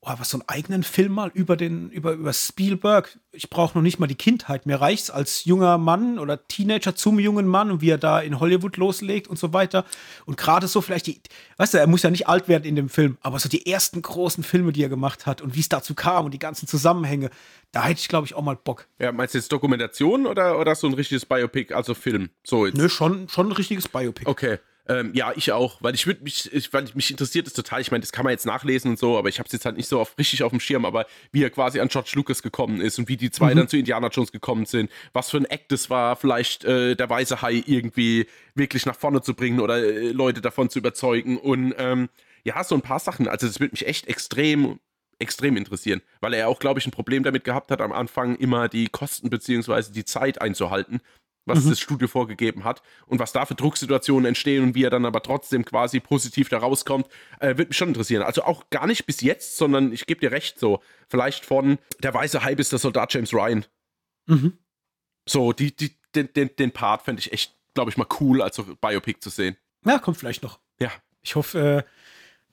[0.00, 3.18] oh, was so einen eigenen Film mal über den, über, über Spielberg.
[3.32, 4.64] Ich brauche noch nicht mal die Kindheit.
[4.64, 8.38] Mir reicht's als junger Mann oder Teenager zum jungen Mann und wie er da in
[8.38, 9.84] Hollywood loslegt und so weiter.
[10.24, 11.20] Und gerade so vielleicht die,
[11.56, 14.00] weißt du, er muss ja nicht alt werden in dem Film, aber so die ersten
[14.00, 17.30] großen Filme, die er gemacht hat und wie es dazu kam und die ganzen Zusammenhänge,
[17.72, 18.86] da hätte ich, glaube ich, auch mal Bock.
[18.98, 22.30] Ja, meinst du jetzt Dokumentation oder, oder so ein richtiges Biopic, also Film?
[22.44, 22.76] So jetzt.
[22.76, 24.28] Nö, schon, schon ein richtiges Biopic.
[24.28, 24.58] Okay.
[24.90, 27.82] Ähm, ja, ich auch, weil ich würde mich, ich, weil mich interessiert es total.
[27.82, 29.76] Ich meine, das kann man jetzt nachlesen und so, aber ich habe es jetzt halt
[29.76, 30.86] nicht so auf, richtig auf dem Schirm.
[30.86, 33.58] Aber wie er quasi an George Lucas gekommen ist und wie die zwei mhm.
[33.58, 37.10] dann zu Indiana Jones gekommen sind, was für ein Act das war, vielleicht äh, der
[37.10, 41.74] weiße Hai irgendwie wirklich nach vorne zu bringen oder äh, Leute davon zu überzeugen und
[41.76, 42.08] ähm,
[42.44, 43.28] ja, so ein paar Sachen.
[43.28, 44.80] Also das würde mich echt extrem
[45.18, 48.68] extrem interessieren, weil er auch, glaube ich, ein Problem damit gehabt hat, am Anfang immer
[48.68, 49.92] die Kosten bzw.
[49.92, 51.00] die Zeit einzuhalten,
[51.48, 51.70] was mhm.
[51.70, 55.22] das Studio vorgegeben hat und was da für Drucksituationen entstehen und wie er dann aber
[55.22, 57.06] trotzdem quasi positiv da rauskommt,
[57.40, 58.22] äh, wird mich schon interessieren.
[58.22, 62.14] Also auch gar nicht bis jetzt, sondern ich gebe dir recht, so vielleicht von der
[62.14, 63.64] weiße Hype ist der Soldat James Ryan.
[64.26, 64.58] Mhm.
[65.26, 68.62] So, die, die, den, den, den Part fände ich echt, glaube ich, mal cool, als
[68.80, 69.56] Biopic zu sehen.
[69.84, 70.58] Ja, kommt vielleicht noch.
[70.80, 70.90] Ja.
[71.22, 71.90] Ich hoffe, äh,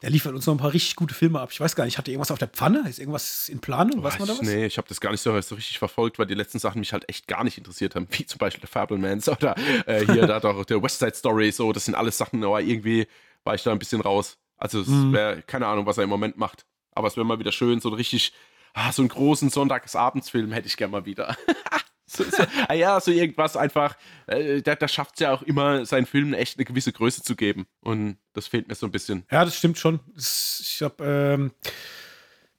[0.05, 1.49] der liefert uns noch ein paar richtig gute Filme ab.
[1.51, 2.87] Ich weiß gar nicht, hat er irgendwas auf der Pfanne?
[2.87, 4.03] Ist irgendwas in Planung?
[4.03, 4.43] Weiß man da was?
[4.43, 6.93] Nee, ich habe das gar nicht so, so, richtig verfolgt, weil die letzten Sachen mich
[6.93, 8.05] halt echt gar nicht interessiert haben.
[8.11, 9.55] Wie zum Beispiel The Fablemans oder
[9.87, 11.51] äh, hier da doch der West Side Story.
[11.51, 13.07] So, das sind alles Sachen, aber irgendwie
[13.45, 14.37] war ich da ein bisschen raus.
[14.57, 15.11] Also, es mhm.
[15.11, 16.67] wäre keine Ahnung, was er im Moment macht.
[16.91, 18.31] Aber es wäre mal wieder schön, so ein richtig,
[18.75, 21.35] ah, so einen großen Sonntagsabendsfilm hätte ich gerne mal wieder.
[22.07, 23.95] So, so, ah ja, so irgendwas einfach,
[24.27, 27.35] äh, da, da schafft es ja auch immer, seinen Filmen echt eine gewisse Größe zu
[27.35, 27.65] geben.
[27.81, 29.25] Und das fehlt mir so ein bisschen.
[29.31, 29.99] Ja, das stimmt schon.
[30.13, 31.51] Das, ich habe, ähm,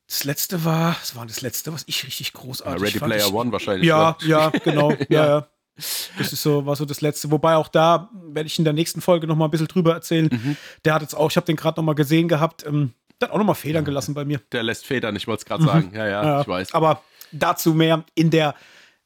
[0.09, 3.12] das letzte war, das war das letzte, was ich richtig großartig ja, Ready fand.
[3.12, 3.86] Player ich, One wahrscheinlich.
[3.86, 4.90] Ja, ja, genau.
[4.99, 5.07] ja.
[5.09, 5.49] ja, ja.
[5.76, 7.30] Das ist so, war so das letzte.
[7.30, 10.30] Wobei auch da werde ich in der nächsten Folge noch mal ein bisschen drüber erzählen.
[10.32, 10.57] Mhm.
[10.84, 13.34] Der hat jetzt auch, ich habe den gerade noch mal gesehen gehabt, ähm, der hat
[13.34, 14.40] auch noch mal Federn gelassen bei mir.
[14.53, 15.66] Der lässt Federn, ich wollte es gerade mhm.
[15.66, 15.90] sagen.
[15.94, 16.74] Ja, ja, ja, ich weiß.
[16.74, 18.55] Aber dazu mehr in der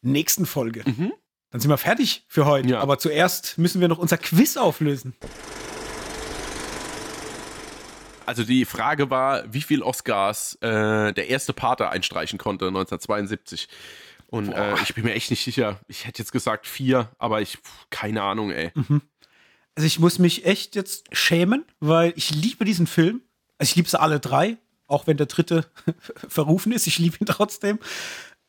[0.03, 0.83] nächsten Folge.
[0.85, 1.13] Mhm.
[1.51, 2.69] Dann sind wir fertig für heute.
[2.69, 2.81] Ja.
[2.81, 5.15] Aber zuerst müssen wir noch unser Quiz auflösen.
[8.25, 13.69] Also die Frage war, wie viel Oscars äh, der erste Pater einstreichen konnte 1972.
[14.29, 15.81] Und äh, ich bin mir echt nicht sicher.
[15.89, 17.59] Ich hätte jetzt gesagt vier, aber ich
[17.91, 18.71] keine Ahnung, ey.
[18.75, 19.03] Mhm.
[19.75, 23.23] Also ich muss mich echt jetzt schämen, weil ich liebe diesen Film.
[23.59, 25.69] Also ich liebe sie alle drei, auch wenn der dritte
[26.29, 26.87] verrufen ist.
[26.87, 27.81] Ich liebe ihn trotzdem.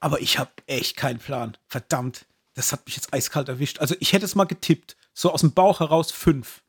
[0.02, 1.58] Aber ich habe echt keinen Plan.
[1.68, 2.26] Verdammt,
[2.56, 3.80] das hat mich jetzt eiskalt erwischt.
[3.80, 4.98] Also ich hätte es mal getippt.
[5.14, 6.64] So aus dem Bauch heraus fünf.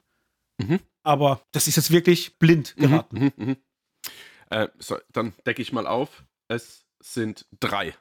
[0.58, 0.80] Mhm.
[1.02, 3.18] Aber das ist jetzt wirklich blind mhm, geraten.
[3.18, 3.56] Mhm, mh, mh.
[4.50, 6.24] Äh, so, dann decke ich mal auf.
[6.48, 7.94] Es sind drei.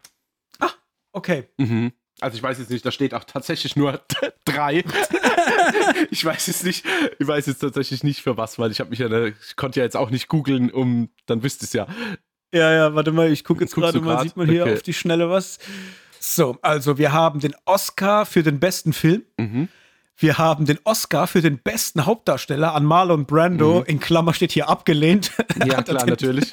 [0.59, 0.71] Ah,
[1.13, 1.47] okay.
[1.57, 1.93] Mhm.
[2.19, 4.01] Also ich weiß jetzt nicht, da steht auch tatsächlich nur
[4.45, 4.83] drei.
[6.11, 6.85] ich weiß jetzt nicht,
[7.17, 9.85] ich weiß jetzt tatsächlich nicht für was, weil ich habe mich ja, ich konnte ja
[9.85, 11.87] jetzt auch nicht googeln, um, dann wüsste es ja.
[12.53, 14.73] Ja, ja, warte mal, ich gucke jetzt gerade mal, sieht man hier okay.
[14.73, 15.59] auf die Schnelle was.
[16.19, 19.23] So, also wir haben den Oscar für den besten Film.
[19.37, 19.69] Mhm.
[20.17, 23.79] Wir haben den Oscar für den besten Hauptdarsteller an Marlon Brando.
[23.79, 23.85] Mhm.
[23.85, 25.31] In Klammer steht hier abgelehnt.
[25.65, 26.49] Ja, klar, natürlich.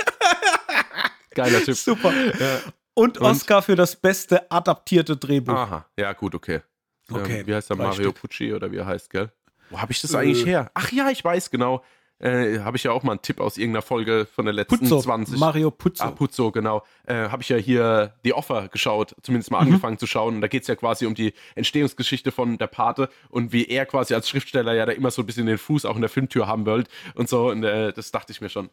[1.35, 1.77] Geiler Typ.
[1.77, 2.13] Super.
[2.13, 2.61] Ja.
[2.95, 5.55] Und, Und Oscar für das beste adaptierte Drehbuch.
[5.55, 6.63] Aha, ja, gut, okay.
[7.11, 7.41] Okay.
[7.41, 8.21] Ähm, wie heißt der Mario Stück.
[8.21, 9.31] Pucci oder wie er heißt, gell?
[9.71, 10.19] Wo habe ich das äh.
[10.19, 10.71] eigentlich her?
[10.75, 11.85] Ach ja, ich weiß genau.
[12.21, 15.01] Äh, habe ich ja auch mal einen Tipp aus irgendeiner Folge von der letzten Puzzo,
[15.01, 15.39] 20.
[15.39, 16.05] Mario Puzzo.
[16.05, 16.83] Ah, Puzzo, genau.
[17.07, 19.69] Äh, habe ich ja hier The Offer geschaut, zumindest mal Mhm.
[19.69, 20.37] angefangen zu schauen.
[20.37, 23.87] Und da geht es ja quasi um die Entstehungsgeschichte von der Pate und wie er
[23.87, 26.47] quasi als Schriftsteller ja da immer so ein bisschen den Fuß auch in der Filmtür
[26.47, 27.49] haben wollte und so.
[27.51, 28.69] Und äh, das dachte ich mir schon.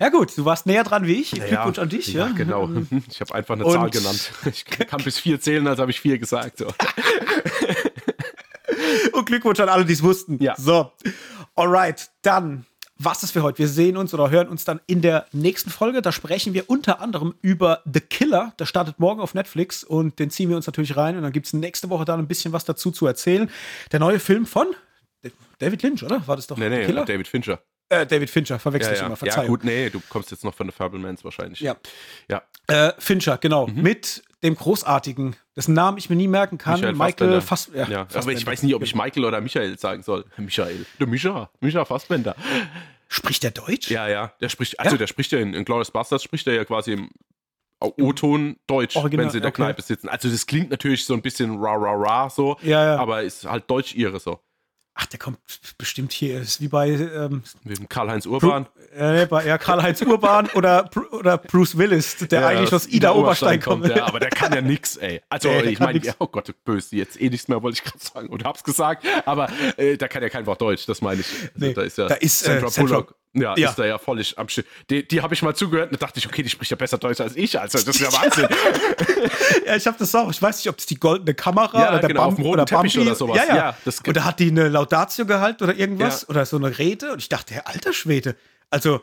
[0.00, 1.30] Ja gut, du warst näher dran wie ich.
[1.30, 2.12] Glückwunsch an dich.
[2.12, 2.68] Ja, Ja, genau.
[3.10, 4.30] Ich habe einfach eine Und- Zahl genannt.
[4.46, 6.58] Ich kann bis vier zählen, also habe ich vier gesagt.
[6.58, 6.66] So.
[9.12, 10.42] Und Glückwunsch an alle, die es wussten.
[10.42, 10.54] Ja.
[10.56, 10.90] So,
[11.54, 12.66] alright, dann
[12.96, 13.58] was ist für heute?
[13.58, 16.00] Wir sehen uns oder hören uns dann in der nächsten Folge.
[16.00, 18.52] Da sprechen wir unter anderem über The Killer.
[18.58, 21.16] Der startet morgen auf Netflix und den ziehen wir uns natürlich rein.
[21.16, 23.50] Und dann gibt es nächste Woche dann ein bisschen was dazu zu erzählen.
[23.92, 24.68] Der neue Film von
[25.58, 26.26] David Lynch, oder?
[26.26, 27.04] War das doch Nee, nee, Killer?
[27.04, 27.60] David Fincher.
[27.88, 29.06] Äh, David Fincher, verwechsel Ja, ich ja.
[29.06, 29.46] immer, ja, Verzeihung.
[29.48, 31.60] gut, nee, du kommst jetzt noch von The Fablemans wahrscheinlich.
[31.60, 31.76] Ja.
[32.28, 32.42] Ja.
[32.66, 33.66] Äh, Fincher, genau.
[33.66, 33.82] Mhm.
[33.82, 38.06] Mit dem großartigen, dessen Namen ich mir nie merken kann, Michael, Fass, ja, ja, aber
[38.08, 38.46] ich Fassbender.
[38.46, 40.24] weiß nicht, ob ich Michael oder Michael sagen soll.
[40.36, 40.86] Michael.
[41.00, 41.50] Der Mischa.
[41.60, 42.36] Mischa Fassbender.
[43.08, 43.90] Spricht der Deutsch?
[43.90, 44.32] Ja, ja.
[44.40, 44.98] Der spricht, also Ja?
[44.98, 47.10] der spricht ja in, in Glorious Bastards spricht er ja quasi im
[47.80, 49.62] O-Ton Deutsch, Original, wenn sie in der okay.
[49.62, 50.08] Kneipe sitzen.
[50.08, 52.96] Also das klingt natürlich so ein bisschen ra ra ra so, Ja, ja.
[52.96, 54.40] aber ist halt Deutsch-Ihre so.
[54.96, 55.38] Ach, der kommt
[55.76, 57.42] bestimmt hier, ist wie bei, ähm,
[57.88, 58.66] Karl-Heinz Urban.
[58.94, 63.60] äh, bei ja, Karl-Heinz Urban oder, oder Bruce Willis, der Ja, eigentlich aus Ida Oberstein
[63.60, 63.88] kommt.
[63.88, 65.20] Ja, aber der kann ja nix, ey.
[65.28, 68.28] Also der ich meine, oh Gott, böse, jetzt eh nichts mehr, wollte ich gerade sagen.
[68.28, 71.26] Und hab's gesagt, aber äh, da kann ja kein Wort Deutsch, das meine ich.
[71.28, 73.14] Also, Nee, da ist ja da ist, äh, Sandra Sandra- Bullock.
[73.34, 73.70] Ja, Ja.
[73.70, 74.66] ist da ja völlig am Stück.
[74.90, 76.98] Die, die habe ich mal zugehört und da dachte ich, okay, die spricht ja besser
[76.98, 77.58] Deutsch als ich.
[77.58, 78.48] Also, das ist ja Wahnsinn.
[79.66, 80.30] Ja, ich habe das auch.
[80.30, 82.44] Ich weiß nicht, ob es die goldene Kamera Ja, oder der genau, Bam auf dem
[82.44, 83.06] roten oder Teppich Bambi.
[83.08, 83.36] oder sowas.
[83.36, 83.56] Ja, ja.
[83.56, 86.28] Ja, das- und da hat die eine Laudatio gehalten oder irgendwas Ja.
[86.28, 88.36] oder so eine Rede und ich dachte, Herr alter Schwede,
[88.70, 89.00] also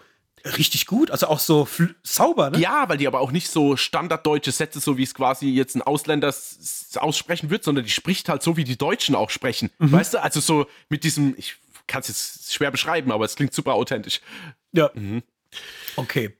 [0.58, 1.68] richtig gut, also auch so
[2.04, 2.60] sauber, ne?
[2.60, 5.82] ja, weil die aber auch nicht so standarddeutsche Sätze, so wie es quasi jetzt ein
[5.84, 6.34] Ausländer
[6.96, 9.70] aussprechen wird, sondern die spricht halt so, wie die Deutschen auch sprechen.
[9.80, 9.92] Mhm.
[9.92, 11.58] Weißt du, also so mit diesem, ich
[11.92, 14.22] kann es jetzt schwer beschreiben, aber es klingt super authentisch.
[14.72, 14.90] Ja.
[14.94, 15.24] Mhm.
[15.98, 16.36] Okay.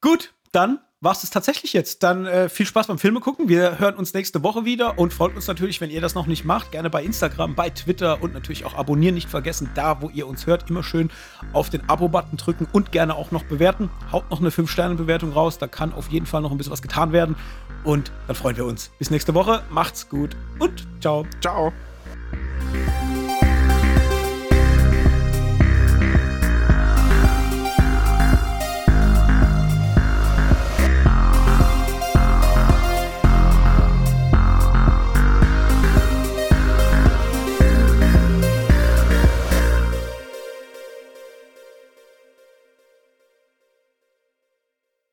[0.00, 2.02] Gut, dann war es tatsächlich jetzt.
[2.02, 3.48] Dann äh, viel Spaß beim Filme gucken.
[3.48, 6.44] Wir hören uns nächste Woche wieder und folgt uns natürlich, wenn ihr das noch nicht
[6.44, 9.70] macht, gerne bei Instagram, bei Twitter und natürlich auch abonnieren nicht vergessen.
[9.74, 11.10] Da, wo ihr uns hört, immer schön
[11.52, 13.90] auf den Abo-Button drücken und gerne auch noch bewerten.
[14.10, 15.58] Haut noch eine 5-Sterne-Bewertung raus.
[15.58, 17.36] Da kann auf jeden Fall noch ein bisschen was getan werden.
[17.84, 18.90] Und dann freuen wir uns.
[18.98, 19.62] Bis nächste Woche.
[19.70, 21.26] Macht's gut und ciao.
[21.40, 21.72] Ciao.